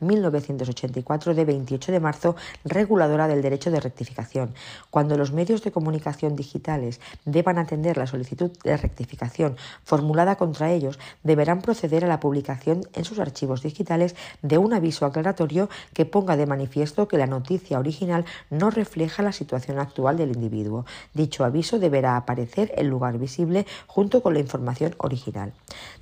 [0.00, 4.54] 1984 de 28 de marzo, reguladora del derecho de rectificación.
[4.90, 10.98] Cuando los medios de comunicación digitales deban atender la solicitud de rectificación formulada contra ellos,
[11.22, 16.36] deberán proceder a la publicación en sus archivos digitales de un aviso aclaratorio que ponga
[16.36, 20.84] de manifiesto que la noticia original no refleja la situación actual del individuo.
[21.14, 25.52] Dicho aviso deberá aparecer en lugar visible junto con la información original.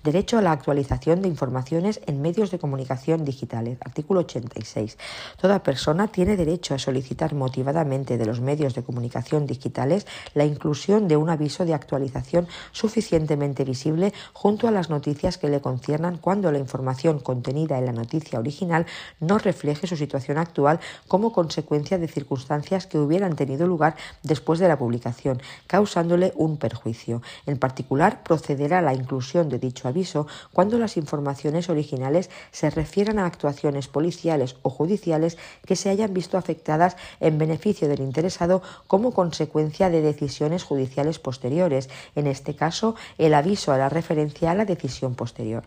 [0.02, 3.75] Derecho a la actualización de informaciones en medios de comunicación digitales.
[3.80, 4.98] Artículo 86.
[5.40, 11.08] Toda persona tiene derecho a solicitar motivadamente de los medios de comunicación digitales la inclusión
[11.08, 16.52] de un aviso de actualización suficientemente visible junto a las noticias que le conciernan cuando
[16.52, 18.86] la información contenida en la noticia original
[19.20, 24.68] no refleje su situación actual como consecuencia de circunstancias que hubieran tenido lugar después de
[24.68, 27.22] la publicación, causándole un perjuicio.
[27.46, 33.26] En particular, procederá la inclusión de dicho aviso cuando las informaciones originales se refieran a
[33.26, 35.36] actuaciones policiales o judiciales
[35.66, 41.88] que se hayan visto afectadas en beneficio del interesado como consecuencia de decisiones judiciales posteriores,
[42.14, 45.64] en este caso el aviso a la referencia a la decisión posterior.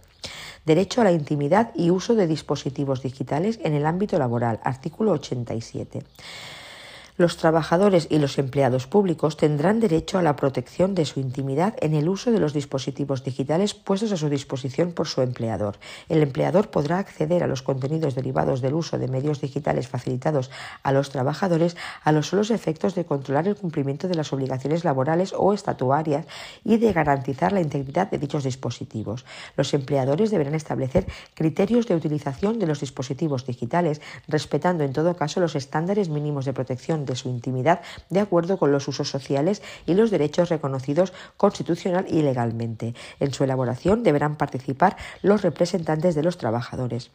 [0.65, 6.03] Derecho a la intimidad y uso de dispositivos digitales en el ámbito laboral, artículo 87.
[7.19, 11.93] Los trabajadores y los empleados públicos tendrán derecho a la protección de su intimidad en
[11.93, 15.75] el uso de los dispositivos digitales puestos a su disposición por su empleador.
[16.07, 20.49] El empleador podrá acceder a los contenidos derivados del uso de medios digitales facilitados
[20.81, 21.75] a los trabajadores
[22.05, 26.25] a los solos efectos de controlar el cumplimiento de las obligaciones laborales o estatuarias
[26.63, 29.25] y de garantizar la integridad de dichos dispositivos.
[29.57, 35.41] Los empleadores deberán establecer criterios de utilización de los dispositivos digitales, respetando en todo caso
[35.41, 39.93] los estándares mínimos de protección de su intimidad de acuerdo con los usos sociales y
[39.93, 42.95] los derechos reconocidos constitucional y legalmente.
[43.19, 47.11] En su elaboración deberán participar los representantes de los trabajadores.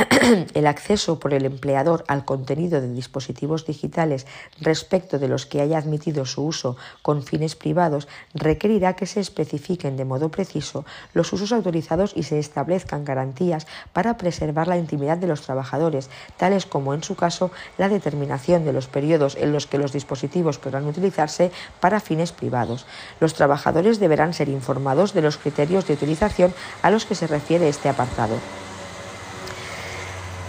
[0.54, 4.26] el acceso por el empleador al contenido de dispositivos digitales
[4.60, 9.96] respecto de los que haya admitido su uso con fines privados requerirá que se especifiquen
[9.96, 15.26] de modo preciso los usos autorizados y se establezcan garantías para preservar la intimidad de
[15.26, 19.78] los trabajadores, tales como en su caso la determinación de los periodos en los que
[19.78, 21.50] los dispositivos podrán utilizarse
[21.80, 22.86] para fines privados.
[23.20, 27.68] Los trabajadores deberán ser informados de los criterios de utilización a los que se refiere
[27.68, 28.36] este apartado.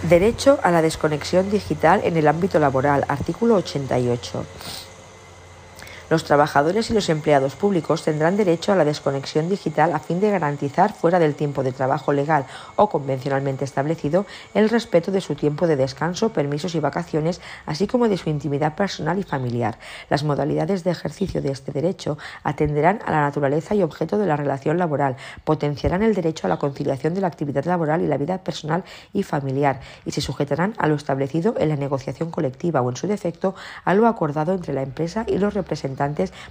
[0.02, 4.44] Derecho a la desconexión digital en el ámbito laboral, artículo 88.
[6.12, 10.30] Los trabajadores y los empleados públicos tendrán derecho a la desconexión digital a fin de
[10.30, 12.44] garantizar, fuera del tiempo de trabajo legal
[12.76, 18.10] o convencionalmente establecido, el respeto de su tiempo de descanso, permisos y vacaciones, así como
[18.10, 19.78] de su intimidad personal y familiar.
[20.10, 24.36] Las modalidades de ejercicio de este derecho atenderán a la naturaleza y objeto de la
[24.36, 28.36] relación laboral, potenciarán el derecho a la conciliación de la actividad laboral y la vida
[28.44, 28.84] personal
[29.14, 33.06] y familiar, y se sujetarán a lo establecido en la negociación colectiva o, en su
[33.06, 33.54] defecto,
[33.86, 36.01] a lo acordado entre la empresa y los representantes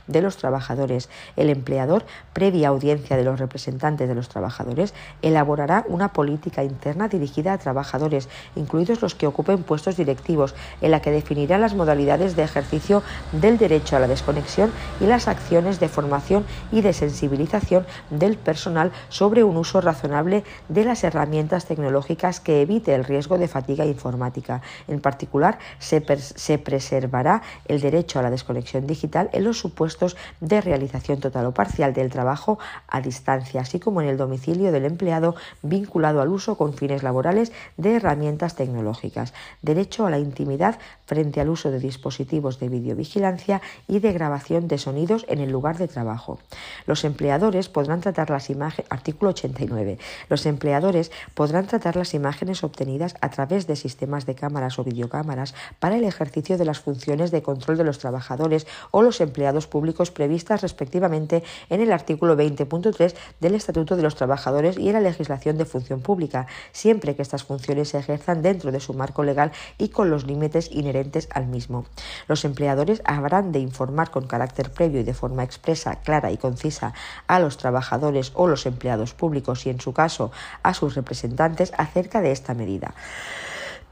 [0.08, 1.10] de los trabajadores.
[1.36, 7.54] El empleador, previa audiencia de los representantes de los trabajadores, elaborará una política interna dirigida
[7.54, 12.44] a trabajadores, incluidos los que ocupen puestos directivos, en la que definirá las modalidades de
[12.44, 18.38] ejercicio del derecho a la desconexión y las acciones de formación y de sensibilización del
[18.38, 23.86] personal sobre un uso razonable de las herramientas tecnológicas que evite el riesgo de fatiga
[23.86, 24.62] informática.
[24.88, 31.20] En particular, se, se preservará el derecho a la desconexión digital los supuestos de realización
[31.20, 36.22] total o parcial del trabajo a distancia, así como en el domicilio del empleado vinculado
[36.22, 39.34] al uso con fines laborales de herramientas tecnológicas.
[39.62, 40.80] Derecho a la intimidad
[41.12, 45.78] frente al uso de dispositivos de videovigilancia y de grabación de sonidos en el lugar
[45.78, 46.40] de trabajo.
[46.86, 50.00] Los empleadores podrán tratar las imágenes, artículo 89.
[50.30, 55.54] Los empleadores podrán tratar las imágenes obtenidas a través de sistemas de cámaras o videocámaras
[55.80, 60.12] para el ejercicio de las funciones de control de los trabajadores o los empleados públicos
[60.12, 65.58] previstas respectivamente en el artículo 20.3 del Estatuto de los Trabajadores y en la legislación
[65.58, 69.90] de función pública, siempre que estas funciones se ejerzan dentro de su marco legal y
[69.90, 71.01] con los límites inherentes
[71.34, 71.86] al mismo.
[72.28, 76.94] Los empleadores habrán de informar con carácter previo y de forma expresa, clara y concisa
[77.28, 80.32] a los trabajadores o los empleados públicos y, en su caso,
[80.64, 82.94] a sus representantes acerca de esta medida.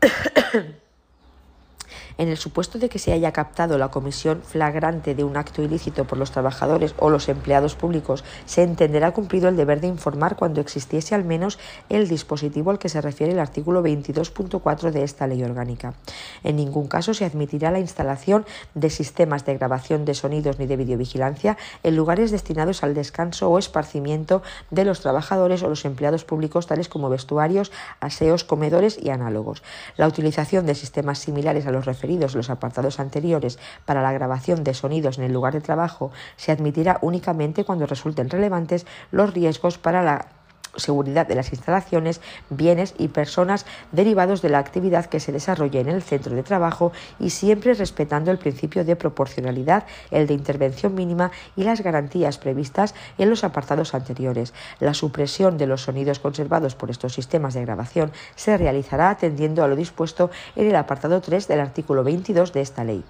[2.20, 6.04] En el supuesto de que se haya captado la comisión flagrante de un acto ilícito
[6.04, 10.60] por los trabajadores o los empleados públicos, se entenderá cumplido el deber de informar cuando
[10.60, 15.42] existiese al menos el dispositivo al que se refiere el artículo 22.4 de esta ley
[15.46, 15.94] orgánica.
[16.44, 20.76] En ningún caso se admitirá la instalación de sistemas de grabación de sonidos ni de
[20.76, 26.68] videovigilancia en lugares destinados al descanso o esparcimiento de los trabajadores o los empleados públicos,
[26.68, 27.72] tales como vestuarios,
[28.02, 29.64] aseos, comedores y análogos.
[29.96, 34.74] La utilización de sistemas similares a los referidos los apartados anteriores para la grabación de
[34.74, 40.02] sonidos en el lugar de trabajo se admitirá únicamente cuando resulten relevantes los riesgos para
[40.02, 40.39] la
[40.76, 45.90] seguridad de las instalaciones, bienes y personas derivados de la actividad que se desarrolle en
[45.90, 51.32] el centro de trabajo y siempre respetando el principio de proporcionalidad, el de intervención mínima
[51.56, 54.54] y las garantías previstas en los apartados anteriores.
[54.80, 59.68] La supresión de los sonidos conservados por estos sistemas de grabación se realizará atendiendo a
[59.68, 63.04] lo dispuesto en el apartado 3 del artículo 22 de esta ley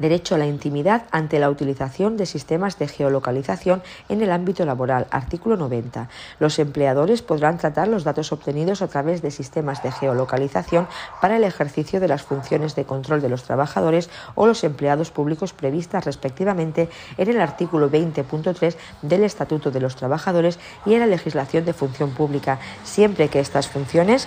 [0.00, 5.06] derecho a la intimidad ante la utilización de sistemas de geolocalización en el ámbito laboral.
[5.10, 6.08] Artículo 90.
[6.40, 10.88] Los empleadores podrán tratar los datos obtenidos a través de sistemas de geolocalización
[11.20, 15.52] para el ejercicio de las funciones de control de los trabajadores o los empleados públicos
[15.52, 21.64] previstas respectivamente en el artículo 20.3 del Estatuto de los Trabajadores y en la legislación
[21.64, 24.26] de función pública, siempre que estas funciones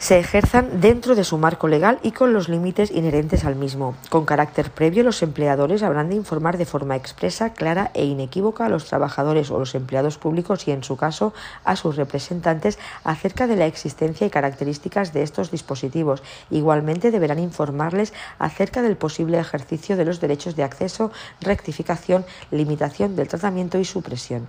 [0.00, 3.94] se ejerzan dentro de su marco legal y con los límites inherentes al mismo.
[4.08, 8.70] Con carácter previo, los empleadores habrán de informar de forma expresa, clara e inequívoca a
[8.70, 13.56] los trabajadores o los empleados públicos y, en su caso, a sus representantes acerca de
[13.56, 16.22] la existencia y características de estos dispositivos.
[16.50, 21.12] Igualmente, deberán informarles acerca del posible ejercicio de los derechos de acceso,
[21.42, 24.48] rectificación, limitación del tratamiento y supresión.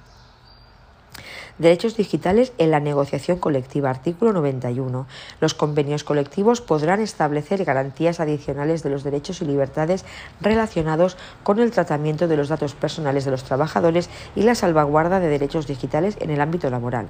[1.61, 3.91] Derechos digitales en la negociación colectiva.
[3.91, 5.05] Artículo 91.
[5.39, 10.03] Los convenios colectivos podrán establecer garantías adicionales de los derechos y libertades
[10.39, 15.27] relacionados con el tratamiento de los datos personales de los trabajadores y la salvaguarda de
[15.27, 17.09] derechos digitales en el ámbito laboral.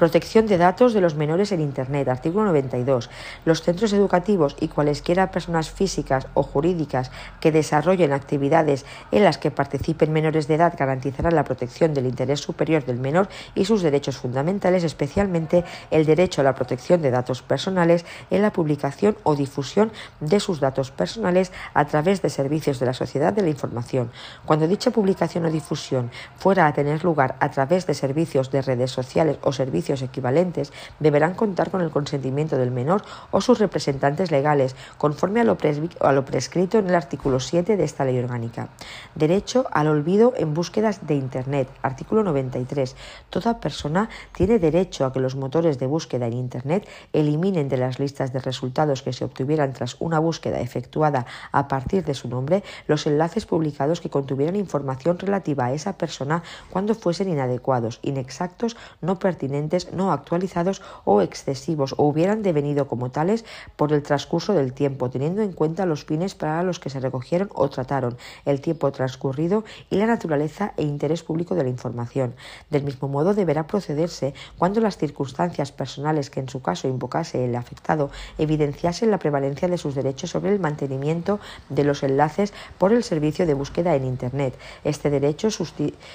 [0.00, 2.08] Protección de datos de los menores en Internet.
[2.08, 3.10] Artículo 92.
[3.44, 9.50] Los centros educativos y cualesquiera personas físicas o jurídicas que desarrollen actividades en las que
[9.50, 14.16] participen menores de edad garantizarán la protección del interés superior del menor y sus derechos
[14.16, 19.92] fundamentales, especialmente el derecho a la protección de datos personales en la publicación o difusión
[20.20, 24.10] de sus datos personales a través de servicios de la sociedad de la información.
[24.46, 28.92] Cuando dicha publicación o difusión fuera a tener lugar a través de servicios de redes
[28.92, 34.76] sociales o servicios equivalentes deberán contar con el consentimiento del menor o sus representantes legales,
[34.98, 35.58] conforme a lo,
[36.00, 38.68] a lo prescrito en el artículo 7 de esta ley orgánica.
[39.14, 41.68] Derecho al olvido en búsquedas de Internet.
[41.82, 42.94] Artículo 93.
[43.28, 47.98] Toda persona tiene derecho a que los motores de búsqueda en Internet eliminen de las
[47.98, 52.62] listas de resultados que se obtuvieran tras una búsqueda efectuada a partir de su nombre
[52.86, 59.18] los enlaces publicados que contuvieran información relativa a esa persona cuando fuesen inadecuados, inexactos, no
[59.18, 63.44] pertinentes no actualizados o excesivos o hubieran devenido como tales
[63.76, 67.50] por el transcurso del tiempo, teniendo en cuenta los fines para los que se recogieron
[67.54, 72.34] o trataron, el tiempo transcurrido y la naturaleza e interés público de la información.
[72.70, 77.54] Del mismo modo, deberá procederse cuando las circunstancias personales que en su caso invocase el
[77.56, 83.04] afectado evidenciasen la prevalencia de sus derechos sobre el mantenimiento de los enlaces por el
[83.04, 84.54] servicio de búsqueda en Internet.
[84.84, 85.48] Este derecho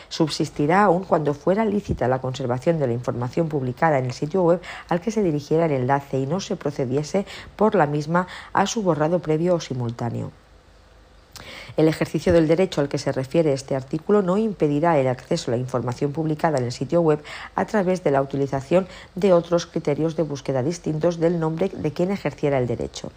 [0.09, 4.59] subsistirá aún cuando fuera lícita la conservación de la información publicada en el sitio web
[4.89, 7.25] al que se dirigiera el enlace y no se procediese
[7.55, 10.44] por la misma a su borrado previo o simultáneo.
[11.77, 15.55] El ejercicio del derecho al que se refiere este artículo no impedirá el acceso a
[15.55, 17.23] la información publicada en el sitio web
[17.55, 22.11] a través de la utilización de otros criterios de búsqueda distintos del nombre de quien
[22.11, 23.11] ejerciera el derecho.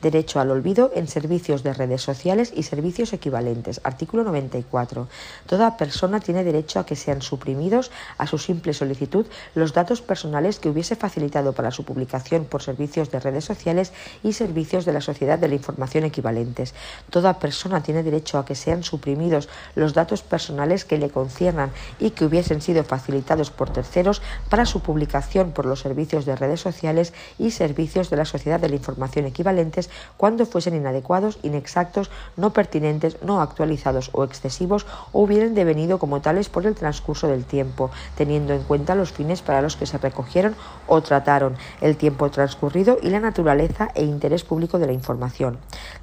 [0.00, 3.80] Derecho al olvido en servicios de redes sociales y servicios equivalentes.
[3.84, 5.08] Artículo 94.
[5.46, 10.58] Toda persona tiene derecho a que sean suprimidos a su simple solicitud los datos personales
[10.58, 13.92] que hubiese facilitado para su publicación por servicios de redes sociales
[14.22, 16.74] y servicios de la sociedad de la información equivalentes.
[17.10, 22.10] Toda persona tiene derecho a que sean suprimidos los datos personales que le conciernan y
[22.10, 24.20] que hubiesen sido facilitados por terceros
[24.50, 28.68] para su publicación por los servicios de redes sociales y servicios de la sociedad de
[28.68, 29.88] la información equivalentes
[30.18, 36.50] cuando fuesen inadecuados, inexactos, no pertinentes, no actualizados o excesivos o hubieran devenido como tales
[36.50, 40.54] por el transcurso del tiempo, teniendo en cuenta los fines para los que se recogieron
[40.86, 45.56] o trataron, el tiempo transcurrido y la naturaleza e interés público de la información.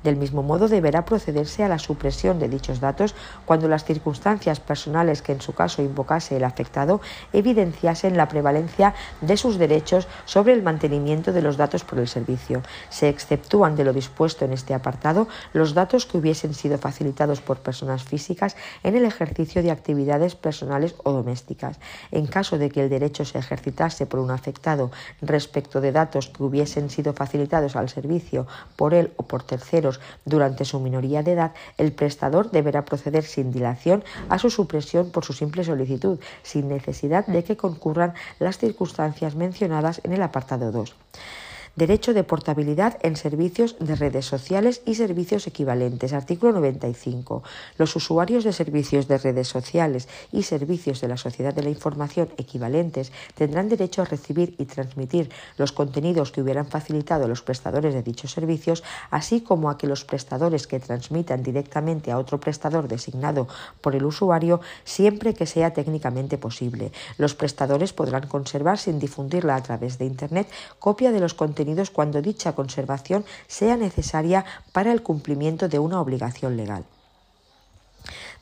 [0.04, 3.16] Del mismo modo, deberá procederse a la supresión de dichos datos
[3.46, 7.02] cuando las circunstancias personales que en su caso invocase el afectado
[7.34, 12.62] evidenciasen la prevalencia de sus derechos sobre el mantenimiento de los datos por el servicio.
[12.90, 17.60] Se exceptúan de lo dispuesto en este apartado los datos que hubiesen sido facilitados por
[17.60, 21.80] personas físicas en el ejercicio de actividades personales o domésticas.
[22.12, 24.92] En caso de que el derecho se ejercitase por un afectado
[25.22, 30.66] respecto de datos que hubiesen sido facilitados al servicio por él o por terceros durante
[30.66, 35.34] su minoría de edad, el prestador deberá proceder sin dilación a su supresión por su
[35.34, 40.96] simple solicitud, sin necesidad de que concurran las circunstancias mencionadas en el apartado 2.
[41.76, 46.14] Derecho de portabilidad en servicios de redes sociales y servicios equivalentes.
[46.14, 47.44] Artículo 95.
[47.78, 52.30] Los usuarios de servicios de redes sociales y servicios de la sociedad de la información
[52.38, 58.04] equivalentes tendrán derecho a recibir y transmitir los contenidos que hubieran facilitado los prestadores de
[58.04, 58.82] dichos servicios,
[59.12, 63.50] así como a que los prestadores que transmitan directamente a otro prestador designado
[63.82, 66.94] por el usuario, siempre que sea técnicamente posible.
[67.18, 70.48] Los prestadores podrán conservar sin difundirla a través de Internet
[70.80, 76.56] copia de los contenidos cuando dicha conservación sea necesaria para el cumplimiento de una obligación
[76.56, 76.86] legal.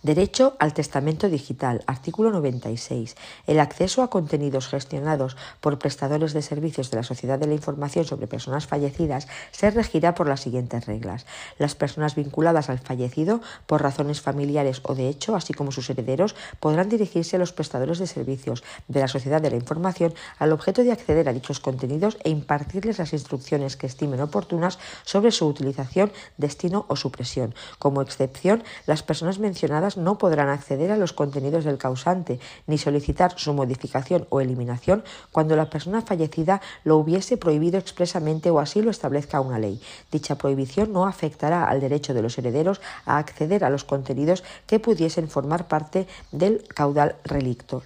[0.03, 1.81] Derecho al testamento digital.
[1.87, 3.15] Artículo 96.
[3.47, 8.03] El acceso a contenidos gestionados por prestadores de servicios de la Sociedad de la Información
[8.03, 11.25] sobre Personas Fallecidas se regirá por las siguientes reglas.
[11.57, 16.35] Las personas vinculadas al fallecido por razones familiares o de hecho, así como sus herederos,
[16.59, 20.83] podrán dirigirse a los prestadores de servicios de la Sociedad de la Información al objeto
[20.83, 26.11] de acceder a dichos contenidos e impartirles las instrucciones que estimen oportunas sobre su utilización,
[26.35, 27.55] destino o supresión.
[27.79, 33.33] Como excepción, las personas mencionadas no podrán acceder a los contenidos del causante ni solicitar
[33.37, 38.91] su modificación o eliminación cuando la persona fallecida lo hubiese prohibido expresamente o así lo
[38.91, 39.81] establezca una ley.
[40.11, 44.79] Dicha prohibición no afectará al derecho de los herederos a acceder a los contenidos que
[44.79, 47.83] pudiesen formar parte del caudal relicto.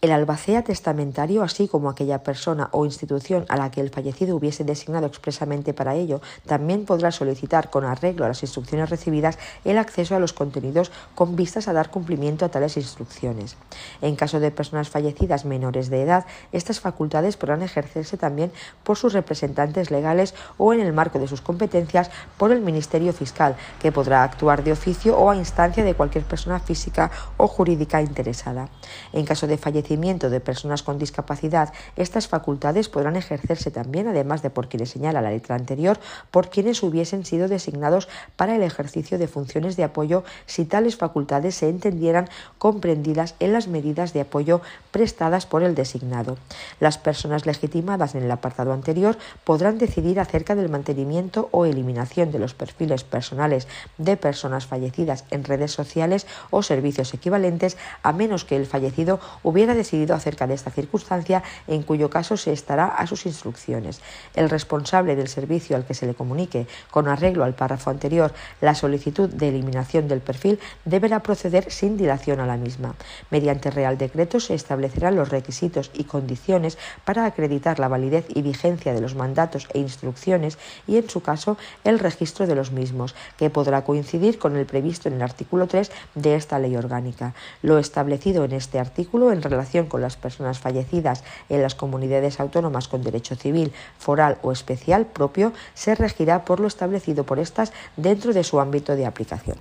[0.00, 4.62] El albacea testamentario, así como aquella persona o institución a la que el fallecido hubiese
[4.62, 10.14] designado expresamente para ello, también podrá solicitar, con arreglo a las instrucciones recibidas, el acceso
[10.14, 13.56] a los contenidos con vistas a dar cumplimiento a tales instrucciones.
[14.00, 18.52] En caso de personas fallecidas menores de edad, estas facultades podrán ejercerse también
[18.84, 23.56] por sus representantes legales o, en el marco de sus competencias, por el Ministerio Fiscal,
[23.80, 28.68] que podrá actuar de oficio o a instancia de cualquier persona física o jurídica interesada.
[29.12, 29.58] En caso de
[29.88, 35.30] de personas con discapacidad, estas facultades podrán ejercerse también, además de por quienes señala la
[35.30, 35.98] letra anterior,
[36.30, 38.06] por quienes hubiesen sido designados
[38.36, 42.28] para el ejercicio de funciones de apoyo si tales facultades se entendieran
[42.58, 44.60] comprendidas en las medidas de apoyo
[44.90, 46.36] prestadas por el designado.
[46.80, 52.38] Las personas legitimadas en el apartado anterior podrán decidir acerca del mantenimiento o eliminación de
[52.38, 58.56] los perfiles personales de personas fallecidas en redes sociales o servicios equivalentes, a menos que
[58.56, 63.24] el fallecido hubiera decidido acerca de esta circunstancia, en cuyo caso se estará a sus
[63.24, 64.02] instrucciones.
[64.34, 68.74] El responsable del servicio al que se le comunique, con arreglo al párrafo anterior, la
[68.74, 72.94] solicitud de eliminación del perfil deberá proceder sin dilación a la misma.
[73.30, 78.92] Mediante Real Decreto se establecerán los requisitos y condiciones para acreditar la validez y vigencia
[78.92, 83.50] de los mandatos e instrucciones y, en su caso, el registro de los mismos, que
[83.50, 87.34] podrá coincidir con el previsto en el artículo 3 de esta ley orgánica.
[87.62, 92.88] Lo establecido en este artículo en relación con las personas fallecidas en las comunidades autónomas
[92.88, 98.32] con derecho civil, foral o especial propio se regirá por lo establecido por estas dentro
[98.32, 99.58] de su ámbito de aplicación.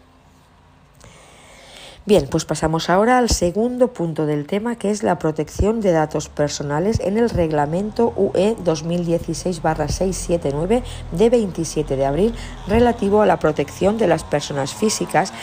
[2.08, 6.30] Bien, pues pasamos ahora al segundo punto del tema, que es la protección de datos
[6.30, 12.34] personales en el reglamento UE 2016-679 de 27 de abril
[12.66, 15.34] relativo a la protección de las personas físicas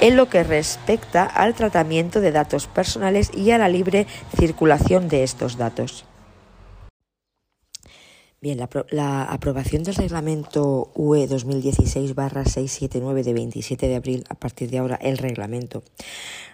[0.00, 4.06] en lo que respecta al tratamiento de datos personales y a la libre
[4.36, 6.04] circulación de estos datos.
[8.42, 8.58] Bien,
[8.90, 15.18] la, aprobación del reglamento UE 2016-679 de 27 de abril, a partir de ahora el
[15.18, 15.82] reglamento,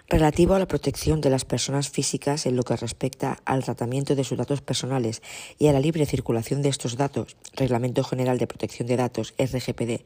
[0.09, 4.23] relativo a la protección de las personas físicas en lo que respecta al tratamiento de
[4.23, 5.21] sus datos personales
[5.59, 10.05] y a la libre circulación de estos datos, Reglamento General de Protección de Datos, RGPD,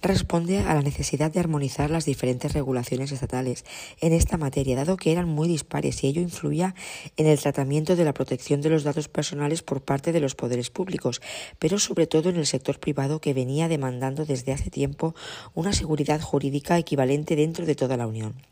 [0.00, 3.64] responde a la necesidad de armonizar las diferentes regulaciones estatales
[4.00, 6.76] en esta materia, dado que eran muy dispares y ello influía
[7.16, 10.70] en el tratamiento de la protección de los datos personales por parte de los poderes
[10.70, 11.20] públicos,
[11.58, 15.16] pero sobre todo en el sector privado que venía demandando desde hace tiempo
[15.52, 18.51] una seguridad jurídica equivalente dentro de toda la Unión.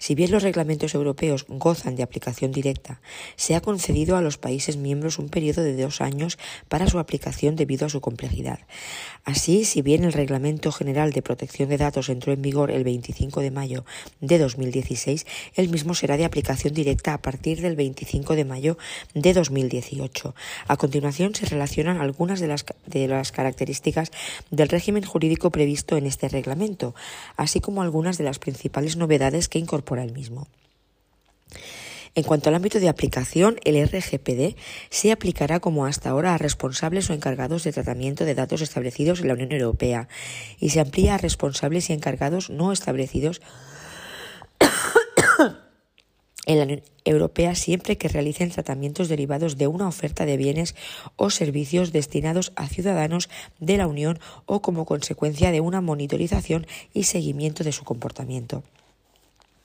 [0.00, 3.02] Si bien los reglamentos europeos gozan de aplicación directa,
[3.36, 6.38] se ha concedido a los países miembros un periodo de dos años
[6.70, 8.60] para su aplicación debido a su complejidad.
[9.26, 13.42] Así, si bien el Reglamento General de Protección de Datos entró en vigor el 25
[13.42, 13.84] de mayo
[14.22, 18.78] de 2016, el mismo será de aplicación directa a partir del 25 de mayo
[19.12, 20.34] de 2018.
[20.66, 24.12] A continuación se relacionan algunas de las, de las características
[24.50, 26.94] del régimen jurídico previsto en este reglamento,
[27.36, 29.89] así como algunas de las principales novedades que incorpora
[32.16, 34.56] En cuanto al ámbito de aplicación, el RGPD
[34.90, 39.28] se aplicará como hasta ahora a responsables o encargados de tratamiento de datos establecidos en
[39.28, 40.08] la Unión Europea
[40.58, 43.40] y se amplía a responsables y encargados no establecidos
[46.46, 50.74] en la Unión Europea siempre que realicen tratamientos derivados de una oferta de bienes
[51.14, 53.30] o servicios destinados a ciudadanos
[53.60, 58.64] de la Unión o como consecuencia de una monitorización y seguimiento de su comportamiento.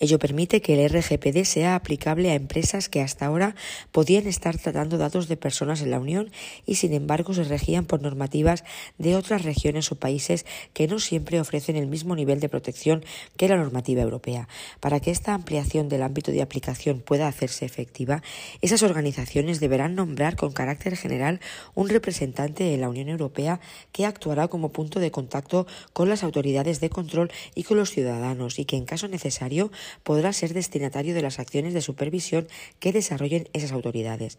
[0.00, 3.56] Ello permite que el RGPD sea aplicable a empresas que hasta ahora
[3.90, 6.30] podían estar tratando datos de personas en la Unión
[6.66, 8.64] y sin embargo se regían por normativas
[8.98, 13.04] de otras regiones o países que no siempre ofrecen el mismo nivel de protección
[13.36, 14.48] que la normativa europea.
[14.78, 18.22] Para que esta ampliación del ámbito de aplicación pueda hacerse efectiva,
[18.62, 21.40] esas organizaciones deberán nombrar con carácter general
[21.74, 23.60] un representante de la Unión Europea
[23.90, 28.58] que actuará como punto de contacto con las autoridades de control y con los ciudadanos
[28.60, 29.70] y que en caso necesario
[30.02, 32.48] podrá ser destinatario de las acciones de supervisión
[32.80, 34.38] que desarrollen esas autoridades.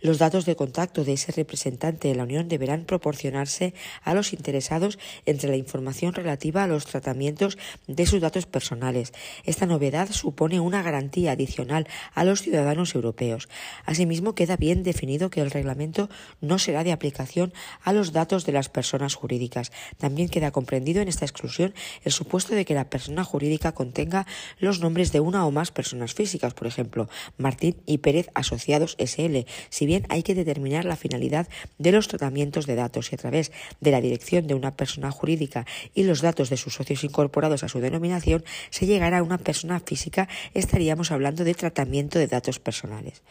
[0.00, 4.98] Los datos de contacto de ese representante de la Unión deberán proporcionarse a los interesados
[5.26, 9.12] entre la información relativa a los tratamientos de sus datos personales.
[9.44, 13.48] Esta novedad supone una garantía adicional a los ciudadanos europeos.
[13.84, 16.08] Asimismo, queda bien definido que el reglamento
[16.40, 17.52] no será de aplicación
[17.82, 19.72] a los datos de las personas jurídicas.
[19.98, 21.74] También queda comprendido en esta exclusión
[22.04, 24.26] el supuesto de que la persona jurídica contenga
[24.58, 27.08] los nombres de una o más personas físicas, por ejemplo,
[27.38, 31.48] Martín y Pérez Asociados SL, si bien hay que determinar la finalidad
[31.78, 35.64] de los tratamientos de datos y a través de la dirección de una persona jurídica
[35.94, 39.80] y los datos de sus socios incorporados a su denominación se llegará a una persona
[39.80, 43.22] física, estaríamos hablando de tratamiento de datos personales.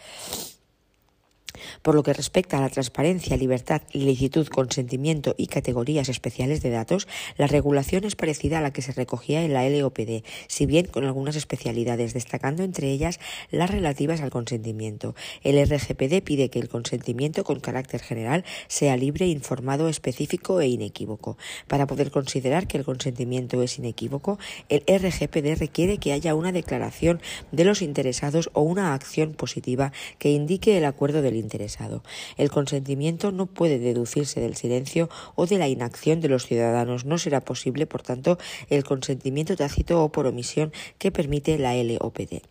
[1.81, 7.07] Por lo que respecta a la transparencia, libertad, licitud, consentimiento y categorías especiales de datos,
[7.37, 11.05] la regulación es parecida a la que se recogía en la LOPD, si bien con
[11.05, 13.19] algunas especialidades, destacando entre ellas
[13.51, 15.15] las relativas al consentimiento.
[15.43, 21.37] El RGPD pide que el consentimiento con carácter general sea libre, informado, específico e inequívoco.
[21.67, 24.39] Para poder considerar que el consentimiento es inequívoco,
[24.69, 27.21] el RGPD requiere que haya una declaración
[27.51, 32.03] de los interesados o una acción positiva que indique el acuerdo del interesado.
[32.37, 37.05] El consentimiento no puede deducirse del silencio o de la inacción de los ciudadanos.
[37.05, 38.37] No será posible, por tanto,
[38.69, 42.41] el consentimiento tácito o por omisión que permite la LOPD.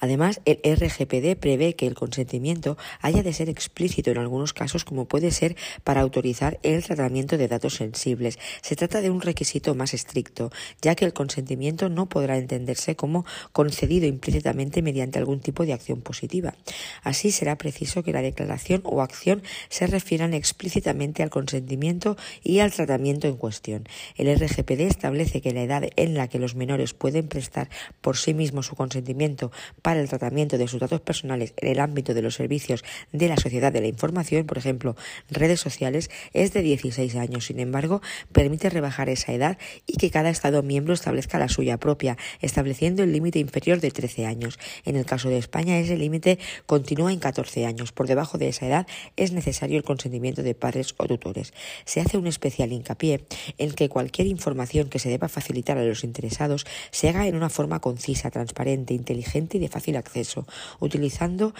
[0.00, 5.06] Además, el RGPD prevé que el consentimiento haya de ser explícito en algunos casos, como
[5.06, 8.38] puede ser para autorizar el tratamiento de datos sensibles.
[8.62, 10.50] Se trata de un requisito más estricto,
[10.80, 16.00] ya que el consentimiento no podrá entenderse como concedido implícitamente mediante algún tipo de acción
[16.00, 16.54] positiva.
[17.02, 22.72] Así será preciso que la declaración o acción se refieran explícitamente al consentimiento y al
[22.72, 23.88] tratamiento en cuestión.
[24.16, 27.68] El RGPD establece que la edad en la que los menores pueden prestar
[28.00, 29.50] por sí mismos su consentimiento utilizado
[29.90, 33.36] para el tratamiento de sus datos personales en el ámbito de los servicios de la
[33.36, 34.94] sociedad de la información, por ejemplo,
[35.28, 37.46] redes sociales, es de 16 años.
[37.46, 38.00] Sin embargo,
[38.30, 39.58] permite rebajar esa edad
[39.88, 44.26] y que cada Estado miembro establezca la suya propia, estableciendo el límite inferior de 13
[44.26, 44.60] años.
[44.84, 47.90] En el caso de España, ese límite continúa en 14 años.
[47.90, 48.86] Por debajo de esa edad
[49.16, 51.52] es necesario el consentimiento de padres o tutores.
[51.84, 53.24] Se hace un especial hincapié
[53.58, 57.50] en que cualquier información que se deba facilitar a los interesados se haga en una
[57.50, 60.46] forma concisa, transparente, inteligente y de fácil acceso,
[60.78, 61.54] utilizando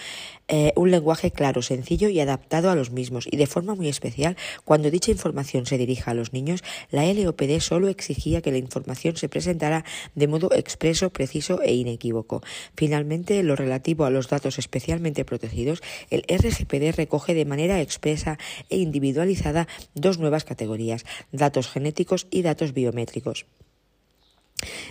[0.46, 4.36] eh, un lenguaje claro, sencillo y adaptado a los mismos, y de forma muy especial,
[4.66, 9.16] cuando dicha información se dirija a los niños, la LOPD solo exigía que la información
[9.16, 12.42] se presentara de modo expreso, preciso e inequívoco.
[12.76, 15.80] Finalmente, en lo relativo a los datos especialmente protegidos,
[16.10, 18.38] el RGPD recoge de manera expresa
[18.68, 23.46] e individualizada dos nuevas categorías, datos genéticos y datos biométricos.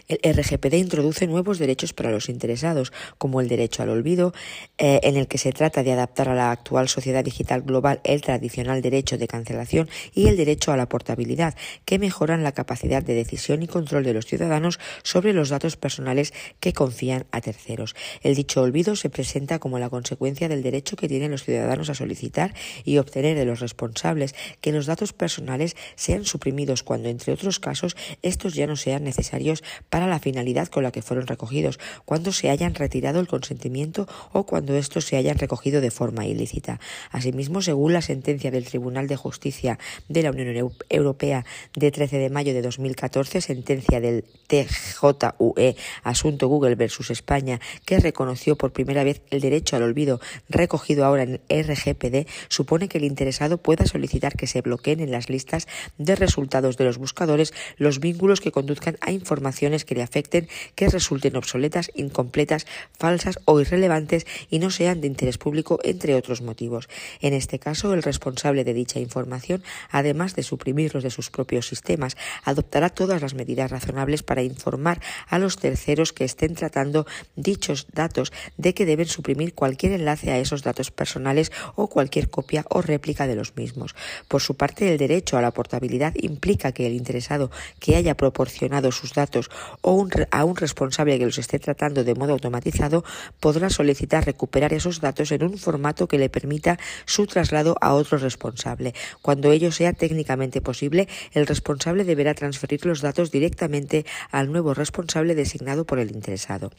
[0.07, 4.33] El RGPD introduce nuevos derechos para los interesados, como el derecho al olvido,
[4.77, 8.21] eh, en el que se trata de adaptar a la actual sociedad digital global el
[8.21, 11.55] tradicional derecho de cancelación y el derecho a la portabilidad,
[11.85, 16.33] que mejoran la capacidad de decisión y control de los ciudadanos sobre los datos personales
[16.59, 17.95] que confían a terceros.
[18.21, 21.95] El dicho olvido se presenta como la consecuencia del derecho que tienen los ciudadanos a
[21.95, 27.59] solicitar y obtener de los responsables que los datos personales sean suprimidos cuando, entre otros
[27.59, 29.58] casos, estos ya no sean necesarios
[29.89, 34.45] para la finalidad con la que fueron recogidos, cuando se hayan retirado el consentimiento o
[34.45, 36.79] cuando estos se hayan recogido de forma ilícita.
[37.11, 41.45] Asimismo, según la sentencia del Tribunal de Justicia de la Unión Europea
[41.75, 48.57] de 13 de mayo de 2014, sentencia del TJUE, asunto Google versus España, que reconoció
[48.57, 53.57] por primera vez el derecho al olvido recogido ahora en RGPD, supone que el interesado
[53.57, 55.67] pueda solicitar que se bloqueen en las listas
[55.97, 59.48] de resultados de los buscadores los vínculos que conduzcan a información
[59.85, 62.65] que le afecten que resulten obsoletas, incompletas,
[62.97, 66.87] falsas o irrelevantes y no sean de interés público, entre otros motivos.
[67.21, 72.15] En este caso, el responsable de dicha información, además de suprimirlos de sus propios sistemas,
[72.43, 77.05] adoptará todas las medidas razonables para informar a los terceros que estén tratando
[77.35, 82.65] dichos datos de que deben suprimir cualquier enlace a esos datos personales o cualquier copia
[82.69, 83.95] o réplica de los mismos.
[84.27, 88.91] Por su parte, el derecho a la portabilidad implica que el interesado que haya proporcionado
[88.91, 89.38] sus datos
[89.81, 93.03] o a un responsable que los esté tratando de modo automatizado
[93.39, 98.17] podrá solicitar recuperar esos datos en un formato que le permita su traslado a otro
[98.17, 98.93] responsable.
[99.21, 105.35] Cuando ello sea técnicamente posible, el responsable deberá transferir los datos directamente al nuevo responsable
[105.35, 106.71] designado por el interesado.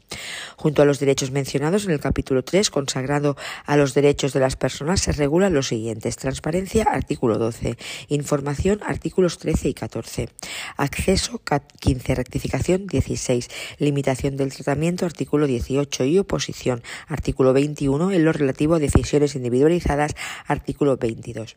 [0.57, 4.57] Junto a los derechos mencionados en el capítulo 3, consagrado a los derechos de las
[4.57, 6.17] personas, se regulan los siguientes.
[6.17, 7.77] Transparencia, artículo 12.
[8.09, 10.29] Información, artículos 13 y 14.
[10.77, 11.41] Acceso,
[11.81, 12.15] 15.
[12.15, 12.50] Rectificación
[12.87, 13.49] 16.
[13.79, 16.05] Limitación del tratamiento, artículo 18.
[16.05, 18.13] Y oposición, artículo 21.
[18.13, 20.15] En lo relativo a decisiones individualizadas,
[20.47, 21.57] artículo 22.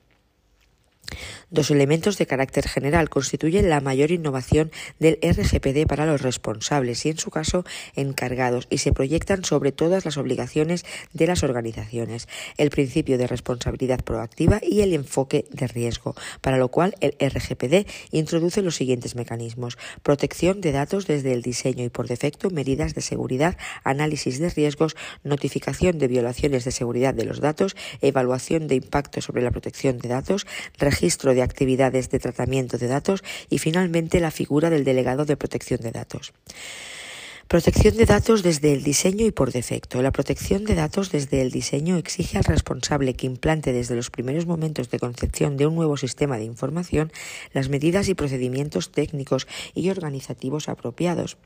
[1.54, 7.10] Dos elementos de carácter general constituyen la mayor innovación del RGPD para los responsables y,
[7.10, 7.64] en su caso,
[7.96, 12.28] encargados, y se proyectan sobre todas las obligaciones de las organizaciones,
[12.58, 17.88] el principio de responsabilidad proactiva y el enfoque de riesgo, para lo cual el RGPD
[18.10, 19.78] introduce los siguientes mecanismos.
[20.02, 24.96] Protección de datos desde el diseño y por defecto, medidas de seguridad, análisis de riesgos,
[25.24, 30.10] notificación de violaciones de seguridad de los datos, evaluación de impacto sobre la protección de
[30.10, 30.48] datos,
[30.80, 35.82] registro de actividades de tratamiento de datos y finalmente la figura del delegado de protección
[35.82, 36.34] de datos.
[37.48, 40.02] Protección de datos desde el diseño y por defecto.
[40.02, 44.48] La protección de datos desde el diseño exige al responsable que implante desde los primeros
[44.48, 47.12] momentos de concepción de un nuevo sistema de información
[47.52, 51.38] las medidas y procedimientos técnicos y organizativos apropiados.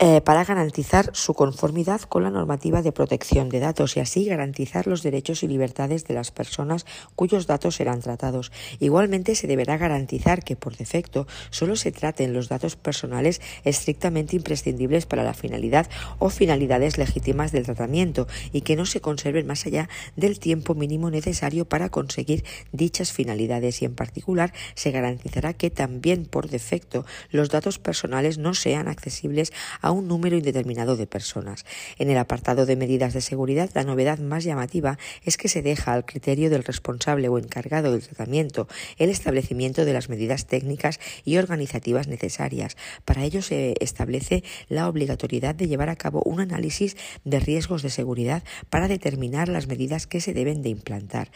[0.00, 4.86] Eh, para garantizar su conformidad con la normativa de protección de datos y así garantizar
[4.86, 8.52] los derechos y libertades de las personas cuyos datos serán tratados.
[8.78, 15.04] Igualmente se deberá garantizar que por defecto solo se traten los datos personales estrictamente imprescindibles
[15.04, 19.88] para la finalidad o finalidades legítimas del tratamiento y que no se conserven más allá
[20.14, 26.24] del tiempo mínimo necesario para conseguir dichas finalidades y en particular se garantizará que también
[26.24, 31.64] por defecto los datos personales no sean accesibles a a un número indeterminado de personas.
[31.96, 35.94] En el apartado de medidas de seguridad, la novedad más llamativa es que se deja
[35.94, 41.38] al criterio del responsable o encargado del tratamiento el establecimiento de las medidas técnicas y
[41.38, 42.76] organizativas necesarias.
[43.06, 47.88] Para ello se establece la obligatoriedad de llevar a cabo un análisis de riesgos de
[47.88, 51.30] seguridad para determinar las medidas que se deben de implantar.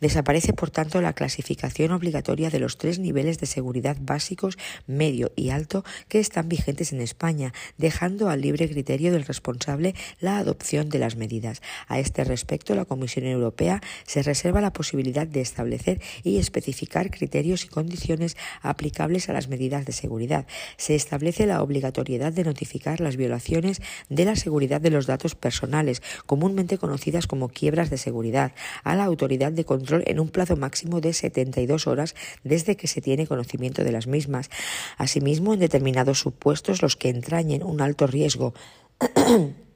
[0.00, 4.58] Desaparece, por tanto, la clasificación obligatoria de los tres niveles de seguridad básicos,
[4.88, 7.52] medio y alto que están vigentes en España,
[7.92, 11.60] dejando al libre criterio del responsable la adopción de las medidas.
[11.88, 17.66] A este respecto, la Comisión Europea se reserva la posibilidad de establecer y especificar criterios
[17.66, 20.46] y condiciones aplicables a las medidas de seguridad.
[20.78, 26.00] Se establece la obligatoriedad de notificar las violaciones de la seguridad de los datos personales,
[26.24, 28.52] comúnmente conocidas como quiebras de seguridad,
[28.84, 33.02] a la autoridad de control en un plazo máximo de 72 horas desde que se
[33.02, 34.48] tiene conocimiento de las mismas.
[34.96, 38.54] Asimismo, en determinados supuestos, los que entrañen un alto riesgo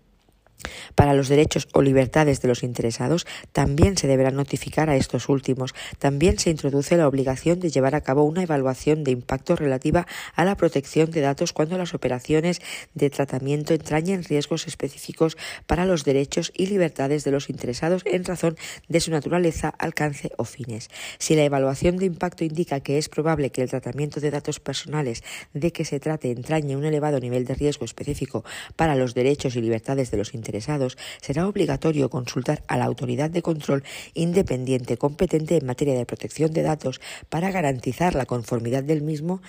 [0.95, 5.75] para los derechos o libertades de los interesados, también se deberá notificar a estos últimos.
[5.99, 10.45] También se introduce la obligación de llevar a cabo una evaluación de impacto relativa a
[10.45, 12.61] la protección de datos cuando las operaciones
[12.95, 18.57] de tratamiento entrañen riesgos específicos para los derechos y libertades de los interesados en razón
[18.89, 20.89] de su naturaleza, alcance o fines.
[21.19, 25.23] Si la evaluación de impacto indica que es probable que el tratamiento de datos personales
[25.53, 28.45] de que se trate entrañe un elevado nivel de riesgo específico
[28.77, 33.43] para los derechos y libertades de los interesados, será obligatorio consultar a la autoridad de
[33.43, 33.85] control
[34.15, 39.41] independiente competente en materia de protección de datos para garantizar la conformidad del mismo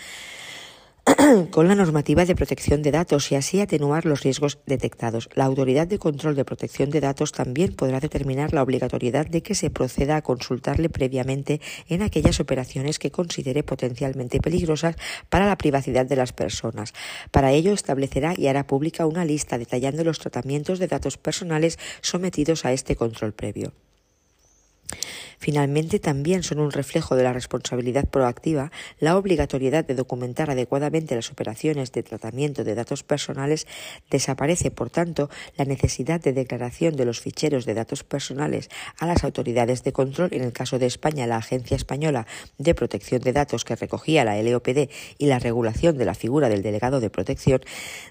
[1.51, 5.29] con la normativa de protección de datos y así atenuar los riesgos detectados.
[5.35, 9.55] La Autoridad de Control de Protección de Datos también podrá determinar la obligatoriedad de que
[9.55, 14.95] se proceda a consultarle previamente en aquellas operaciones que considere potencialmente peligrosas
[15.29, 16.93] para la privacidad de las personas.
[17.31, 22.65] Para ello establecerá y hará pública una lista detallando los tratamientos de datos personales sometidos
[22.65, 23.73] a este control previo.
[25.39, 31.31] Finalmente, también son un reflejo de la responsabilidad proactiva la obligatoriedad de documentar adecuadamente las
[31.31, 33.67] operaciones de tratamiento de datos personales.
[34.09, 38.69] Desaparece, por tanto, la necesidad de declaración de los ficheros de datos personales
[38.99, 40.29] a las autoridades de control.
[40.31, 42.25] En el caso de España, la Agencia Española
[42.57, 46.63] de Protección de Datos, que recogía la LOPD y la regulación de la figura del
[46.63, 47.61] delegado de protección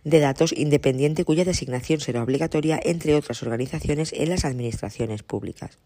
[0.05, 5.78] de datos independiente, cuya designación será obligatoria, entre otras organizaciones, en las administraciones públicas.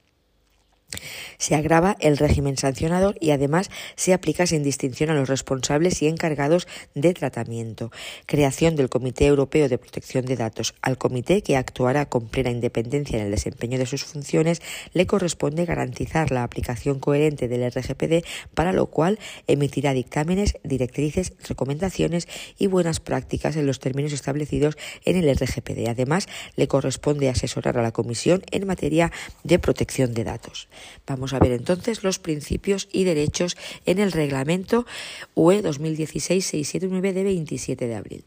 [1.38, 6.08] Se agrava el régimen sancionador y además se aplica sin distinción a los responsables y
[6.08, 7.90] encargados de tratamiento.
[8.26, 10.74] Creación del Comité Europeo de Protección de Datos.
[10.82, 14.60] Al comité, que actuará con plena independencia en el desempeño de sus funciones,
[14.92, 22.28] le corresponde garantizar la aplicación coherente del RGPD, para lo cual emitirá dictámenes, directrices, recomendaciones
[22.58, 25.88] y buenas prácticas en los términos establecidos en el RGPD.
[25.88, 26.26] Además,
[26.56, 29.12] le corresponde asesorar a la Comisión en materia
[29.44, 30.68] de protección de datos.
[31.06, 34.86] Vamos a ver entonces los principios y derechos en el reglamento
[35.34, 38.24] UE 2016-679 de 27 de abril.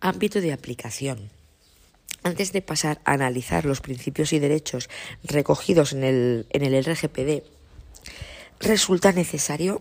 [0.00, 1.30] Ámbito de aplicación.
[2.22, 4.88] Antes de pasar a analizar los principios y derechos
[5.24, 7.42] recogidos en el, en el RGPD,
[8.60, 9.80] resulta necesario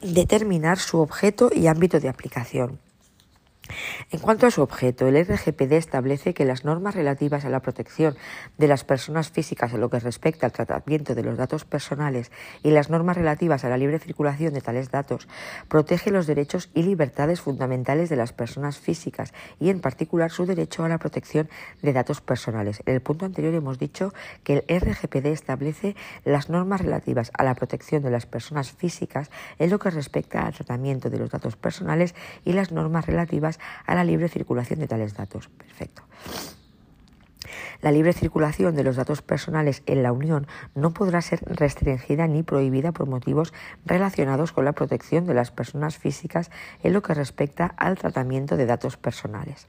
[0.00, 2.78] determinar su objeto y ámbito de aplicación.
[4.10, 8.16] En cuanto a su objeto, el RGPD establece que las normas relativas a la protección
[8.58, 12.32] de las personas físicas en lo que respecta al tratamiento de los datos personales
[12.62, 15.28] y las normas relativas a la libre circulación de tales datos
[15.68, 20.84] protege los derechos y libertades fundamentales de las personas físicas y en particular su derecho
[20.84, 21.48] a la protección
[21.82, 22.82] de datos personales.
[22.84, 24.12] En el punto anterior hemos dicho
[24.42, 25.94] que el RGPD establece
[26.24, 30.52] las normas relativas a la protección de las personas físicas en lo que respecta al
[30.52, 32.14] tratamiento de los datos personales
[32.44, 33.51] y las normas relativas
[33.86, 35.48] a la libre circulación de tales datos.
[35.48, 36.02] Perfecto.
[37.82, 40.46] La libre circulación de los datos personales en la Unión
[40.76, 43.52] no podrá ser restringida ni prohibida por motivos
[43.84, 46.52] relacionados con la protección de las personas físicas
[46.84, 49.66] en lo que respecta al tratamiento de datos personales.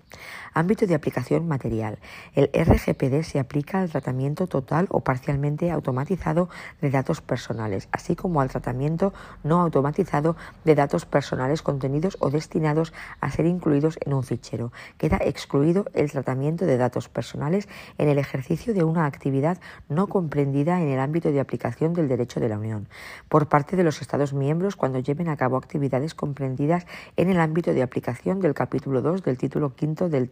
[0.56, 1.98] Ámbito de aplicación material.
[2.36, 6.48] El RGPD se aplica al tratamiento total o parcialmente automatizado
[6.80, 9.14] de datos personales, así como al tratamiento
[9.44, 14.72] no automatizado de datos personales contenidos o destinados a ser incluidos en un fichero.
[15.00, 17.68] Queda excluido el tratamiento de datos personales
[17.98, 19.58] en el ejercicio de una actividad
[19.90, 22.88] no comprendida en el ámbito de aplicación del derecho de la Unión,
[23.28, 26.86] por parte de los Estados miembros cuando lleven a cabo actividades comprendidas
[27.18, 30.30] en el ámbito de aplicación del capítulo 2 del título quinto del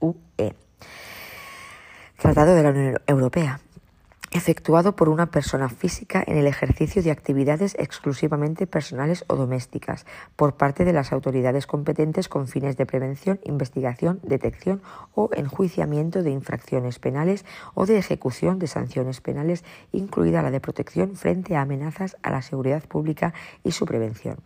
[0.00, 0.54] TUE.
[2.16, 3.60] Tratado de la Unión Europea
[4.30, 10.04] efectuado por una persona física en el ejercicio de actividades exclusivamente personales o domésticas
[10.36, 14.82] por parte de las autoridades competentes con fines de prevención, investigación, detección
[15.14, 17.44] o enjuiciamiento de infracciones penales
[17.74, 22.42] o de ejecución de sanciones penales, incluida la de protección frente a amenazas a la
[22.42, 23.32] seguridad pública
[23.64, 24.36] y su prevención.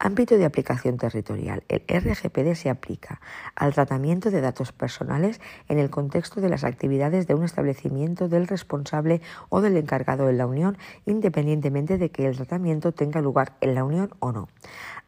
[0.00, 1.64] Ámbito de aplicación territorial.
[1.66, 3.20] El RGPD se aplica
[3.56, 8.46] al tratamiento de datos personales en el contexto de las actividades de un establecimiento del
[8.46, 13.74] responsable o del encargado en la Unión, independientemente de que el tratamiento tenga lugar en
[13.74, 14.48] la Unión o no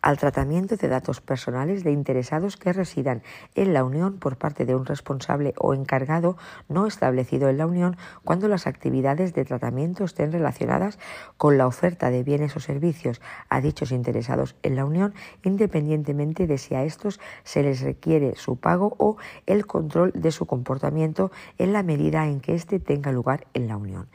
[0.02, 3.22] al tratamiento de datos personales de interesados que residan
[3.54, 6.36] en la Unión por parte de un responsable o encargado
[6.68, 10.98] no establecido en la Unión cuando las actividades de tratamiento estén relacionadas
[11.36, 16.58] con la oferta de bienes o servicios a dichos interesados en la Unión, independientemente de
[16.58, 19.16] si a estos se les requiere su pago o
[19.46, 23.76] el control de su comportamiento en la medida en que éste tenga lugar en la
[23.76, 24.08] Unión.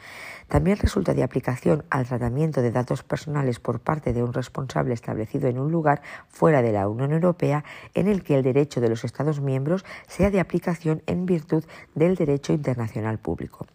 [0.47, 5.47] También resulta de aplicación al tratamiento de datos personales por parte de un responsable establecido
[5.47, 7.63] en un lugar fuera de la Unión Europea
[7.93, 11.63] en el que el derecho de los Estados miembros sea de aplicación en virtud
[11.95, 13.65] del derecho internacional público.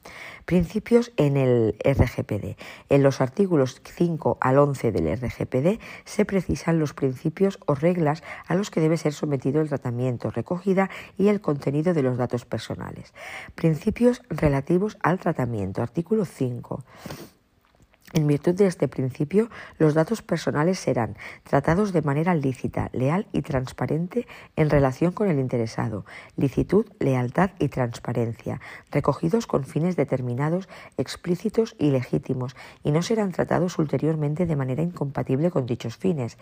[0.51, 2.57] Principios en el RGPD.
[2.89, 8.57] En los artículos 5 al 11 del RGPD se precisan los principios o reglas a
[8.57, 13.15] los que debe ser sometido el tratamiento, recogida y el contenido de los datos personales.
[13.55, 15.83] Principios relativos al tratamiento.
[15.83, 16.83] Artículo 5
[18.13, 23.43] en virtud de este principio, los datos personales serán tratados de manera lícita, leal y
[23.43, 24.27] transparente
[24.57, 26.05] en relación con el interesado,
[26.37, 28.61] licitud, lealtad y transparencia,
[28.91, 35.51] recogidos con fines determinados, explícitos y legítimos, y no serán tratados ulteriormente de manera incompatible
[35.51, 36.37] con dichos fines.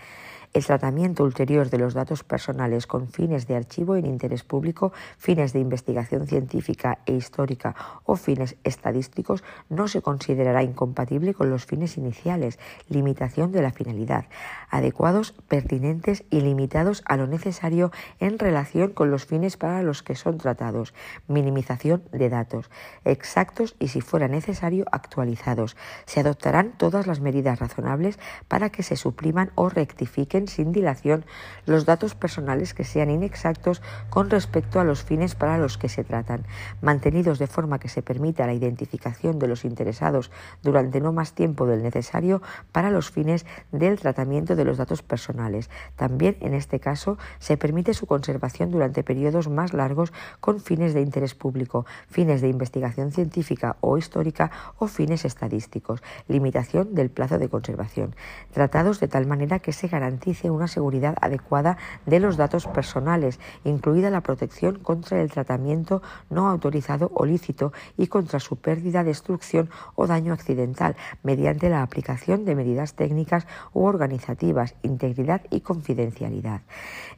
[0.54, 5.52] El tratamiento ulterior de los datos personales con fines de archivo en interés público, fines
[5.52, 11.98] de investigación científica e histórica o fines estadísticos no se considerará incompatible con los fines
[11.98, 12.58] iniciales,
[12.88, 14.24] limitación de la finalidad,
[14.70, 20.14] adecuados, pertinentes y limitados a lo necesario en relación con los fines para los que
[20.14, 20.94] son tratados,
[21.26, 22.70] minimización de datos,
[23.04, 25.76] exactos y si fuera necesario actualizados.
[26.06, 28.18] Se adoptarán todas las medidas razonables
[28.48, 31.24] para que se supriman o rectifiquen sin dilación
[31.66, 36.04] los datos personales que sean inexactos con respecto a los fines para los que se
[36.04, 36.44] tratan,
[36.80, 40.30] mantenidos de forma que se permita la identificación de los interesados
[40.62, 42.42] durante no más tiempo del necesario
[42.72, 45.70] para los fines del tratamiento de los datos personales.
[45.96, 51.00] También, en este caso, se permite su conservación durante periodos más largos con fines de
[51.00, 56.02] interés público, fines de investigación científica o histórica o fines estadísticos.
[56.28, 58.14] Limitación del plazo de conservación.
[58.52, 64.10] Tratados de tal manera que se garantice una seguridad adecuada de los datos personales, incluida
[64.10, 70.06] la protección contra el tratamiento no autorizado o lícito y contra su pérdida, destrucción o
[70.06, 76.60] daño accidental, mediante la aplicación de medidas técnicas u organizativas, integridad y confidencialidad.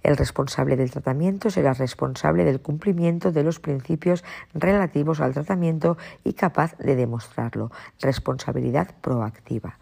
[0.03, 4.25] El responsable del tratamiento será responsable del cumplimiento de los principios
[4.55, 7.71] relativos al tratamiento y capaz de demostrarlo.
[8.01, 9.79] Responsabilidad proactiva.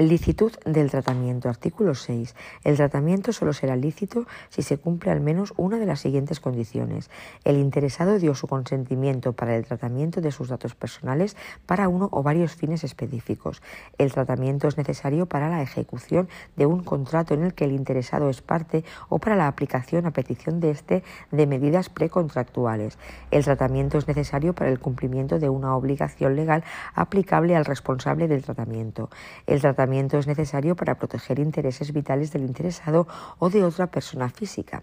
[0.00, 1.50] Licitud del tratamiento.
[1.50, 2.34] Artículo 6.
[2.64, 7.10] El tratamiento solo será lícito si se cumple al menos una de las siguientes condiciones.
[7.44, 11.36] El interesado dio su consentimiento para el tratamiento de sus datos personales
[11.66, 13.60] para uno o varios fines específicos.
[13.98, 18.30] El tratamiento es necesario para la ejecución de un contrato en el que el interesado
[18.30, 22.96] es parte o para la aplicación a petición de éste de medidas precontractuales.
[23.30, 26.64] El tratamiento es necesario para el cumplimiento de una obligación legal
[26.94, 29.10] aplicable al responsable del tratamiento.
[29.46, 33.08] El tratamiento es necesario para proteger intereses vitales del interesado
[33.38, 34.82] o de otra persona física.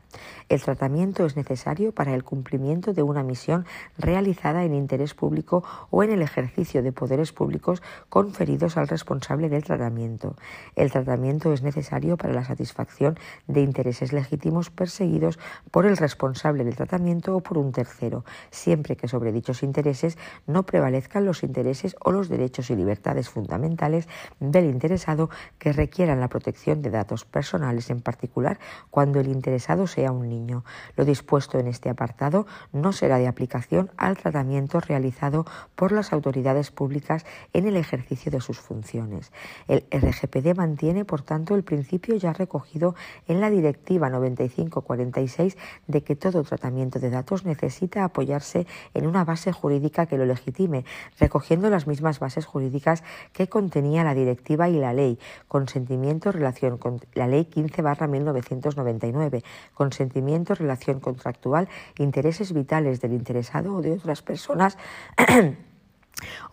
[0.49, 3.65] El tratamiento es necesario para el cumplimiento de una misión
[3.97, 9.63] realizada en interés público o en el ejercicio de poderes públicos conferidos al responsable del
[9.63, 10.35] tratamiento.
[10.75, 13.17] El tratamiento es necesario para la satisfacción
[13.47, 15.39] de intereses legítimos perseguidos
[15.71, 20.17] por el responsable del tratamiento o por un tercero, siempre que sobre dichos intereses
[20.47, 24.07] no prevalezcan los intereses o los derechos y libertades fundamentales
[24.39, 24.65] del
[24.97, 25.29] interesado
[25.59, 28.57] que requieran la protección de datos personales, en particular
[28.89, 30.65] cuando el interesado sea un niño.
[30.95, 35.45] Lo dispuesto en este apartado no será de aplicación al tratamiento realizado
[35.75, 39.31] por las autoridades públicas en el ejercicio de sus funciones.
[39.67, 42.95] El RGPD mantiene, por tanto, el principio ya recogido
[43.27, 48.65] en la Directiva 9546 de que todo tratamiento de datos necesita apoyarse
[48.95, 50.85] en una base jurídica que lo legitime,
[51.19, 56.99] recogiendo las mismas bases jurídicas que contenía la directiva y la ley, consentimiento, relación con
[57.13, 59.43] la ley 15 barra 1999,
[59.73, 64.77] consentimiento, relación contractual, intereses vitales del interesado o de otras personas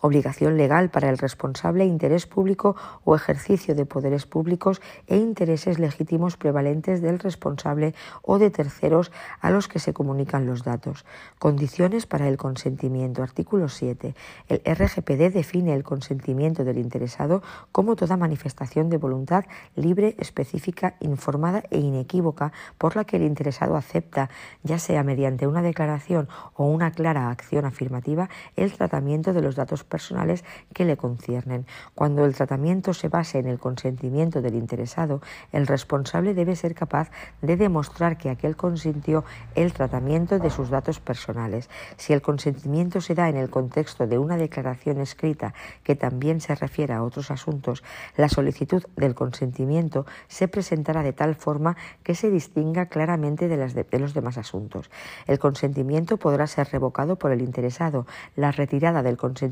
[0.01, 6.37] obligación legal para el responsable, interés público o ejercicio de poderes públicos e intereses legítimos
[6.37, 9.11] prevalentes del responsable o de terceros
[9.41, 11.05] a los que se comunican los datos.
[11.39, 13.23] Condiciones para el consentimiento.
[13.23, 14.15] Artículo 7.
[14.47, 21.63] El RGPD define el consentimiento del interesado como toda manifestación de voluntad libre, específica, informada
[21.69, 24.29] e inequívoca por la que el interesado acepta,
[24.63, 29.83] ya sea mediante una declaración o una clara acción afirmativa, el tratamiento de los datos
[29.83, 31.65] personales que le conciernen.
[31.93, 35.21] Cuando el tratamiento se base en el consentimiento del interesado,
[35.51, 37.09] el responsable debe ser capaz
[37.41, 39.23] de demostrar que aquel consintió
[39.55, 41.69] el tratamiento de sus datos personales.
[41.97, 45.53] Si el consentimiento se da en el contexto de una declaración escrita
[45.83, 47.83] que también se refiere a otros asuntos,
[48.17, 53.73] la solicitud del consentimiento se presentará de tal forma que se distinga claramente de, las
[53.73, 54.89] de, de los demás asuntos.
[55.27, 58.05] El consentimiento podrá ser revocado por el interesado.
[58.35, 59.44] La retirada del consentimiento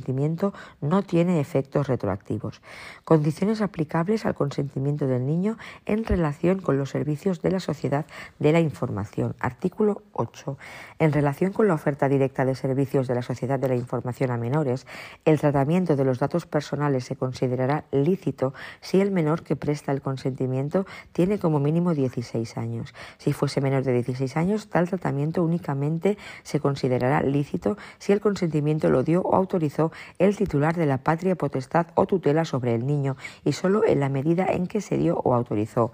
[0.82, 2.62] no tiene efectos retroactivos.
[3.04, 8.06] Condiciones aplicables al consentimiento del niño en relación con los servicios de la sociedad
[8.40, 9.36] de la información.
[9.40, 10.58] Artículo 8.
[11.00, 14.38] En relación con la oferta directa de servicios de la sociedad de la información a
[14.38, 14.86] menores,
[15.26, 20.02] el tratamiento de los datos personales se considerará lícito si el menor que presta el
[20.02, 22.94] consentimiento tiene como mínimo 16 años.
[23.18, 28.90] Si fuese menor de 16 años, tal tratamiento únicamente se considerará lícito si el consentimiento
[28.90, 29.73] lo dio o autorizó
[30.20, 34.10] el titular de la patria potestad o tutela sobre el niño y solo en la
[34.10, 35.92] medida en que se dio o autorizó.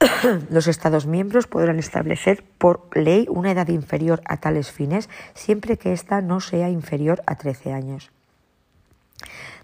[0.50, 5.92] Los Estados miembros podrán establecer por ley una edad inferior a tales fines siempre que
[5.92, 8.10] ésta no sea inferior a 13 años.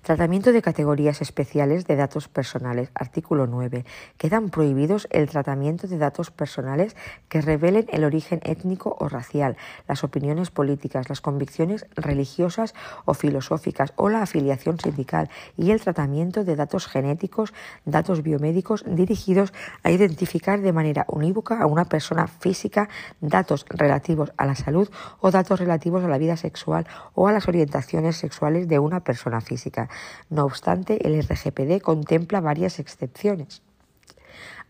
[0.02, 2.90] Tratamiento de categorías especiales de datos personales.
[2.94, 3.84] Artículo 9.
[4.16, 6.96] Quedan prohibidos el tratamiento de datos personales
[7.28, 12.74] que revelen el origen étnico o racial, las opiniones políticas, las convicciones religiosas
[13.04, 15.28] o filosóficas o la afiliación sindical
[15.58, 17.52] y el tratamiento de datos genéticos,
[17.84, 19.52] datos biomédicos dirigidos
[19.82, 22.88] a identificar de manera unívoca a una persona física,
[23.20, 24.90] datos relativos a la salud
[25.20, 29.42] o datos relativos a la vida sexual o a las orientaciones sexuales de una persona
[29.42, 29.90] física.
[30.28, 33.62] No obstante, el RGPD contempla varias excepciones.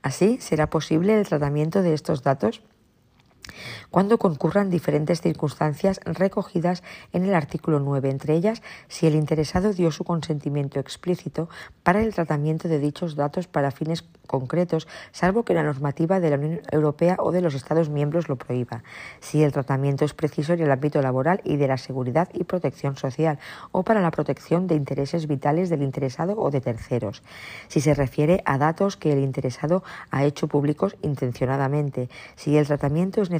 [0.02, 2.62] Así, será posible el tratamiento de estos datos
[3.90, 6.82] cuando concurran diferentes circunstancias recogidas
[7.12, 11.48] en el artículo 9, entre ellas si el interesado dio su consentimiento explícito
[11.82, 16.36] para el tratamiento de dichos datos para fines concretos, salvo que la normativa de la
[16.36, 18.84] Unión Europea o de los Estados miembros lo prohíba,
[19.18, 22.96] si el tratamiento es preciso en el ámbito laboral y de la seguridad y protección
[22.96, 23.40] social,
[23.72, 27.24] o para la protección de intereses vitales del interesado o de terceros,
[27.66, 33.22] si se refiere a datos que el interesado ha hecho públicos intencionadamente, si el tratamiento
[33.22, 33.39] es necesario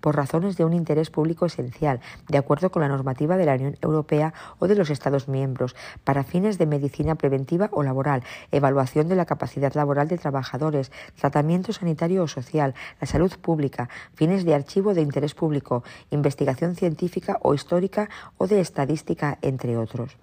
[0.00, 3.76] por razones de un interés público esencial, de acuerdo con la normativa de la Unión
[3.80, 5.74] Europea o de los Estados miembros,
[6.04, 11.72] para fines de medicina preventiva o laboral, evaluación de la capacidad laboral de trabajadores, tratamiento
[11.72, 17.54] sanitario o social, la salud pública, fines de archivo de interés público, investigación científica o
[17.54, 18.08] histórica
[18.38, 20.16] o de estadística, entre otros.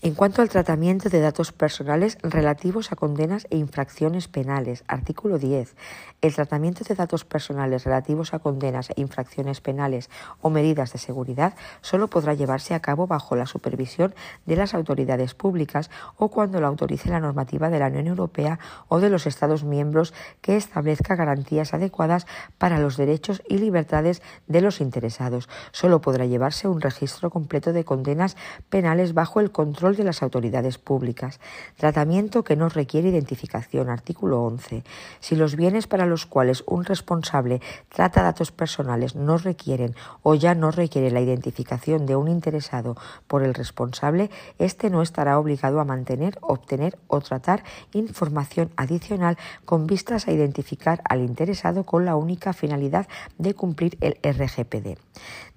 [0.00, 5.74] En cuanto al tratamiento de datos personales relativos a condenas e infracciones penales, artículo 10.
[6.20, 10.08] El tratamiento de datos personales relativos a condenas e infracciones penales
[10.40, 14.14] o medidas de seguridad solo podrá llevarse a cabo bajo la supervisión
[14.46, 19.00] de las autoridades públicas o cuando lo autorice la normativa de la Unión Europea o
[19.00, 24.80] de los Estados miembros que establezca garantías adecuadas para los derechos y libertades de los
[24.80, 25.48] interesados.
[25.72, 28.36] Solo podrá llevarse un registro completo de condenas
[28.68, 31.40] penales bajo el control de las autoridades públicas.
[31.76, 33.88] Tratamiento que no requiere identificación.
[33.88, 34.84] Artículo 11.
[35.20, 40.54] Si los bienes para los cuales un responsable trata datos personales no requieren o ya
[40.54, 42.96] no requiere la identificación de un interesado
[43.26, 47.62] por el responsable, éste no estará obligado a mantener, obtener o tratar
[47.92, 53.08] información adicional con vistas a identificar al interesado con la única finalidad
[53.38, 54.98] de cumplir el RGPD.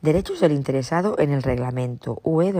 [0.01, 2.53] Derechos del interesado en el reglamento UE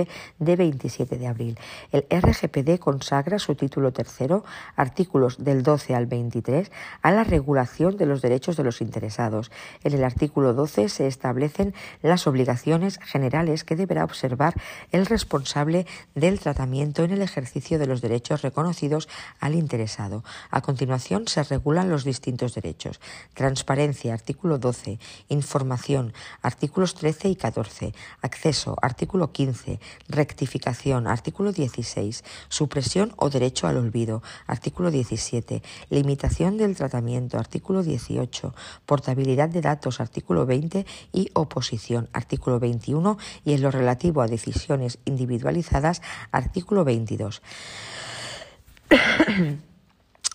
[0.00, 0.08] 2016-679
[0.38, 1.58] de 27 de abril.
[1.92, 4.44] El RGPD consagra su título tercero,
[4.76, 6.70] artículos del 12 al 23,
[7.02, 9.50] a la regulación de los derechos de los interesados.
[9.84, 14.54] En el artículo 12 se establecen las obligaciones generales que deberá observar
[14.92, 19.08] el responsable del tratamiento en el ejercicio de los derechos reconocidos
[19.40, 20.24] al interesado.
[20.50, 23.00] A continuación se regulan los distintos derechos.
[23.34, 24.98] Transparencia, artículo 12.
[25.28, 26.12] Información,
[26.42, 27.94] artículos 13 y 14.
[28.22, 29.80] Acceso, artículo 15.
[30.08, 31.06] Rectificación.
[31.06, 32.24] Artículo 16.
[32.48, 34.22] Supresión o derecho al olvido.
[34.46, 35.62] Artículo 17.
[35.88, 37.38] Limitación del tratamiento.
[37.38, 38.54] Artículo 18.
[38.86, 40.00] Portabilidad de datos.
[40.00, 40.86] Artículo 20.
[41.12, 42.08] Y oposición.
[42.12, 43.18] Artículo 21.
[43.44, 46.02] Y en lo relativo a decisiones individualizadas.
[46.30, 47.42] Artículo 22.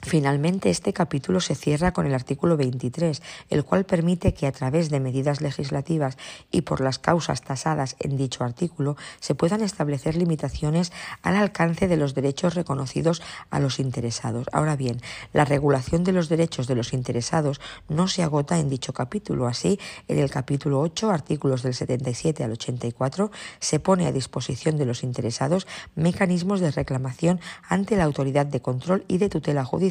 [0.02, 4.90] Finalmente, este capítulo se cierra con el artículo 23, el cual permite que a través
[4.90, 6.18] de medidas legislativas
[6.52, 10.92] y por las causas tasadas en dicho artículo se puedan establecer limitaciones
[11.24, 14.46] al alcance de los derechos reconocidos a los interesados.
[14.52, 15.02] Ahora bien,
[15.34, 19.48] la regulación de los derechos de los interesados no se agota en dicho capítulo.
[19.48, 24.86] Así, en el capítulo 8, artículos del 77 al 84, se pone a disposición de
[24.86, 25.66] los interesados
[25.96, 29.85] mecanismos de reclamación ante la autoridad de control y de tutela judicial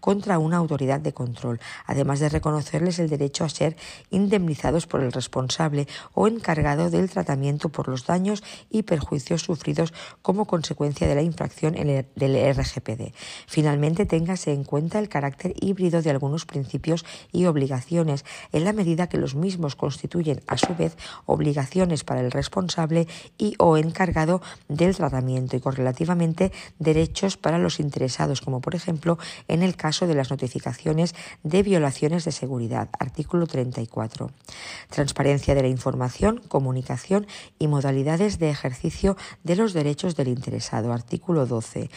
[0.00, 3.76] contra una autoridad de control, además de reconocerles el derecho a ser
[4.10, 9.92] indemnizados por el responsable o encargado del tratamiento por los daños y perjuicios sufridos
[10.22, 13.12] como consecuencia de la infracción del RGPD.
[13.46, 19.08] Finalmente, téngase en cuenta el carácter híbrido de algunos principios y obligaciones, en la medida
[19.08, 20.96] que los mismos constituyen, a su vez,
[21.26, 23.06] obligaciones para el responsable
[23.38, 29.18] y o encargado del tratamiento y correlativamente derechos para los interesados, como por ejemplo
[29.48, 32.88] en el caso de las notificaciones de violaciones de seguridad.
[32.98, 34.30] Artículo 34.
[34.90, 37.26] Transparencia de la información, comunicación
[37.58, 40.92] y modalidades de ejercicio de los derechos del interesado.
[40.92, 41.90] Artículo 12.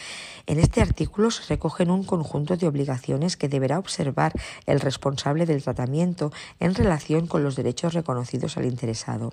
[0.46, 4.32] En este artículo se recogen un conjunto de obligaciones que deberá observar
[4.66, 9.32] el responsable del tratamiento en relación con los derechos reconocidos al interesado.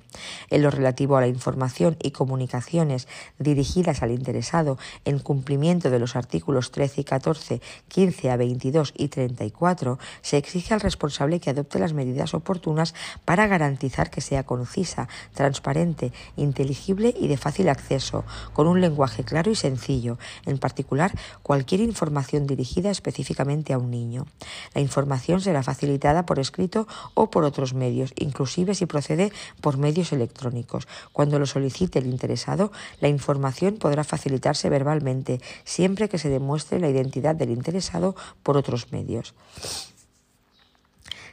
[0.50, 3.08] En lo relativo a la información y comunicaciones
[3.40, 9.08] dirigidas al interesado en cumplimiento de los artículos 13 y 14 15 a 22 y
[9.08, 12.94] 34 se exige al responsable que adopte las medidas oportunas
[13.26, 19.52] para garantizar que sea concisa, transparente, inteligible y de fácil acceso, con un lenguaje claro
[19.52, 21.12] y sencillo, en particular
[21.44, 24.26] cualquier información dirigida específicamente a un niño.
[24.74, 29.32] La información será facilitada por escrito o por otros medios, inclusive si procede
[29.62, 30.88] por medios electrónicos.
[31.14, 36.90] Cuando lo solicite el interesado, la información podrá facilitarse verbalmente, siempre que se demuestre la
[36.90, 37.77] identidad del interesado
[38.44, 39.34] por otros medios.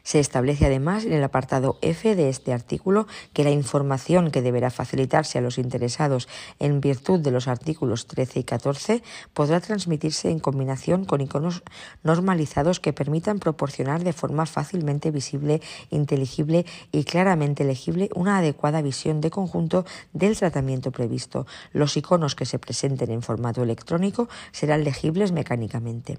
[0.05, 4.71] Se establece además en el apartado F de este artículo que la información que deberá
[4.71, 6.29] facilitarse a los interesados
[6.59, 9.03] en virtud de los artículos 13 y 14
[9.33, 11.63] podrá transmitirse en combinación con iconos
[12.03, 19.23] normalizados que permitan proporcionar de forma fácilmente visible, inteligible y claramente legible una adecuada visión
[19.23, 21.47] de conjunto del tratamiento previsto.
[21.73, 26.19] Los iconos que se presenten en formato electrónico serán legibles mecánicamente.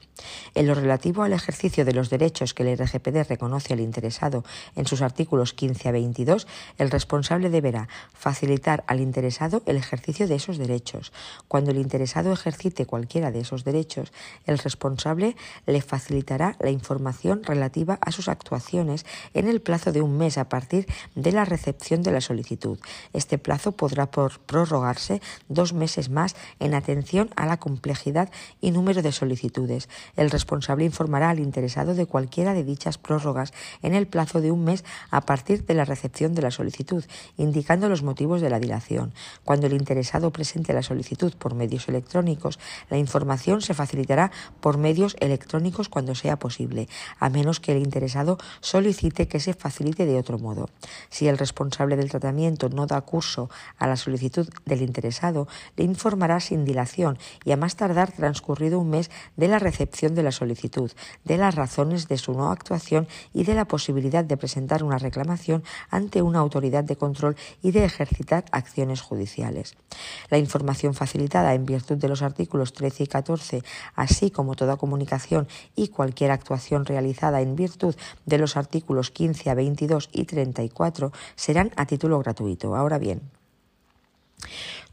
[0.56, 4.44] En lo relativo al ejercicio de los derechos que el RGPD reconoce el interesado
[4.76, 6.48] en sus artículos 15 a 22,
[6.78, 11.14] el responsable deberá facilitar al interesado el ejercicio de esos derechos.
[11.48, 14.12] Cuando el interesado ejercite cualquiera de esos derechos,
[14.46, 15.36] el responsable
[15.66, 20.50] le facilitará la información relativa a sus actuaciones en el plazo de un mes a
[20.50, 22.80] partir de la recepción de la solicitud.
[23.14, 28.30] Este plazo podrá prorrogarse dos meses más en atención a la complejidad
[28.62, 29.90] y número de solicitudes.
[30.16, 34.64] El responsable informará al interesado de cualquiera de dichas prórrogas en el plazo de un
[34.64, 37.04] mes a partir de la recepción de la solicitud,
[37.38, 39.14] indicando los motivos de la dilación.
[39.44, 42.60] Cuando el interesado presente la solicitud por medios electrónicos,
[42.90, 46.88] la información se facilitará por medios electrónicos cuando sea posible,
[47.20, 50.70] a menos que el interesado solicite que se facilite de otro modo.
[51.10, 56.40] Si el responsable del tratamiento no da curso a la solicitud del interesado, le informará
[56.40, 60.92] sin dilación y a más tardar transcurrido un mes de la recepción de la solicitud,
[61.24, 65.64] de las razones de su no actuación y de la posibilidad de presentar una reclamación
[65.90, 69.76] ante una autoridad de control y de ejercitar acciones judiciales.
[70.30, 73.64] La información facilitada en virtud de los artículos 13 y 14,
[73.96, 77.96] así como toda comunicación y cualquier actuación realizada en virtud
[78.26, 82.76] de los artículos 15 a 22 y 34, serán a título gratuito.
[82.76, 83.22] Ahora bien,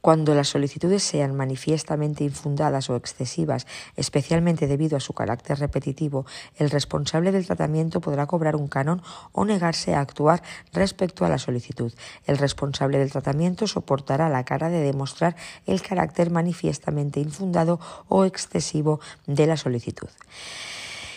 [0.02, 3.66] cuando las solicitudes sean manifiestamente infundadas o excesivas,
[3.96, 6.26] especialmente debido a su carácter repetitivo,
[6.56, 9.00] el responsable del tratamiento podrá cobrar un canon
[9.30, 10.42] o negarse a actuar
[10.72, 11.92] respecto a la solicitud.
[12.26, 19.00] El responsable del tratamiento soportará la cara de demostrar el carácter manifiestamente infundado o excesivo
[19.26, 20.08] de la solicitud.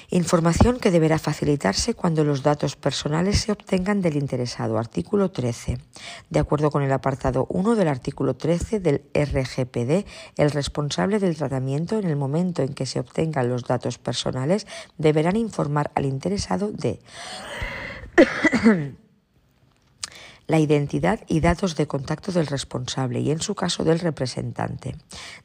[0.09, 4.77] Información que deberá facilitarse cuando los datos personales se obtengan del interesado.
[4.77, 5.79] Artículo 13.
[6.29, 10.05] De acuerdo con el apartado 1 del artículo 13 del RGPD,
[10.37, 14.67] el responsable del tratamiento en el momento en que se obtengan los datos personales
[14.97, 16.99] deberán informar al interesado de
[20.47, 24.95] la identidad y datos de contacto del responsable y, en su caso, del representante.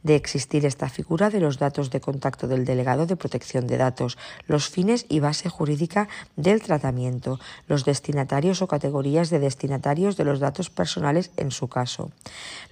[0.02, 4.18] De existir esta figura de los datos de contacto del delegado de protección de datos,
[4.47, 10.40] los fines y base jurídica del tratamiento, los destinatarios o categorías de destinatarios de los
[10.40, 12.10] datos personales en su caso,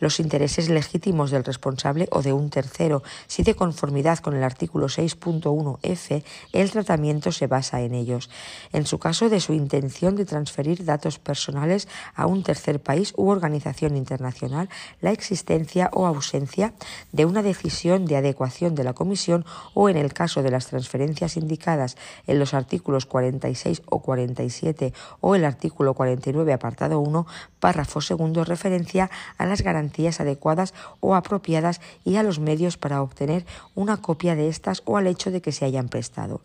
[0.01, 4.87] los intereses legítimos del responsable o de un tercero, si de conformidad con el artículo
[4.87, 6.23] 6.1f
[6.53, 8.31] el tratamiento se basa en ellos,
[8.73, 11.89] en su caso de su intención de transferir datos personales
[12.19, 14.69] a un tercer país u organización internacional
[15.01, 16.75] la existencia o ausencia
[17.13, 21.37] de una decisión de adecuación de la Comisión o en el caso de las transferencias
[21.37, 21.97] indicadas
[22.27, 27.27] en los artículos 46 o 47 o el artículo 49 apartado 1
[27.61, 33.47] párrafo segundo referencia a las garantías adecuadas o apropiadas y a los medios para obtener
[33.77, 36.41] una copia de estas o al hecho de que se hayan prestado.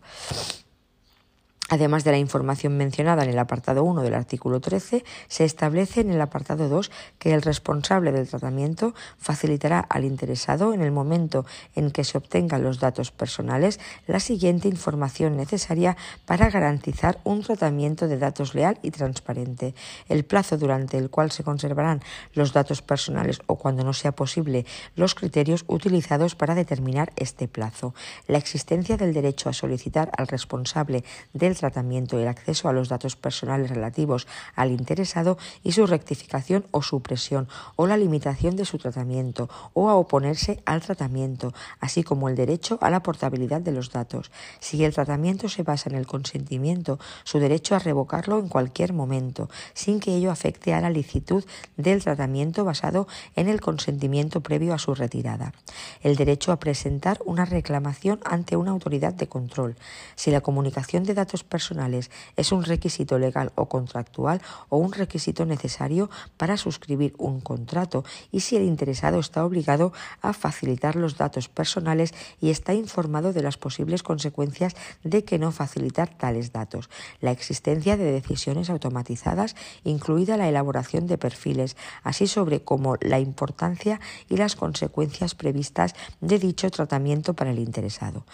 [1.70, 6.10] Además de la información mencionada en el apartado 1 del artículo 13, se establece en
[6.10, 11.90] el apartado 2 que el responsable del tratamiento facilitará al interesado en el momento en
[11.90, 15.96] que se obtengan los datos personales la siguiente información necesaria
[16.26, 19.74] para garantizar un tratamiento de datos leal y transparente.
[20.10, 22.02] El plazo durante el cual se conservarán
[22.34, 24.66] los datos personales o cuando no sea posible
[24.96, 27.94] los criterios utilizados para determinar este plazo.
[28.26, 32.88] La existencia del derecho a solicitar al responsable del tratamiento y el acceso a los
[32.88, 38.78] datos personales relativos al interesado y su rectificación o supresión o la limitación de su
[38.78, 43.90] tratamiento o a oponerse al tratamiento, así como el derecho a la portabilidad de los
[43.90, 44.30] datos.
[44.60, 49.48] Si el tratamiento se basa en el consentimiento, su derecho a revocarlo en cualquier momento,
[49.72, 51.44] sin que ello afecte a la licitud
[51.76, 53.06] del tratamiento basado
[53.36, 55.52] en el consentimiento previo a su retirada.
[56.02, 59.76] El derecho a presentar una reclamación ante una autoridad de control.
[60.16, 65.44] Si la comunicación de datos personales es un requisito legal o contractual o un requisito
[65.46, 71.48] necesario para suscribir un contrato y si el interesado está obligado a facilitar los datos
[71.48, 76.90] personales y está informado de las posibles consecuencias de que no facilitar tales datos,
[77.20, 84.00] la existencia de decisiones automatizadas, incluida la elaboración de perfiles, así sobre como la importancia
[84.28, 88.24] y las consecuencias previstas de dicho tratamiento para el interesado.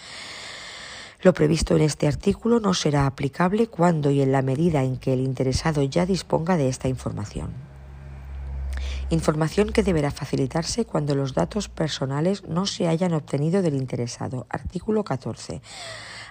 [1.23, 5.13] Lo previsto en este artículo no será aplicable cuando y en la medida en que
[5.13, 7.51] el interesado ya disponga de esta información.
[9.11, 14.47] Información que deberá facilitarse cuando los datos personales no se hayan obtenido del interesado.
[14.49, 15.61] Artículo 14.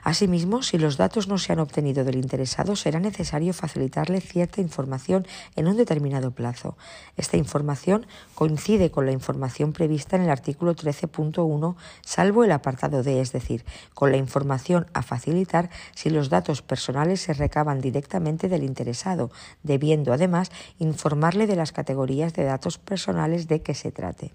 [0.03, 5.27] Asimismo, si los datos no se han obtenido del interesado, será necesario facilitarle cierta información
[5.57, 6.77] en un determinado plazo.
[7.17, 13.21] Esta información coincide con la información prevista en el artículo 13.1, salvo el apartado D,
[13.21, 13.65] es decir,
[13.95, 19.31] con la información a facilitar si los datos personales se recaban directamente del interesado,
[19.63, 24.33] debiendo además informarle de las categorías de datos personales de que se trate.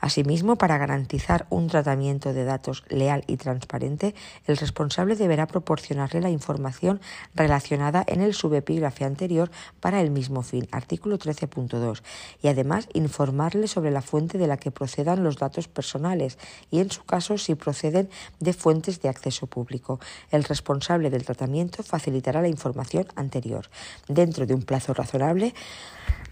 [0.00, 4.14] Asimismo, para garantizar un tratamiento de datos leal y transparente,
[4.46, 7.00] el responsable deberá proporcionarle la información
[7.34, 9.50] relacionada en el subepígrafe anterior
[9.80, 12.02] para el mismo fin, artículo 13.2,
[12.42, 16.38] y además informarle sobre la fuente de la que procedan los datos personales
[16.70, 18.08] y, en su caso, si proceden
[18.38, 19.98] de fuentes de acceso público.
[20.30, 23.68] El responsable del tratamiento facilitará la información anterior,
[24.06, 25.54] dentro de un plazo razonable.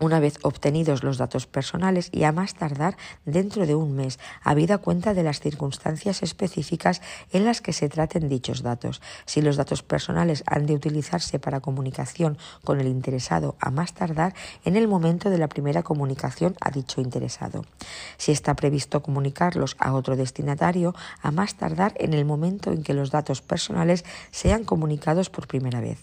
[0.00, 4.78] una vez obtenidos los datos personales y a más tardar dentro de un mes, habida
[4.78, 7.02] cuenta de las circunstancias específicas
[7.32, 9.00] en las que se traten dichos datos.
[9.26, 14.34] Si los datos personales han de utilizarse para comunicación con el interesado a más tardar
[14.64, 17.64] en el momento de la primera comunicación a dicho interesado.
[18.16, 22.94] Si está previsto comunicarlos a otro destinatario, a más tardar en el momento en que
[22.94, 25.98] los datos personales sean comunicados por primera vez.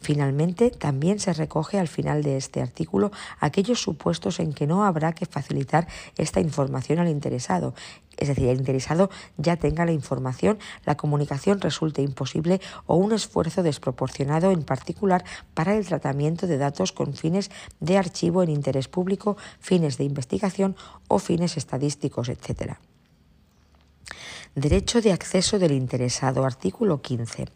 [0.00, 5.12] Finalmente, también se recoge al final de este artículo aquellos supuestos en que no habrá
[5.12, 5.86] que facilitar
[6.16, 7.74] esta información al interesado.
[8.16, 13.62] Es decir, el interesado ya tenga la información, la comunicación resulte imposible o un esfuerzo
[13.62, 15.24] desproporcionado en particular
[15.54, 17.50] para el tratamiento de datos con fines
[17.80, 20.76] de archivo en interés público, fines de investigación
[21.08, 22.78] o fines estadísticos, etc.
[24.56, 26.44] Derecho de acceso del interesado.
[26.44, 27.48] Artículo 15.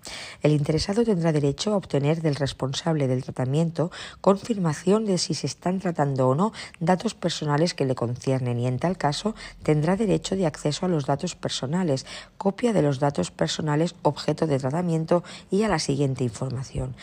[0.43, 5.79] El interesado tendrá derecho a obtener del responsable del tratamiento confirmación de si se están
[5.79, 10.47] tratando o no datos personales que le conciernen y en tal caso tendrá derecho de
[10.47, 12.05] acceso a los datos personales,
[12.37, 15.23] copia de los datos personales objeto de tratamiento
[15.53, 16.97] y a la siguiente información.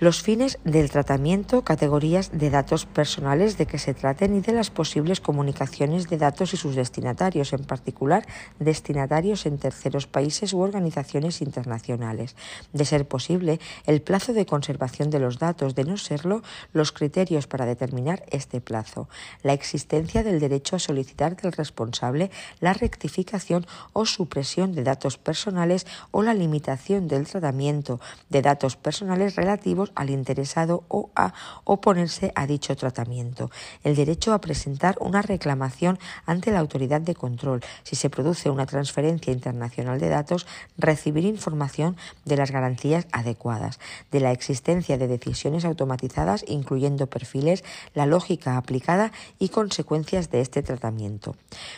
[0.00, 4.70] Los fines del tratamiento, categorías de datos personales de que se traten y de las
[4.70, 8.24] posibles comunicaciones de datos y sus destinatarios, en particular
[8.60, 12.36] destinatarios en terceros países u organizaciones internacionales.
[12.72, 16.42] De ser posible, el plazo de conservación de los datos, de no serlo,
[16.72, 19.08] los criterios para determinar este plazo,
[19.42, 22.30] la existencia del derecho a solicitar del responsable
[22.60, 27.98] la rectificación o supresión de datos personales o la limitación del tratamiento
[28.28, 31.32] de datos personales relativos al interesado o a
[31.64, 33.50] oponerse a dicho tratamiento.
[33.84, 37.62] El derecho a presentar una reclamación ante la autoridad de control.
[37.82, 40.46] Si se produce una transferencia internacional de datos,
[40.76, 43.78] recibir información de las garantías adecuadas,
[44.10, 50.62] de la existencia de decisiones automatizadas, incluyendo perfiles, la lógica aplicada y consecuencias de este
[50.62, 51.36] tratamiento.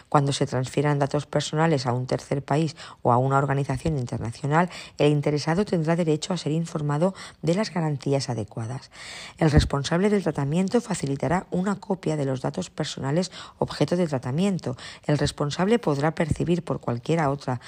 [0.09, 5.13] Cuando se transfieran datos personales a un tercer país o a una organización internacional, el
[5.13, 8.91] interesado tendrá derecho a ser informado de las garantías adecuadas.
[9.39, 14.77] El responsable del tratamiento facilitará una copia de los datos personales objeto de tratamiento.
[15.07, 17.61] El responsable podrá percibir por cualquiera otra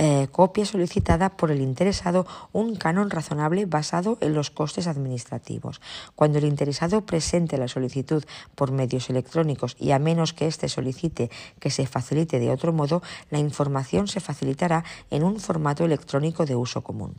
[0.00, 5.80] eh, copia solicitada por el interesado un canon razonable basado en los costes administrativos.
[6.14, 8.22] Cuando el interesado presente la solicitud
[8.54, 13.02] por medios electrónicos y a menos que éste solicite que se facilite de otro modo,
[13.30, 17.16] la información se facilitará en un formato electrónico de uso común.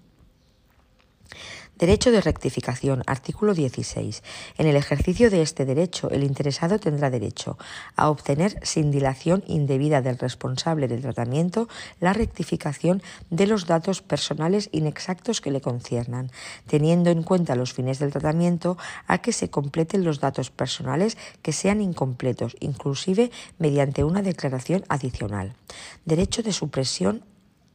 [1.80, 3.04] Derecho de rectificación.
[3.08, 4.22] Artículo 16.
[4.58, 7.58] En el ejercicio de este derecho, el interesado tendrá derecho
[7.96, 11.70] a obtener sin dilación indebida del responsable del tratamiento
[12.02, 16.32] la rectificación de los datos personales inexactos que le conciernan,
[16.68, 18.78] teniendo en cuenta los fines del tratamiento
[19.08, 25.56] a que se completen los datos personales que sean incompletos, inclusive mediante una declaración adicional.
[26.04, 27.24] Derecho de supresión.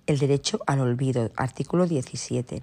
[0.07, 1.31] El derecho al olvido.
[1.35, 2.63] Artículo 17.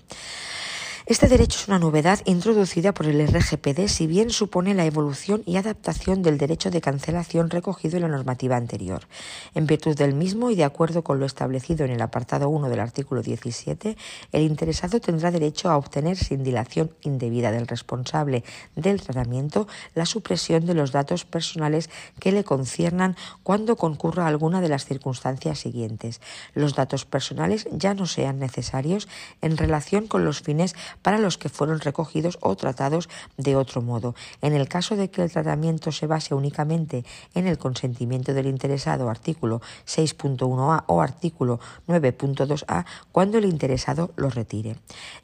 [1.07, 5.57] Este derecho es una novedad introducida por el RGPD, si bien supone la evolución y
[5.57, 9.07] adaptación del derecho de cancelación recogido en la normativa anterior.
[9.55, 12.79] En virtud del mismo y de acuerdo con lo establecido en el apartado 1 del
[12.79, 13.97] artículo 17,
[14.31, 18.43] el interesado tendrá derecho a obtener sin dilación indebida del responsable
[18.75, 21.89] del tratamiento la supresión de los datos personales
[22.19, 26.21] que le conciernan cuando concurra alguna de las circunstancias siguientes.
[26.53, 29.07] Los datos personales ya no sean necesarios
[29.41, 34.15] en relación con los fines para los que fueron recogidos o tratados de otro modo.
[34.41, 39.09] En el caso de que el tratamiento se base únicamente en el consentimiento del interesado,
[39.09, 44.75] artículo 6.1a o artículo 9.2a, cuando el interesado lo retire.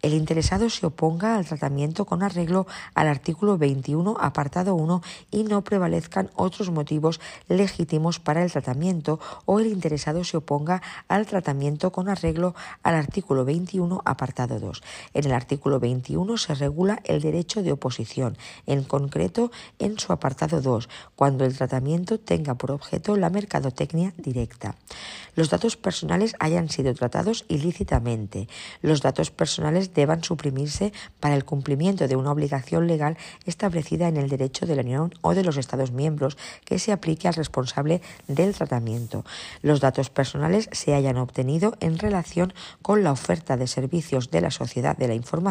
[0.02, 5.64] El interesado se oponga al tratamiento con arreglo al artículo 21, apartado 1, y no
[5.64, 12.10] prevalezcan otros motivos legítimos para el tratamiento o el interesado se oponga al tratamiento con
[12.10, 14.84] arreglo al artículo 21, apartado 2.
[15.14, 18.38] En el artículo artículo 21 se regula el derecho de oposición,
[18.68, 24.76] en concreto en su apartado 2, cuando el tratamiento tenga por objeto la mercadotecnia directa.
[25.34, 28.48] Los datos personales hayan sido tratados ilícitamente.
[28.82, 34.30] Los datos personales deban suprimirse para el cumplimiento de una obligación legal establecida en el
[34.30, 38.54] derecho de la Unión o de los Estados miembros que se aplique al responsable del
[38.54, 39.26] tratamiento.
[39.64, 42.54] Los datos personales se hayan obtenido en relación
[42.84, 45.47] con la oferta de servicios de la sociedad de la información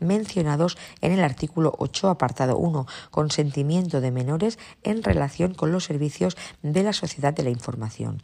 [0.00, 6.36] mencionados en el artículo 8, apartado 1, consentimiento de menores en relación con los servicios
[6.62, 8.22] de la sociedad de la información.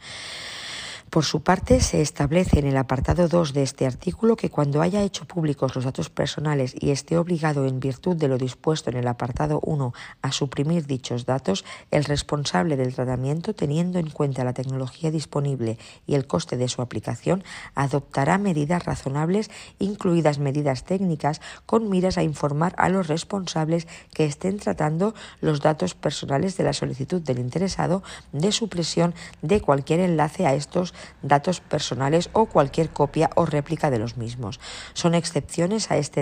[1.11, 5.03] Por su parte, se establece en el apartado 2 de este artículo que cuando haya
[5.03, 9.05] hecho públicos los datos personales y esté obligado en virtud de lo dispuesto en el
[9.09, 15.11] apartado 1 a suprimir dichos datos, el responsable del tratamiento, teniendo en cuenta la tecnología
[15.11, 17.43] disponible y el coste de su aplicación,
[17.75, 24.59] adoptará medidas razonables, incluidas medidas técnicas, con miras a informar a los responsables que estén
[24.59, 30.53] tratando los datos personales de la solicitud del interesado de supresión de cualquier enlace a
[30.53, 34.59] estos datos personales o cualquier copia o réplica de los mismos.
[34.93, 36.21] Son excepciones a este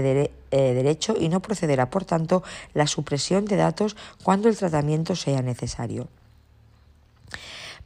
[0.51, 2.43] eh, derecho y no procederá, por tanto,
[2.73, 6.07] la supresión de datos cuando el tratamiento sea necesario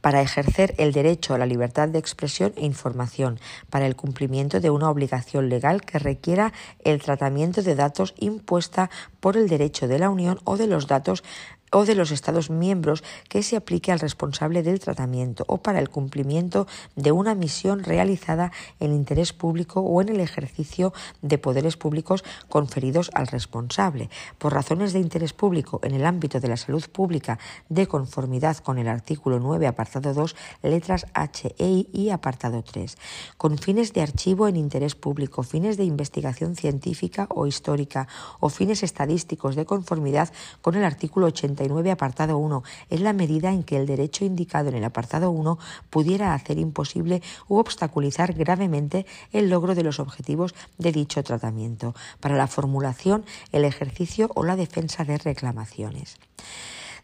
[0.04, 3.40] para ejercer el derecho a la libertad de expresión e información,
[3.70, 6.52] para el cumplimiento de una obligación legal que requiera
[6.84, 8.90] el tratamiento de datos impuesta
[9.20, 11.24] por el derecho de la Unión o de los datos
[11.72, 15.90] o de los Estados miembros que se aplique al responsable del tratamiento o para el
[15.90, 22.24] cumplimiento de una misión realizada en interés público o en el ejercicio de poderes públicos
[22.48, 24.08] conferidos al responsable.
[24.38, 28.78] Por razones de interés público en el ámbito de la salud pública de conformidad con
[28.78, 32.96] el artículo 9, apartado 2, letras H, E y apartado 3.
[33.36, 38.06] Con fines de archivo en interés público, fines de investigación científica o histórica
[38.40, 43.62] o fines estadísticos de conformidad con el artículo 80 apartado 1 es la medida en
[43.62, 45.58] que el derecho indicado en el apartado 1
[45.90, 52.36] pudiera hacer imposible u obstaculizar gravemente el logro de los objetivos de dicho tratamiento para
[52.36, 56.18] la formulación, el ejercicio o la defensa de reclamaciones.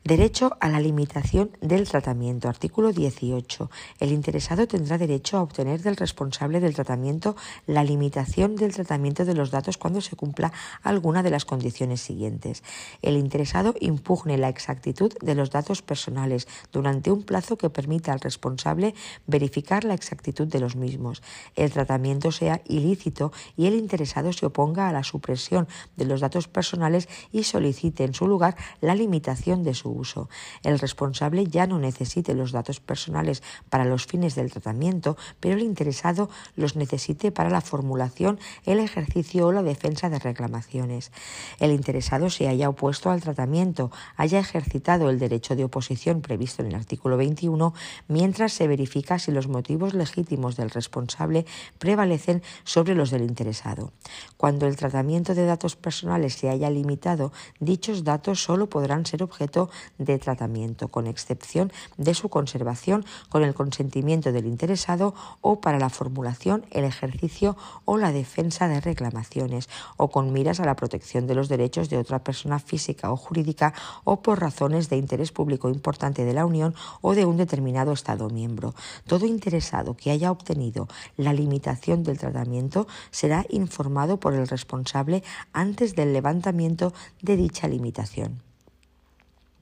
[0.02, 2.48] Derecho a la limitación del tratamiento.
[2.48, 3.70] Artículo 18.
[4.00, 9.34] El interesado tendrá derecho a obtener del responsable del tratamiento la limitación del tratamiento de
[9.34, 12.62] los datos cuando se cumpla alguna de las condiciones siguientes.
[13.02, 18.20] El interesado impugne la exactitud de los datos personales durante un plazo que permita al
[18.20, 18.94] responsable
[19.26, 21.22] verificar la exactitud de los mismos.
[21.56, 26.48] El tratamiento sea ilícito y el interesado se oponga a la supresión de los datos
[26.48, 30.28] personales y solicite en su lugar la limitación de su uso.
[30.62, 35.62] El responsable ya no necesite los datos personales para los fines del tratamiento, pero el
[35.62, 41.12] interesado los necesite para la formulación, el ejercicio o la defensa de reclamaciones.
[41.58, 46.68] El interesado se haya opuesto al tratamiento, haya ejercitado el derecho de oposición previsto en
[46.68, 47.74] el artículo 21,
[48.08, 51.46] mientras se verifica si los motivos legítimos del responsable
[51.78, 53.92] prevalecen sobre los del interesado.
[54.36, 59.70] Cuando el tratamiento de datos personales se haya limitado, dichos datos solo podrán ser objeto
[59.98, 65.90] de tratamiento, con excepción de su conservación con el consentimiento del interesado o para la
[65.90, 71.34] formulación, el ejercicio o la defensa de reclamaciones, o con miras a la protección de
[71.34, 76.24] los derechos de otra persona física o jurídica o por razones de interés público importante
[76.24, 78.74] de la Unión o de un determinado Estado miembro.
[79.06, 85.94] Todo interesado que haya obtenido la limitación del tratamiento será informado por el responsable antes
[85.94, 86.92] del levantamiento
[87.22, 88.49] de dicha limitación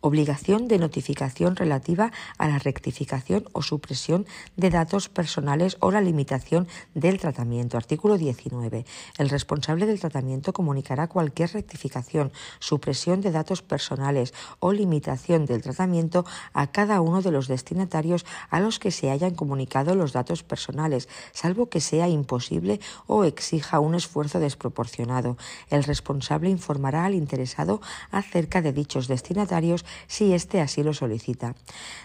[0.00, 6.68] obligación de notificación relativa a la rectificación o supresión de datos personales o la limitación
[6.94, 7.76] del tratamiento.
[7.76, 8.84] Artículo 19.
[9.18, 16.24] El responsable del tratamiento comunicará cualquier rectificación, supresión de datos personales o limitación del tratamiento
[16.52, 21.08] a cada uno de los destinatarios a los que se hayan comunicado los datos personales,
[21.32, 25.36] salvo que sea imposible o exija un esfuerzo desproporcionado.
[25.70, 31.54] El responsable informará al interesado acerca de dichos destinatarios si éste así lo solicita.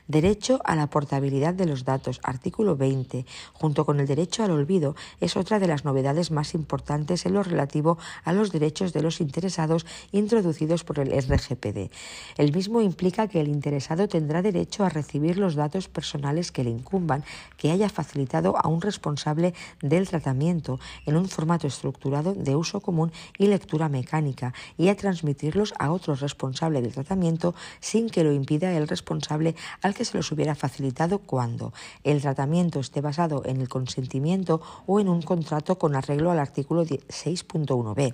[0.08, 4.96] Derecho a la portabilidad de los datos, artículo 20, junto con el derecho al olvido,
[5.20, 9.22] es otra de las novedades más importantes en lo relativo a los derechos de los
[9.22, 11.92] interesados introducidos por el RGPD.
[12.38, 16.70] El mismo implica que el interesado tendrá derecho a recibir los datos personales que le
[16.70, 17.24] incumban,
[17.58, 23.12] que haya facilitado a un responsable del tratamiento en un formato estructurado de uso común
[23.38, 28.76] y lectura mecánica, y a transmitirlos a otro responsable del tratamiento sin que lo impida
[28.76, 33.70] el responsable al que se los hubiera facilitado cuando el tratamiento esté basado en el
[33.70, 38.14] consentimiento o en un contrato con arreglo al artículo 6.1b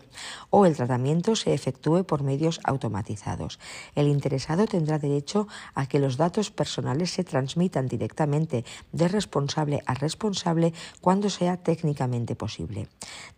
[0.49, 3.59] o el tratamiento se efectúe por medios automatizados.
[3.95, 9.93] El interesado tendrá derecho a que los datos personales se transmitan directamente de responsable a
[9.93, 12.87] responsable cuando sea técnicamente posible.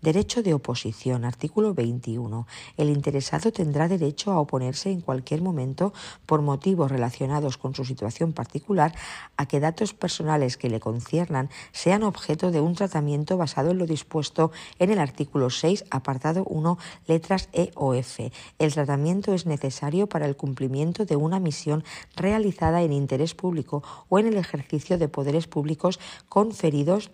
[0.01, 2.47] Derecho de oposición, artículo 21.
[2.77, 5.93] El interesado tendrá derecho a oponerse en cualquier momento
[6.25, 8.93] por motivos relacionados con su situación particular
[9.37, 13.85] a que datos personales que le conciernan sean objeto de un tratamiento basado en lo
[13.85, 18.31] dispuesto en el artículo 6, apartado 1, letras E o F.
[18.59, 21.83] El tratamiento es necesario para el cumplimiento de una misión
[22.15, 25.99] realizada en interés público o en el ejercicio de poderes públicos
[26.29, 27.11] conferidos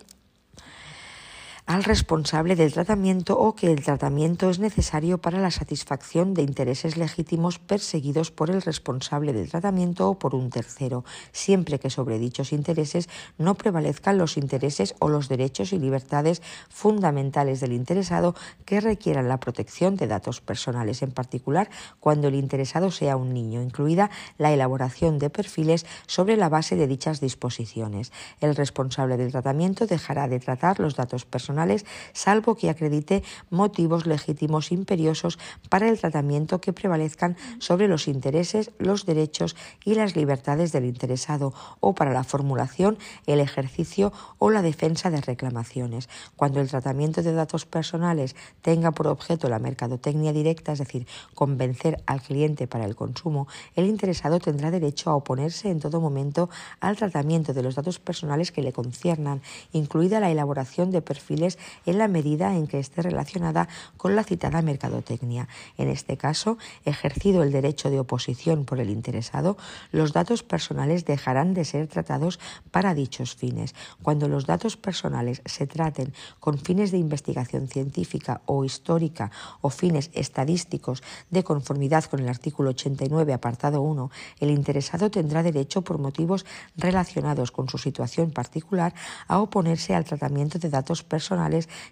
[1.68, 6.96] al responsable del tratamiento o que el tratamiento es necesario para la satisfacción de intereses
[6.96, 12.54] legítimos perseguidos por el responsable del tratamiento o por un tercero, siempre que sobre dichos
[12.54, 16.40] intereses no prevalezcan los intereses o los derechos y libertades
[16.70, 21.68] fundamentales del interesado que requieran la protección de datos personales, en particular
[22.00, 26.86] cuando el interesado sea un niño, incluida la elaboración de perfiles sobre la base de
[26.86, 28.10] dichas disposiciones.
[28.40, 34.06] El responsable del tratamiento dejará de tratar los datos personales personales, salvo que acredite motivos
[34.06, 35.38] legítimos imperiosos
[35.68, 41.52] para el tratamiento que prevalezcan sobre los intereses, los derechos y las libertades del interesado
[41.80, 42.96] o para la formulación,
[43.26, 46.08] el ejercicio o la defensa de reclamaciones.
[46.36, 52.02] Cuando el tratamiento de datos personales tenga por objeto la mercadotecnia directa, es decir, convencer
[52.06, 56.96] al cliente para el consumo, el interesado tendrá derecho a oponerse en todo momento al
[56.96, 61.47] tratamiento de los datos personales que le conciernan, incluida la elaboración de perfiles
[61.86, 65.48] en la medida en que esté relacionada con la citada mercadotecnia.
[65.78, 69.56] En este caso, ejercido el derecho de oposición por el interesado,
[69.92, 73.74] los datos personales dejarán de ser tratados para dichos fines.
[74.02, 80.10] Cuando los datos personales se traten con fines de investigación científica o histórica o fines
[80.12, 84.10] estadísticos de conformidad con el artículo 89, apartado 1,
[84.40, 86.44] el interesado tendrá derecho por motivos
[86.76, 88.94] relacionados con su situación particular
[89.26, 91.37] a oponerse al tratamiento de datos personales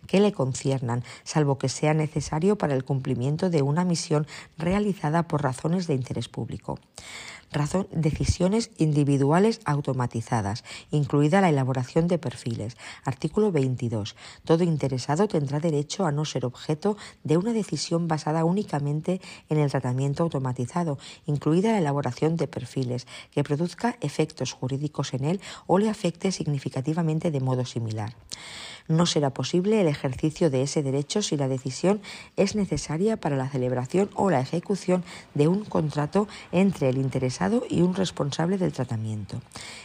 [0.06, 4.26] que le conciernan, salvo que sea necesario para el cumplimiento de una misión
[4.58, 6.78] realizada por razones de interés público
[7.52, 12.76] razón decisiones individuales automatizadas, incluida la elaboración de perfiles.
[13.04, 14.16] Artículo 22.
[14.44, 19.70] Todo interesado tendrá derecho a no ser objeto de una decisión basada únicamente en el
[19.70, 25.88] tratamiento automatizado, incluida la elaboración de perfiles, que produzca efectos jurídicos en él o le
[25.88, 28.14] afecte significativamente de modo similar.
[28.88, 32.00] No será posible el ejercicio de ese derecho si la decisión
[32.36, 37.82] es necesaria para la celebración o la ejecución de un contrato entre el interesado y
[37.82, 39.42] un responsable del tratamiento.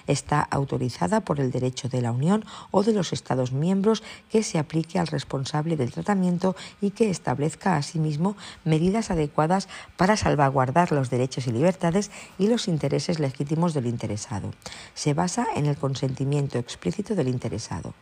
[0.07, 4.59] Está autorizada por el derecho de la Unión o de los Estados miembros que se
[4.59, 11.47] aplique al responsable del tratamiento y que establezca asimismo medidas adecuadas para salvaguardar los derechos
[11.47, 14.51] y libertades y los intereses legítimos del interesado.
[14.93, 17.93] Se basa en el consentimiento explícito del interesado.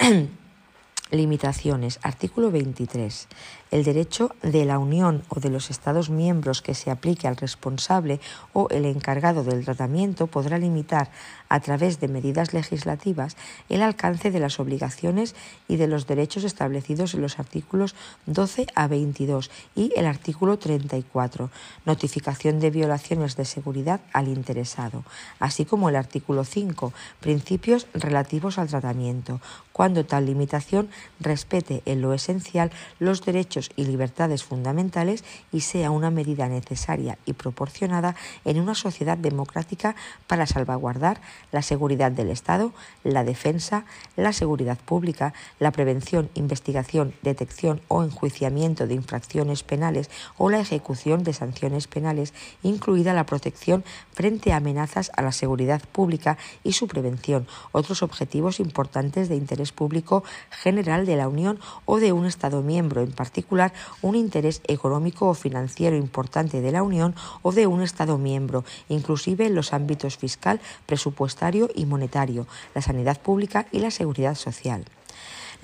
[1.10, 2.00] Limitaciones.
[2.02, 3.28] Artículo 23.
[3.74, 8.20] El derecho de la Unión o de los Estados miembros que se aplique al responsable
[8.52, 11.10] o el encargado del tratamiento podrá limitar
[11.48, 13.36] a través de medidas legislativas
[13.68, 15.34] el alcance de las obligaciones
[15.66, 17.96] y de los derechos establecidos en los artículos
[18.26, 21.50] 12 a 22 y el artículo 34,
[21.84, 25.02] notificación de violaciones de seguridad al interesado,
[25.40, 29.40] así como el artículo 5, principios relativos al tratamiento,
[29.72, 30.88] cuando tal limitación
[31.18, 32.70] respete en lo esencial
[33.00, 39.18] los derechos y libertades fundamentales y sea una medida necesaria y proporcionada en una sociedad
[39.18, 41.20] democrática para salvaguardar
[41.52, 43.84] la seguridad del Estado, la defensa,
[44.16, 51.24] la seguridad pública, la prevención, investigación, detección o enjuiciamiento de infracciones penales o la ejecución
[51.24, 56.88] de sanciones penales, incluida la protección frente a amenazas a la seguridad pública y su
[56.88, 62.62] prevención, otros objetivos importantes de interés público general de la Unión o de un Estado
[62.62, 63.53] miembro, en particular
[64.02, 69.46] un interés económico o financiero importante de la Unión o de un Estado miembro, inclusive
[69.46, 74.84] en los ámbitos fiscal, presupuestario, y monetario, la sanidad pública y la seguridad social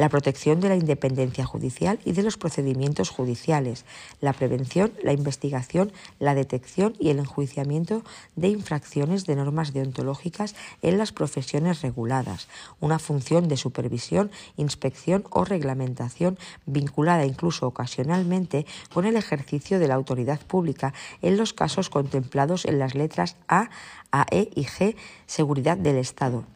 [0.00, 3.84] la protección de la independencia judicial y de los procedimientos judiciales,
[4.22, 8.02] la prevención, la investigación, la detección y el enjuiciamiento
[8.34, 12.48] de infracciones de normas deontológicas en las profesiones reguladas,
[12.80, 18.64] una función de supervisión, inspección o reglamentación vinculada incluso ocasionalmente
[18.94, 23.68] con el ejercicio de la autoridad pública en los casos contemplados en las letras A,
[24.12, 24.96] AE y G,
[25.26, 26.46] seguridad del Estado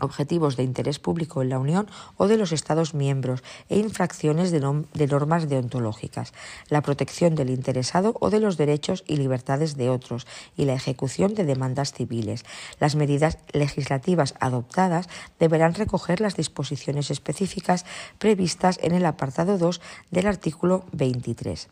[0.00, 4.60] objetivos de interés público en la Unión o de los Estados miembros e infracciones de,
[4.60, 6.32] normas deontológicas,
[6.68, 11.34] la protección del interesado o de los derechos y libertades de otros y la ejecución
[11.34, 12.44] de demandas civiles.
[12.80, 17.84] Las medidas legislativas adoptadas deberán recoger las disposiciones específicas
[18.18, 21.68] previstas en el apartado 2 del artículo 23.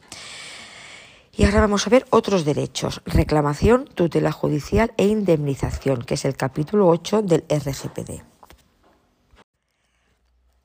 [1.38, 6.34] Y ahora vamos a ver otros derechos, reclamación, tutela judicial e indemnización, que es el
[6.34, 8.22] capítulo 8 del RGPD.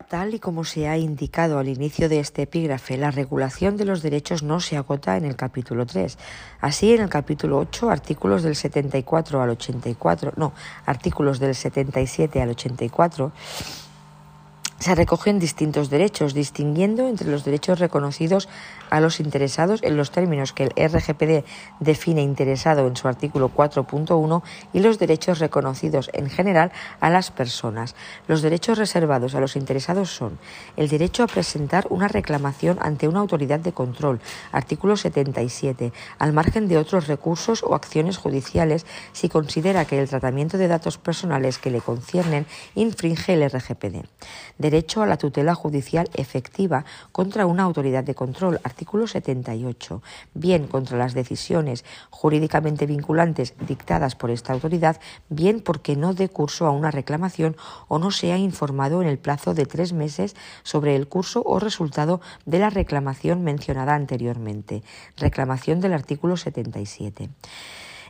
[0.08, 4.02] Tal y como se ha indicado al inicio de este epígrafe, la regulación de los
[4.02, 6.18] derechos no se agota en el capítulo 3.
[6.62, 10.54] Así, en el capítulo 8, artículos del 74 al 84, no,
[10.86, 13.32] artículos del 77 al 84,
[14.82, 18.50] se recogen distintos derechos, distinguiendo entre los derechos reconocidos
[18.90, 21.46] a los interesados en los términos que el RGPD
[21.80, 24.42] define interesado en su artículo 4.1
[24.74, 27.96] y los derechos reconocidos en general a las personas.
[28.28, 30.40] Los derechos reservados a los interesados son
[30.78, 34.20] el derecho a presentar una reclamación ante una autoridad de control,
[34.52, 40.58] artículo 77, al margen de otros recursos o acciones judiciales si considera que el tratamiento
[40.58, 44.08] de datos personales que le conciernen infringe el RGPD
[44.62, 50.02] derecho a la tutela judicial efectiva contra una autoridad de control, artículo 78,
[50.34, 55.00] bien contra las decisiones jurídicamente vinculantes dictadas por esta autoridad,
[55.30, 57.58] bien porque no dé curso a una reclamación
[57.88, 62.22] o no sea informado en el plazo de tres meses sobre el curso o resultado
[62.46, 64.84] de la reclamación mencionada anteriormente.
[65.18, 67.30] Reclamación del artículo 77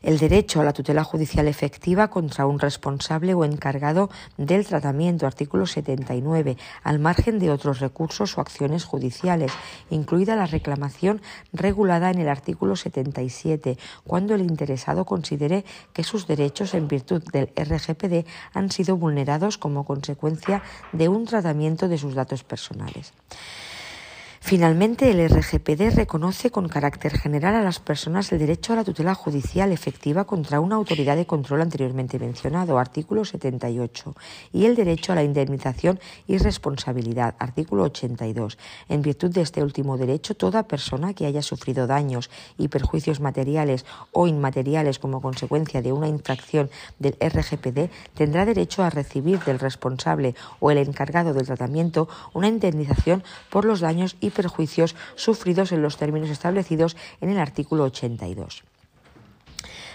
[0.01, 5.65] el derecho a la tutela judicial efectiva contra un responsable o encargado del tratamiento, artículo
[5.65, 9.51] 79, al margen de otros recursos o acciones judiciales,
[9.89, 11.21] incluida la reclamación
[11.53, 17.49] regulada en el artículo 77, cuando el interesado considere que sus derechos en virtud del
[17.55, 23.13] RGPD han sido vulnerados como consecuencia de un tratamiento de sus datos personales.
[24.43, 29.13] Finalmente, el RGPD reconoce con carácter general a las personas el derecho a la tutela
[29.13, 34.15] judicial efectiva contra una autoridad de control anteriormente mencionado, artículo 78,
[34.51, 38.57] y el derecho a la indemnización y responsabilidad, artículo 82.
[38.89, 43.85] En virtud de este último derecho, toda persona que haya sufrido daños y perjuicios materiales
[44.11, 50.35] o inmateriales como consecuencia de una infracción del RGPD tendrá derecho a recibir del responsable
[50.59, 55.97] o el encargado del tratamiento una indemnización por los daños y perjuicios sufridos en los
[55.97, 58.63] términos establecidos en el artículo 82.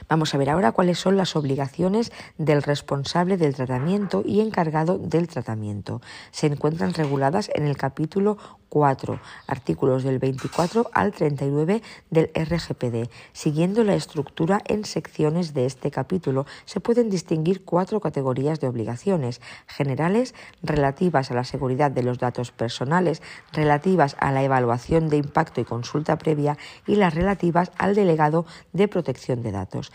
[0.09, 5.27] Vamos a ver ahora cuáles son las obligaciones del responsable del tratamiento y encargado del
[5.27, 6.01] tratamiento.
[6.31, 8.39] Se encuentran reguladas en el capítulo
[8.77, 11.81] 4, artículos del 24 al 39
[12.11, 13.09] del RGPD.
[13.33, 19.41] Siguiendo la estructura en secciones de este capítulo, se pueden distinguir cuatro categorías de obligaciones
[19.67, 25.63] generales relativas a la seguridad de los datos personales, relativas a la evaluación de impacto
[25.63, 29.91] y consulta previa y las relativas al delegado de protección de datos.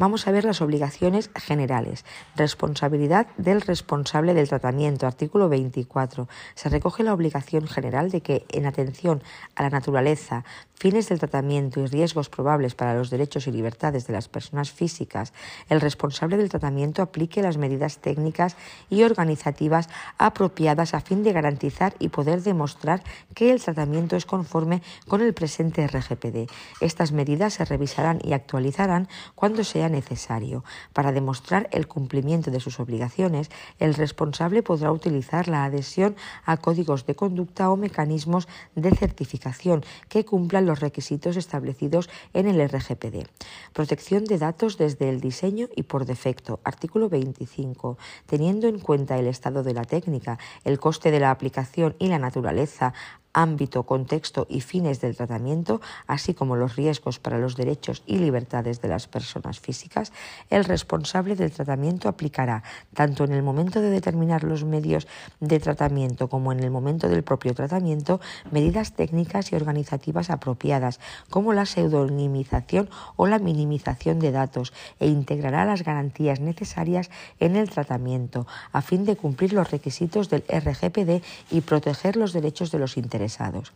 [0.00, 2.06] Vamos a ver las obligaciones generales.
[2.34, 5.06] Responsabilidad del responsable del tratamiento.
[5.06, 6.26] Artículo 24.
[6.54, 9.22] Se recoge la obligación general de que, en atención
[9.56, 10.42] a la naturaleza,
[10.80, 15.34] fines del tratamiento y riesgos probables para los derechos y libertades de las personas físicas,
[15.68, 18.56] el responsable del tratamiento aplique las medidas técnicas
[18.88, 23.02] y organizativas apropiadas a fin de garantizar y poder demostrar
[23.34, 26.50] que el tratamiento es conforme con el presente RGPD.
[26.80, 30.64] Estas medidas se revisarán y actualizarán cuando sean necesario.
[30.92, 37.06] Para demostrar el cumplimiento de sus obligaciones, el responsable podrá utilizar la adhesión a códigos
[37.06, 43.28] de conducta o mecanismos de certificación que cumplan los requisitos establecidos en el RGPD.
[43.72, 46.60] Protección de datos desde el diseño y por defecto.
[46.64, 47.98] Artículo 25.
[48.26, 52.18] Teniendo en cuenta el estado de la técnica, el coste de la aplicación y la
[52.18, 52.94] naturaleza
[53.32, 58.80] ámbito, contexto y fines del tratamiento, así como los riesgos para los derechos y libertades
[58.80, 60.12] de las personas físicas,
[60.50, 62.62] el responsable del tratamiento aplicará,
[62.94, 65.06] tanto en el momento de determinar los medios
[65.38, 70.98] de tratamiento como en el momento del propio tratamiento, medidas técnicas y organizativas apropiadas,
[71.30, 77.70] como la pseudonimización o la minimización de datos, e integrará las garantías necesarias en el
[77.70, 82.96] tratamiento, a fin de cumplir los requisitos del RGPD y proteger los derechos de los
[82.96, 83.72] interesados interesados.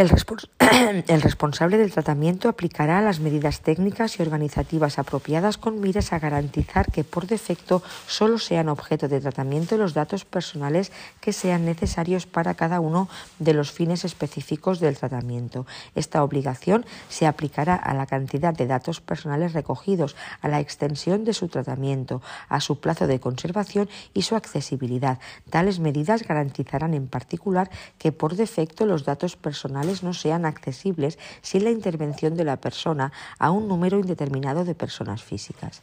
[1.08, 6.90] El, responsable del tratamiento aplicará las medidas técnicas y organizativas apropiadas con miras a garantizar
[6.90, 12.54] que por defecto solo sean objeto de tratamiento los datos personales que sean necesarios para
[12.54, 15.66] cada uno de los fines específicos del tratamiento.
[15.94, 21.34] Esta obligación se aplicará a la cantidad de datos personales recogidos, a la extensión de
[21.34, 25.18] su tratamiento, a su plazo de conservación y su accesibilidad.
[25.50, 31.64] Tales medidas garantizarán en particular que por defecto los datos personales no sean accesibles sin
[31.64, 35.82] la intervención de la persona a un número indeterminado de personas físicas.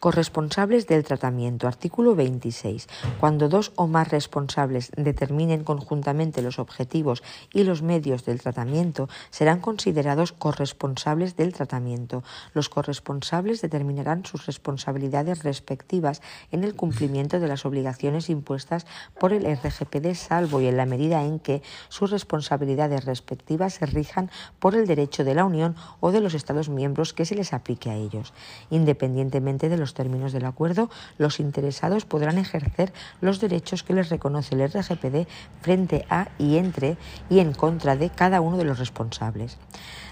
[0.00, 1.66] Corresponsables del tratamiento.
[1.66, 2.86] Artículo 26.
[3.18, 9.58] Cuando dos o más responsables determinen conjuntamente los objetivos y los medios del tratamiento, serán
[9.58, 12.22] considerados corresponsables del tratamiento.
[12.54, 18.86] Los corresponsables determinarán sus responsabilidades respectivas en el cumplimiento de las obligaciones impuestas
[19.18, 24.30] por el RGPD, salvo y en la medida en que sus responsabilidades respectivas se rijan
[24.60, 27.90] por el derecho de la Unión o de los Estados miembros que se les aplique
[27.90, 28.32] a ellos,
[28.70, 34.54] independientemente de los términos del acuerdo, los interesados podrán ejercer los derechos que les reconoce
[34.54, 35.26] el RGPD
[35.60, 36.96] frente a y entre
[37.28, 39.58] y en contra de cada uno de los responsables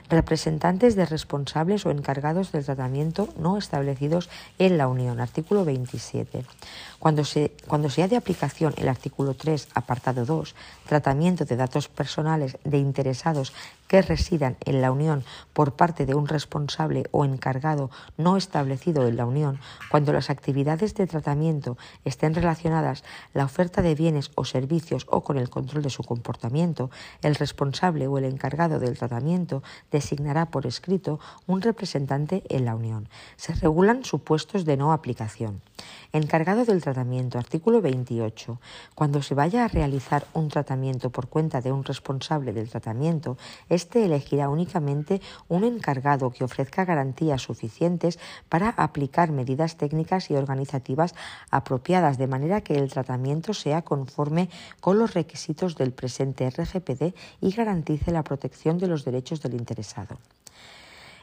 [0.08, 5.20] representantes de responsables o encargados del tratamiento no establecidos en la Unión.
[5.20, 6.44] Artículo 27.
[6.98, 10.55] Cuando se, cuando sea de aplicación el artículo 3, apartado 2,
[10.86, 13.52] tratamiento de datos personales de interesados
[13.89, 19.16] que residan en la Unión por parte de un responsable o encargado no establecido en
[19.16, 25.06] la Unión, cuando las actividades de tratamiento estén relacionadas la oferta de bienes o servicios
[25.08, 26.90] o con el control de su comportamiento,
[27.23, 33.08] el responsable o el encargado del tratamiento designará por escrito un representante en la Unión.
[33.36, 35.60] Se regulan supuestos de no aplicación.
[36.12, 38.60] Encargado del tratamiento, artículo 28.
[38.94, 43.36] Cuando se vaya a realizar un tratamiento por cuenta de un responsable del tratamiento,
[43.76, 51.14] éste elegirá únicamente un encargado que ofrezca garantías suficientes para aplicar medidas técnicas y organizativas
[51.50, 54.48] apropiadas, de manera que el tratamiento sea conforme
[54.80, 60.18] con los requisitos del presente RGPD y garantice la protección de los derechos del interesado.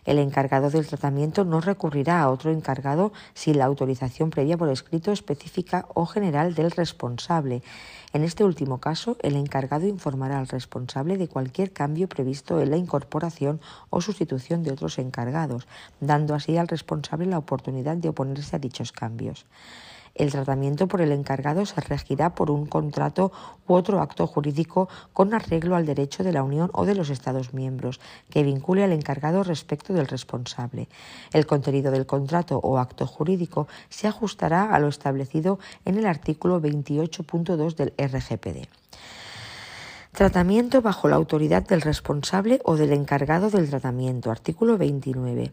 [0.06, 5.11] El encargado del tratamiento no recurrirá a otro encargado sin la autorización previa por escrito
[5.11, 7.64] específica o general del responsable.
[8.11, 12.77] En este último caso, el encargado informará al responsable de cualquier cambio previsto en la
[12.77, 15.67] incorporación o sustitución de otros encargados,
[15.99, 19.45] dando así al responsable la oportunidad de oponerse a dichos cambios.
[20.16, 23.32] El tratamiento por el encargado se regirá por un contrato
[23.67, 27.53] u otro acto jurídico con arreglo al derecho de la Unión o de los Estados
[27.53, 30.88] miembros que vincule al encargado respecto del responsable.
[31.32, 36.61] El contenido del contrato o acto jurídico se ajustará a lo establecido en el artículo
[36.61, 38.67] 28.2 del RGPD.
[40.11, 44.30] Tratamiento bajo la autoridad del responsable o del encargado del tratamiento.
[44.30, 45.51] Artículo 29.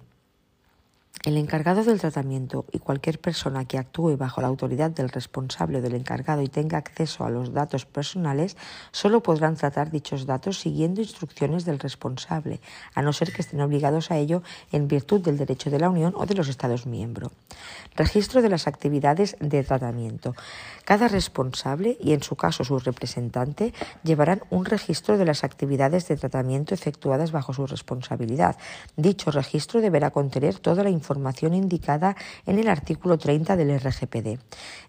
[1.23, 5.95] El encargado del tratamiento y cualquier persona que actúe bajo la autoridad del responsable del
[5.95, 8.57] encargado y tenga acceso a los datos personales
[8.91, 12.63] solo podrán tratar dichos datos siguiendo instrucciones del responsable,
[12.95, 14.43] a no ser que estén obligados a ello
[14.73, 17.33] en virtud del derecho de la Unión o de los Estados miembros.
[17.97, 20.35] Registro de las actividades de tratamiento.
[20.87, 23.75] Cada responsable y en su caso su representante
[24.05, 28.57] llevarán un registro de las actividades de tratamiento efectuadas bajo su responsabilidad.
[28.97, 32.15] Dicho registro deberá contener toda la información información indicada
[32.47, 34.39] en el artículo 30 del RGPD.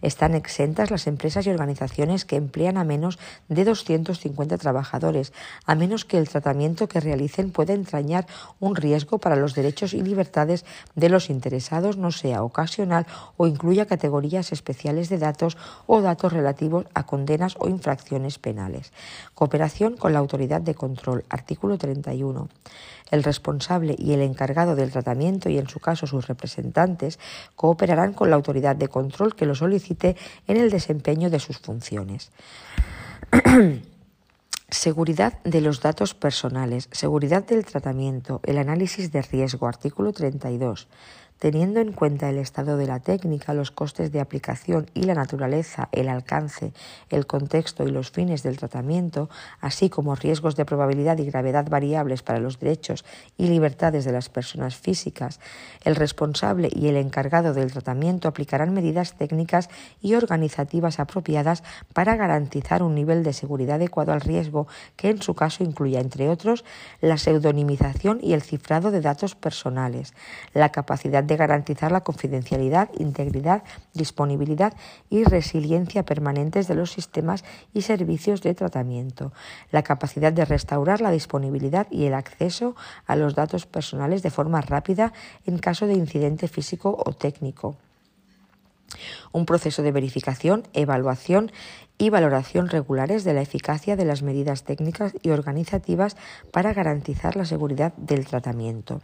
[0.03, 3.17] Están exentas las empresas y organizaciones que emplean a menos
[3.50, 5.33] de 250 trabajadores,
[5.66, 8.27] a menos que el tratamiento que realicen pueda entrañar
[8.59, 13.88] un riesgo para los derechos y libertades de los interesados, no sea ocasional o incluya
[13.88, 18.93] categorías especiales de datos o datos relativos a condenas o infracciones penales.
[19.33, 21.25] Cooperación con la autoridad de control.
[21.30, 22.48] Artículo 31
[23.11, 27.19] el responsable y el encargado del tratamiento y en su caso sus representantes
[27.56, 30.15] cooperarán con la autoridad de control que lo solicite
[30.48, 32.31] en el desempeño de sus funciones.
[34.69, 40.88] Seguridad de los datos personales, seguridad del tratamiento, el análisis de riesgo, artículo 32.
[41.42, 45.90] Teniendo en cuenta el estado de la técnica, los costes de aplicación y la naturaleza,
[45.92, 46.72] el alcance,
[47.10, 49.28] el contexto y los fines del tratamiento,
[49.60, 53.06] así como riesgos de probabilidad y gravedad variables para los derechos
[53.40, 55.40] y libertades de las personas físicas,
[55.84, 62.84] el responsable y el encargado del tratamiento aplicarán medidas técnicas y organizativas apropiadas para garantizar
[62.84, 66.64] un nivel de seguridad adecuado al riesgo que en su caso incluya, entre otros,
[67.02, 70.14] la pseudonimización y el cifrado de datos personales,
[70.53, 74.74] la capacidad de de garantizar la confidencialidad, integridad, disponibilidad
[75.10, 79.32] y resiliencia permanentes de los sistemas y servicios de tratamiento,
[79.72, 82.76] la capacidad de restaurar la disponibilidad y el acceso
[83.08, 85.14] a los datos personales de forma rápida
[85.45, 87.77] en caso de incidente físico o técnico
[89.32, 91.53] un proceso de verificación, evaluación
[92.02, 96.18] y valoración regulares de la eficacia de las medidas técnicas y organizativas
[96.50, 99.02] para garantizar la seguridad del tratamiento.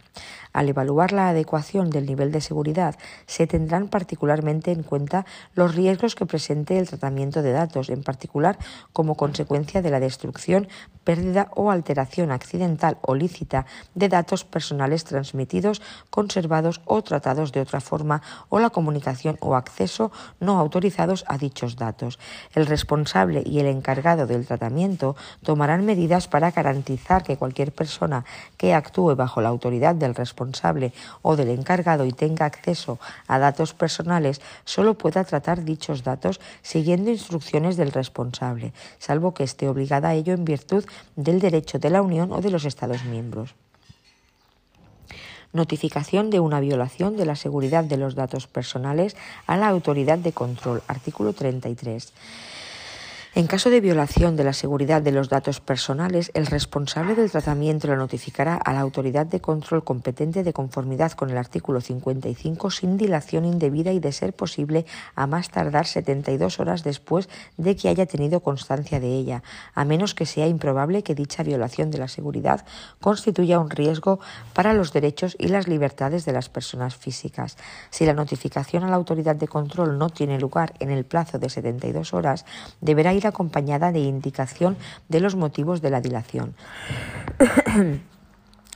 [0.52, 2.96] Al evaluar la adecuación del nivel de seguridad,
[3.26, 8.58] se tendrán particularmente en cuenta los riesgos que presente el tratamiento de datos, en particular
[8.92, 10.66] como consecuencia de la destrucción,
[11.04, 17.80] pérdida o alteración accidental o lícita de datos personales transmitidos, conservados o tratados de otra
[17.80, 20.10] forma o la comunicación o acceso
[20.40, 22.18] no autorizados a dichos datos.
[22.56, 28.24] El responsable y el encargado del tratamiento tomarán medidas para garantizar que cualquier persona
[28.56, 33.74] que actúe bajo la autoridad del responsable o del encargado y tenga acceso a datos
[33.74, 40.14] personales solo pueda tratar dichos datos siguiendo instrucciones del responsable, salvo que esté obligada a
[40.14, 43.54] ello en virtud del derecho de la Unión o de los Estados miembros
[45.52, 50.32] notificación de una violación de la seguridad de los datos personales a la autoridad de
[50.32, 50.82] control.
[50.86, 52.12] Artículo 33.
[53.38, 57.86] En caso de violación de la seguridad de los datos personales, el responsable del tratamiento
[57.86, 62.96] lo notificará a la autoridad de control competente de conformidad con el artículo 55 sin
[62.96, 68.06] dilación indebida y, de ser posible, a más tardar 72 horas después de que haya
[68.06, 72.66] tenido constancia de ella, a menos que sea improbable que dicha violación de la seguridad
[73.00, 74.18] constituya un riesgo
[74.52, 77.56] para los derechos y las libertades de las personas físicas.
[77.90, 81.48] Si la notificación a la autoridad de control no tiene lugar en el plazo de
[81.48, 82.44] 72 horas,
[82.80, 84.76] deberá ir acompañada de indicación
[85.08, 86.54] de los motivos de la dilación.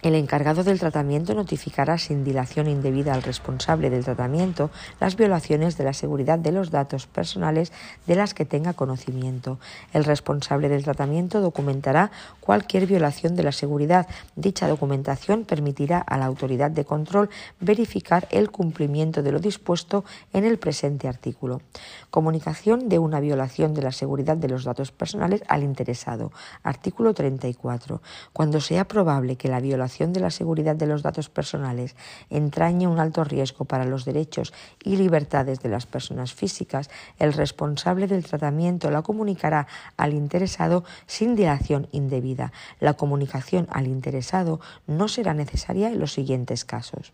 [0.02, 5.84] El encargado del tratamiento notificará sin dilación indebida al responsable del tratamiento las violaciones de
[5.84, 7.72] la seguridad de los datos personales
[8.08, 9.60] de las que tenga conocimiento.
[9.92, 14.08] El responsable del tratamiento documentará cualquier violación de la seguridad.
[14.34, 20.44] Dicha documentación permitirá a la autoridad de control verificar el cumplimiento de lo dispuesto en
[20.44, 21.62] el presente artículo.
[22.10, 26.32] Comunicación de una violación de la seguridad de los datos personales al interesado.
[26.64, 28.02] Artículo 34.
[28.32, 31.94] Cuando sea probable que la violación de la seguridad de los datos personales
[32.30, 36.88] entrañe un alto riesgo para los derechos y libertades de las personas físicas,
[37.18, 42.52] el responsable del tratamiento la comunicará al interesado sin dilación indebida.
[42.80, 47.12] La comunicación al interesado no será necesaria en los siguientes casos.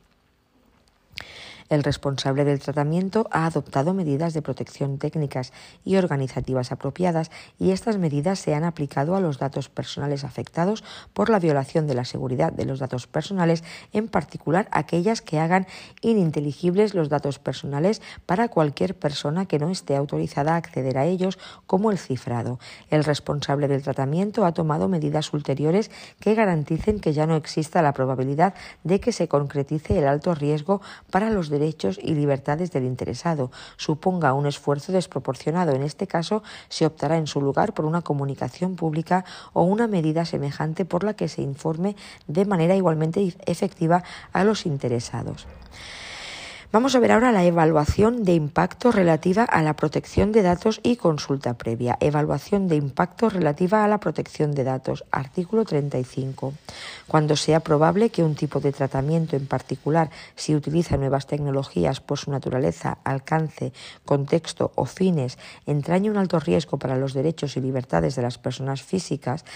[1.69, 5.53] El responsable del tratamiento ha adoptado medidas de protección técnicas
[5.85, 10.83] y organizativas apropiadas y estas medidas se han aplicado a los datos personales afectados
[11.13, 15.67] por la violación de la seguridad de los datos personales, en particular aquellas que hagan
[16.01, 21.39] ininteligibles los datos personales para cualquier persona que no esté autorizada a acceder a ellos,
[21.67, 22.59] como el cifrado.
[22.89, 27.93] El responsable del tratamiento ha tomado medidas ulteriores que garanticen que ya no exista la
[27.93, 30.81] probabilidad de que se concretice el alto riesgo
[31.11, 31.51] para los
[32.03, 35.73] y libertades del interesado, suponga un esfuerzo desproporcionado.
[35.73, 40.25] En este caso, se optará en su lugar por una comunicación pública o una medida
[40.25, 41.97] semejante por la que se informe
[42.27, 45.47] de manera igualmente efectiva a los interesados.
[46.71, 50.97] Vamos a ver ahora la evaluación de impacto relativa a la protección de datos y
[50.97, 51.97] consulta previa.
[51.99, 55.03] Evaluación de impacto relativa a la protección de datos.
[55.11, 56.53] Artículo 35.
[57.07, 62.19] Cuando sea probable que un tipo de tratamiento en particular, si utiliza nuevas tecnologías por
[62.19, 63.73] su naturaleza, alcance,
[64.05, 68.83] contexto o fines, entrañe un alto riesgo para los derechos y libertades de las personas
[68.83, 69.47] físicas,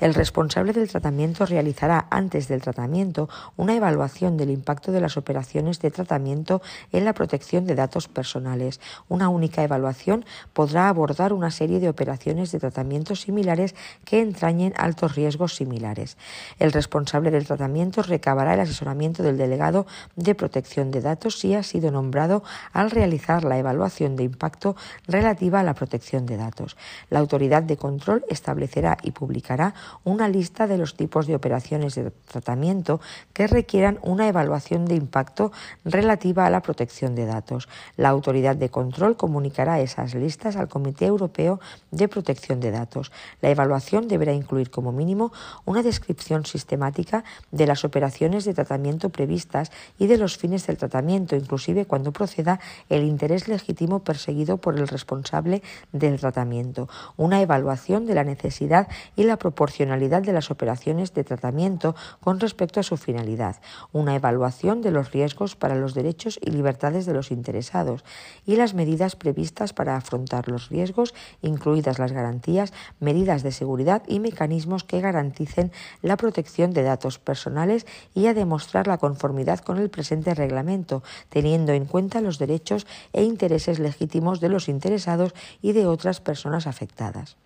[0.00, 3.28] el responsable del tratamiento realizará antes del tratamiento
[3.58, 6.61] una evaluación del impacto de las operaciones de tratamiento
[6.92, 8.80] en la protección de datos personales.
[9.08, 13.74] Una única evaluación podrá abordar una serie de operaciones de tratamiento similares
[14.04, 16.16] que entrañen altos riesgos similares.
[16.58, 21.62] El responsable del tratamiento recabará el asesoramiento del delegado de protección de datos si ha
[21.62, 22.42] sido nombrado
[22.72, 24.76] al realizar la evaluación de impacto
[25.06, 26.76] relativa a la protección de datos.
[27.10, 29.74] La autoridad de control establecerá y publicará
[30.04, 33.00] una lista de los tipos de operaciones de tratamiento
[33.32, 35.52] que requieran una evaluación de impacto
[35.84, 37.68] relativa a la protección de datos.
[37.96, 41.58] La autoridad de control comunicará esas listas al Comité Europeo
[41.90, 43.10] de Protección de Datos.
[43.40, 45.32] La evaluación deberá incluir como mínimo
[45.64, 51.34] una descripción sistemática de las operaciones de tratamiento previstas y de los fines del tratamiento,
[51.34, 56.88] inclusive cuando proceda el interés legítimo perseguido por el responsable del tratamiento.
[57.16, 62.80] Una evaluación de la necesidad y la proporcionalidad de las operaciones de tratamiento con respecto
[62.80, 63.56] a su finalidad.
[63.92, 68.04] Una evaluación de los riesgos para los derechos y libertades de los interesados
[68.44, 74.20] y las medidas previstas para afrontar los riesgos, incluidas las garantías, medidas de seguridad y
[74.20, 75.72] mecanismos que garanticen
[76.02, 81.72] la protección de datos personales y a demostrar la conformidad con el presente reglamento, teniendo
[81.72, 87.36] en cuenta los derechos e intereses legítimos de los interesados y de otras personas afectadas.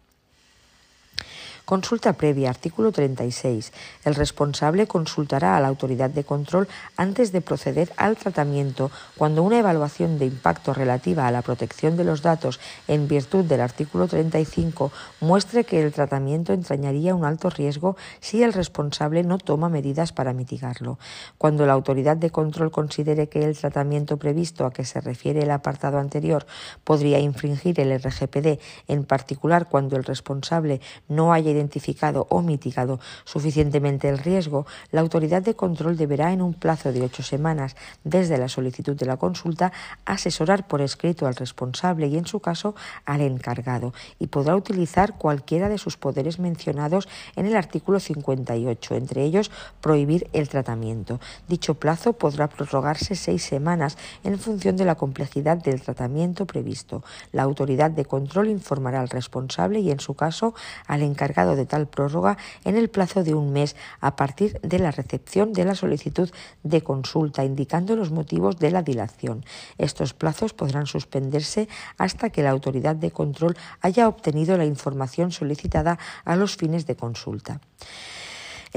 [1.66, 3.72] Consulta previa, artículo 36.
[4.04, 9.58] El responsable consultará a la autoridad de control antes de proceder al tratamiento cuando una
[9.58, 14.92] evaluación de impacto relativa a la protección de los datos en virtud del artículo 35
[15.18, 20.32] muestre que el tratamiento entrañaría un alto riesgo si el responsable no toma medidas para
[20.32, 21.00] mitigarlo.
[21.36, 25.50] Cuando la autoridad de control considere que el tratamiento previsto a que se refiere el
[25.50, 26.46] apartado anterior
[26.84, 34.08] podría infringir el RGPD, en particular cuando el responsable no haya identificado o mitigado suficientemente
[34.08, 38.48] el riesgo, la autoridad de control deberá en un plazo de ocho semanas desde la
[38.48, 39.72] solicitud de la consulta
[40.04, 45.68] asesorar por escrito al responsable y en su caso al encargado y podrá utilizar cualquiera
[45.68, 51.20] de sus poderes mencionados en el artículo 58, entre ellos prohibir el tratamiento.
[51.48, 57.02] Dicho plazo podrá prorrogarse seis semanas en función de la complejidad del tratamiento previsto.
[57.32, 60.54] La autoridad de control informará al responsable y, en su caso,
[60.86, 64.90] al encargado de tal prórroga en el plazo de un mes a partir de la
[64.90, 66.30] recepción de la solicitud
[66.62, 69.44] de consulta, indicando los motivos de la dilación.
[69.78, 71.68] Estos plazos podrán suspenderse
[71.98, 76.96] hasta que la autoridad de control haya obtenido la información solicitada a los fines de
[76.96, 77.60] consulta.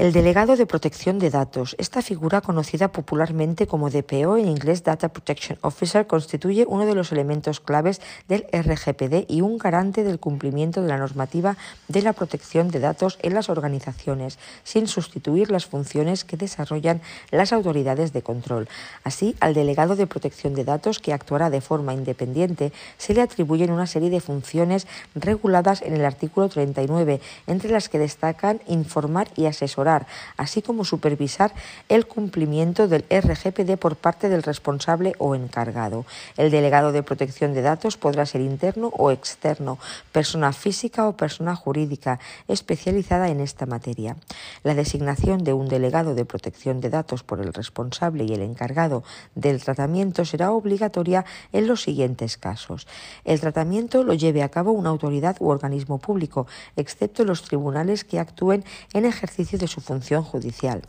[0.00, 5.10] El delegado de protección de datos, esta figura conocida popularmente como DPO en inglés Data
[5.10, 10.80] Protection Officer, constituye uno de los elementos claves del RGPD y un garante del cumplimiento
[10.80, 16.24] de la normativa de la protección de datos en las organizaciones, sin sustituir las funciones
[16.24, 18.70] que desarrollan las autoridades de control.
[19.04, 23.70] Así, al delegado de protección de datos, que actuará de forma independiente, se le atribuyen
[23.70, 29.44] una serie de funciones reguladas en el artículo 39, entre las que destacan informar y
[29.44, 29.89] asesorar
[30.36, 31.52] así como supervisar
[31.88, 36.06] el cumplimiento del RGPD por parte del responsable o encargado.
[36.36, 39.78] El delegado de protección de datos podrá ser interno o externo,
[40.12, 44.16] persona física o persona jurídica especializada en esta materia.
[44.62, 49.02] La designación de un delegado de protección de datos por el responsable y el encargado
[49.34, 52.86] del tratamiento será obligatoria en los siguientes casos.
[53.24, 56.46] El tratamiento lo lleve a cabo una autoridad u organismo público,
[56.76, 60.82] excepto los tribunales que actúen en ejercicio de su función judicial.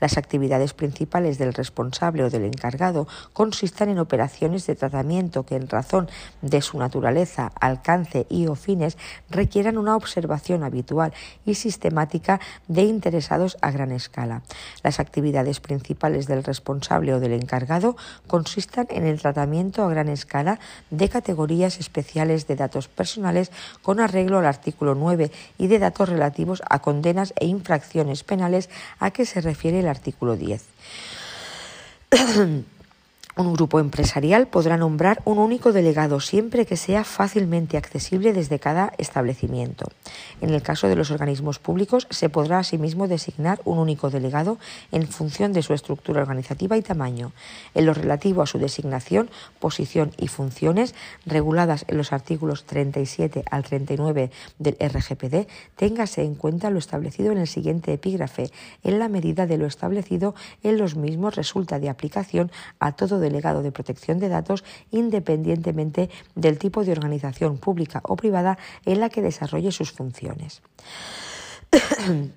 [0.00, 5.68] Las actividades principales del responsable o del encargado consistan en operaciones de tratamiento que en
[5.68, 6.08] razón
[6.42, 8.96] de su naturaleza, alcance y o fines
[9.30, 11.12] requieran una observación habitual
[11.44, 14.42] y sistemática de interesados a gran escala.
[14.82, 20.58] Las actividades principales del responsable o del encargado consistan en el tratamiento a gran escala
[20.90, 23.50] de categorías especiales de datos personales
[23.82, 29.10] con arreglo al artículo 9 y de datos relativos a condenas e infracciones penales a
[29.10, 30.62] que se refiere el artículo 10.
[33.36, 38.92] Un grupo empresarial podrá nombrar un único delegado siempre que sea fácilmente accesible desde cada
[38.98, 39.86] establecimiento.
[40.40, 44.58] En el caso de los organismos públicos, se podrá asimismo designar un único delegado
[44.90, 47.30] en función de su estructura organizativa y tamaño.
[47.74, 53.62] En lo relativo a su designación, posición y funciones reguladas en los artículos 37 al
[53.62, 58.50] 39 del RGPD, téngase en cuenta lo establecido en el siguiente epígrafe.
[58.82, 60.34] En la medida de lo establecido
[60.64, 62.50] en los mismos resulta de aplicación
[62.80, 68.58] a todo delegado de protección de datos independientemente del tipo de organización pública o privada
[68.84, 70.62] en la que desarrolle sus funciones.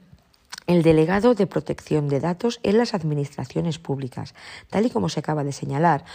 [0.68, 4.34] el delegado de protección de datos en las administraciones públicas,
[4.70, 6.06] tal y como se acaba de señalar.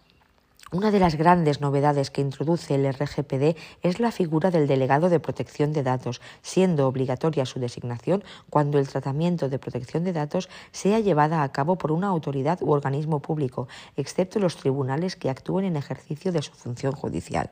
[0.74, 5.20] Una de las grandes novedades que introduce el RGPD es la figura del delegado de
[5.20, 11.02] protección de datos, siendo obligatoria su designación cuando el tratamiento de protección de datos sea
[11.02, 13.68] llevada a cabo por una autoridad u organismo público,
[13.98, 17.50] excepto los tribunales que actúen en ejercicio de su función judicial.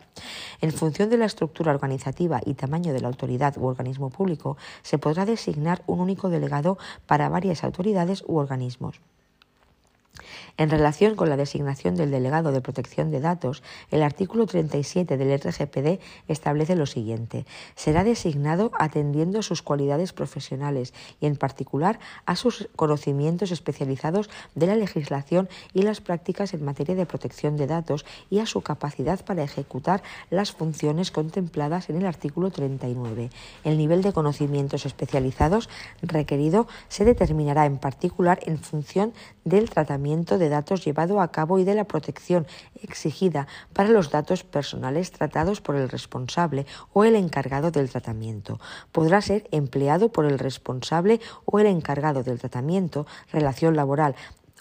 [0.62, 4.98] En función de la estructura organizativa y tamaño de la autoridad u organismo público, se
[4.98, 9.02] podrá designar un único delegado para varias autoridades u organismos.
[10.58, 15.40] En relación con la designación del delegado de protección de datos, el artículo 37 del
[15.40, 17.46] RGPD establece lo siguiente.
[17.76, 24.76] Será designado atendiendo sus cualidades profesionales y, en particular, a sus conocimientos especializados de la
[24.76, 29.44] legislación y las prácticas en materia de protección de datos y a su capacidad para
[29.44, 33.30] ejecutar las funciones contempladas en el artículo 39.
[33.64, 35.70] El nivel de conocimientos especializados
[36.02, 39.14] requerido se determinará en particular en función
[39.46, 42.48] del tratamiento de datos llevado a cabo y de la protección
[42.82, 48.60] exigida para los datos personales tratados por el responsable o el encargado del tratamiento.
[48.92, 54.16] Podrá ser empleado por el responsable o el encargado del tratamiento, relación laboral,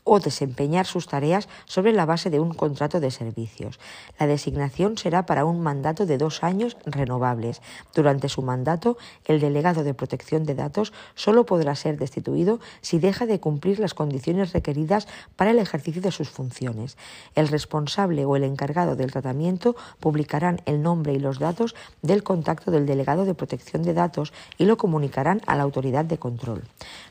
[0.08, 3.78] o desempeñar sus tareas sobre la base de un contrato de servicios.
[4.18, 7.60] La designación será para un mandato de dos años renovables.
[7.94, 8.96] Durante su mandato,
[9.26, 13.94] el delegado de protección de datos solo podrá ser destituido si deja de cumplir las
[13.94, 15.06] condiciones requeridas
[15.36, 16.96] para el ejercicio de sus funciones.
[17.34, 22.70] El responsable o el encargado del tratamiento publicarán el nombre y los datos del contacto
[22.70, 26.64] del delegado de protección de datos y lo comunicarán a la autoridad de control.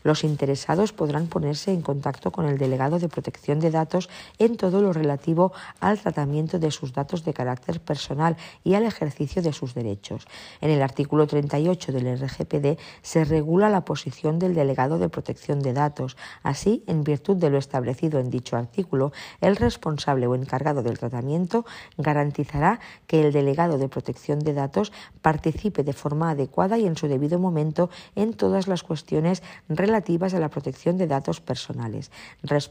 [0.04, 4.10] Los interesados podrán ponerse en contacto con el delegado de protección de datos
[4.40, 9.42] en todo lo relativo al tratamiento de sus datos de carácter personal y al ejercicio
[9.42, 10.26] de sus derechos.
[10.62, 15.74] En el artículo 38 del RGPD se regula la posición del delegado de protección de
[15.74, 16.16] datos.
[16.44, 21.66] Así, en virtud de lo establecido en dicho artículo, el responsable o encargado del tratamiento
[21.98, 24.92] garantizará que el delegado de protección de datos
[25.22, 30.40] participe de forma adecuada y en su debido momento en todas las cuestiones relativas a
[30.40, 32.12] la protección de datos personales.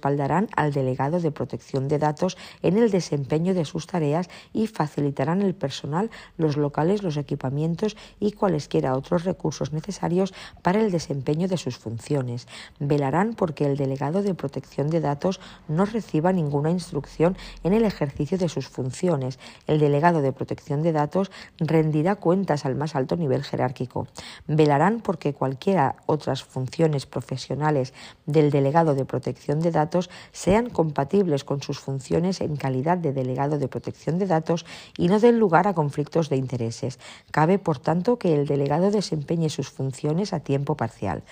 [0.07, 5.43] Respaldarán al delegado de protección de datos en el desempeño de sus tareas y facilitarán
[5.43, 11.57] el personal, los locales, los equipamientos y cualesquiera otros recursos necesarios para el desempeño de
[11.57, 12.47] sus funciones.
[12.79, 18.39] Velarán porque el delegado de protección de datos no reciba ninguna instrucción en el ejercicio
[18.39, 19.41] de sus funciones.
[19.67, 24.07] El delegado de protección de datos rendirá cuentas al más alto nivel jerárquico.
[24.47, 27.93] Velarán porque cualquiera otras funciones profesionales
[28.25, 29.96] del delegado de protección de datos
[30.33, 34.67] sean compatibles con sus funciones en calidad de delegado de protección de datos
[34.97, 36.99] y no den lugar a conflictos de intereses.
[37.31, 41.23] Cabe, por tanto, que el delegado desempeñe sus funciones a tiempo parcial.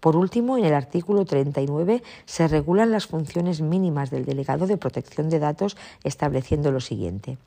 [0.00, 5.30] Por último, en el artículo 39 se regulan las funciones mínimas del delegado de protección
[5.30, 7.38] de datos estableciendo lo siguiente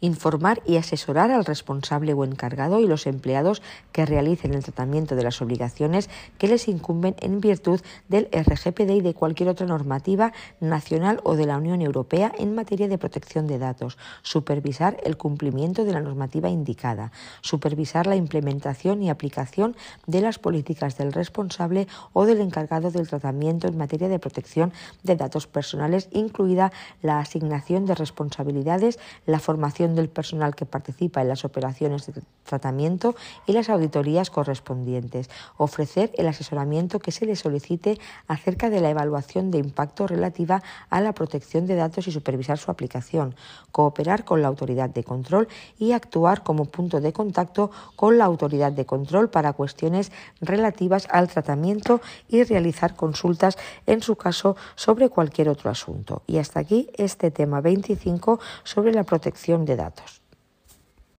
[0.00, 3.62] informar y asesorar al responsable o encargado y los empleados
[3.92, 9.00] que realicen el tratamiento de las obligaciones que les incumben en virtud del RGPD y
[9.00, 13.58] de cualquier otra normativa nacional o de la Unión Europea en materia de protección de
[13.58, 20.38] datos, supervisar el cumplimiento de la normativa indicada, supervisar la implementación y aplicación de las
[20.38, 26.08] políticas del responsable o del encargado del tratamiento en materia de protección de datos personales,
[26.12, 32.22] incluida la asignación de responsabilidades, la formación del personal que participa en las operaciones de
[32.44, 33.14] tratamiento
[33.46, 39.50] y las auditorías correspondientes, ofrecer el asesoramiento que se le solicite acerca de la evaluación
[39.50, 43.34] de impacto relativa a la protección de datos y supervisar su aplicación,
[43.72, 48.72] cooperar con la autoridad de control y actuar como punto de contacto con la autoridad
[48.72, 50.10] de control para cuestiones
[50.40, 56.22] relativas al tratamiento y realizar consultas en su caso sobre cualquier otro asunto.
[56.26, 60.17] Y hasta aquí este tema 25 sobre la protección datos.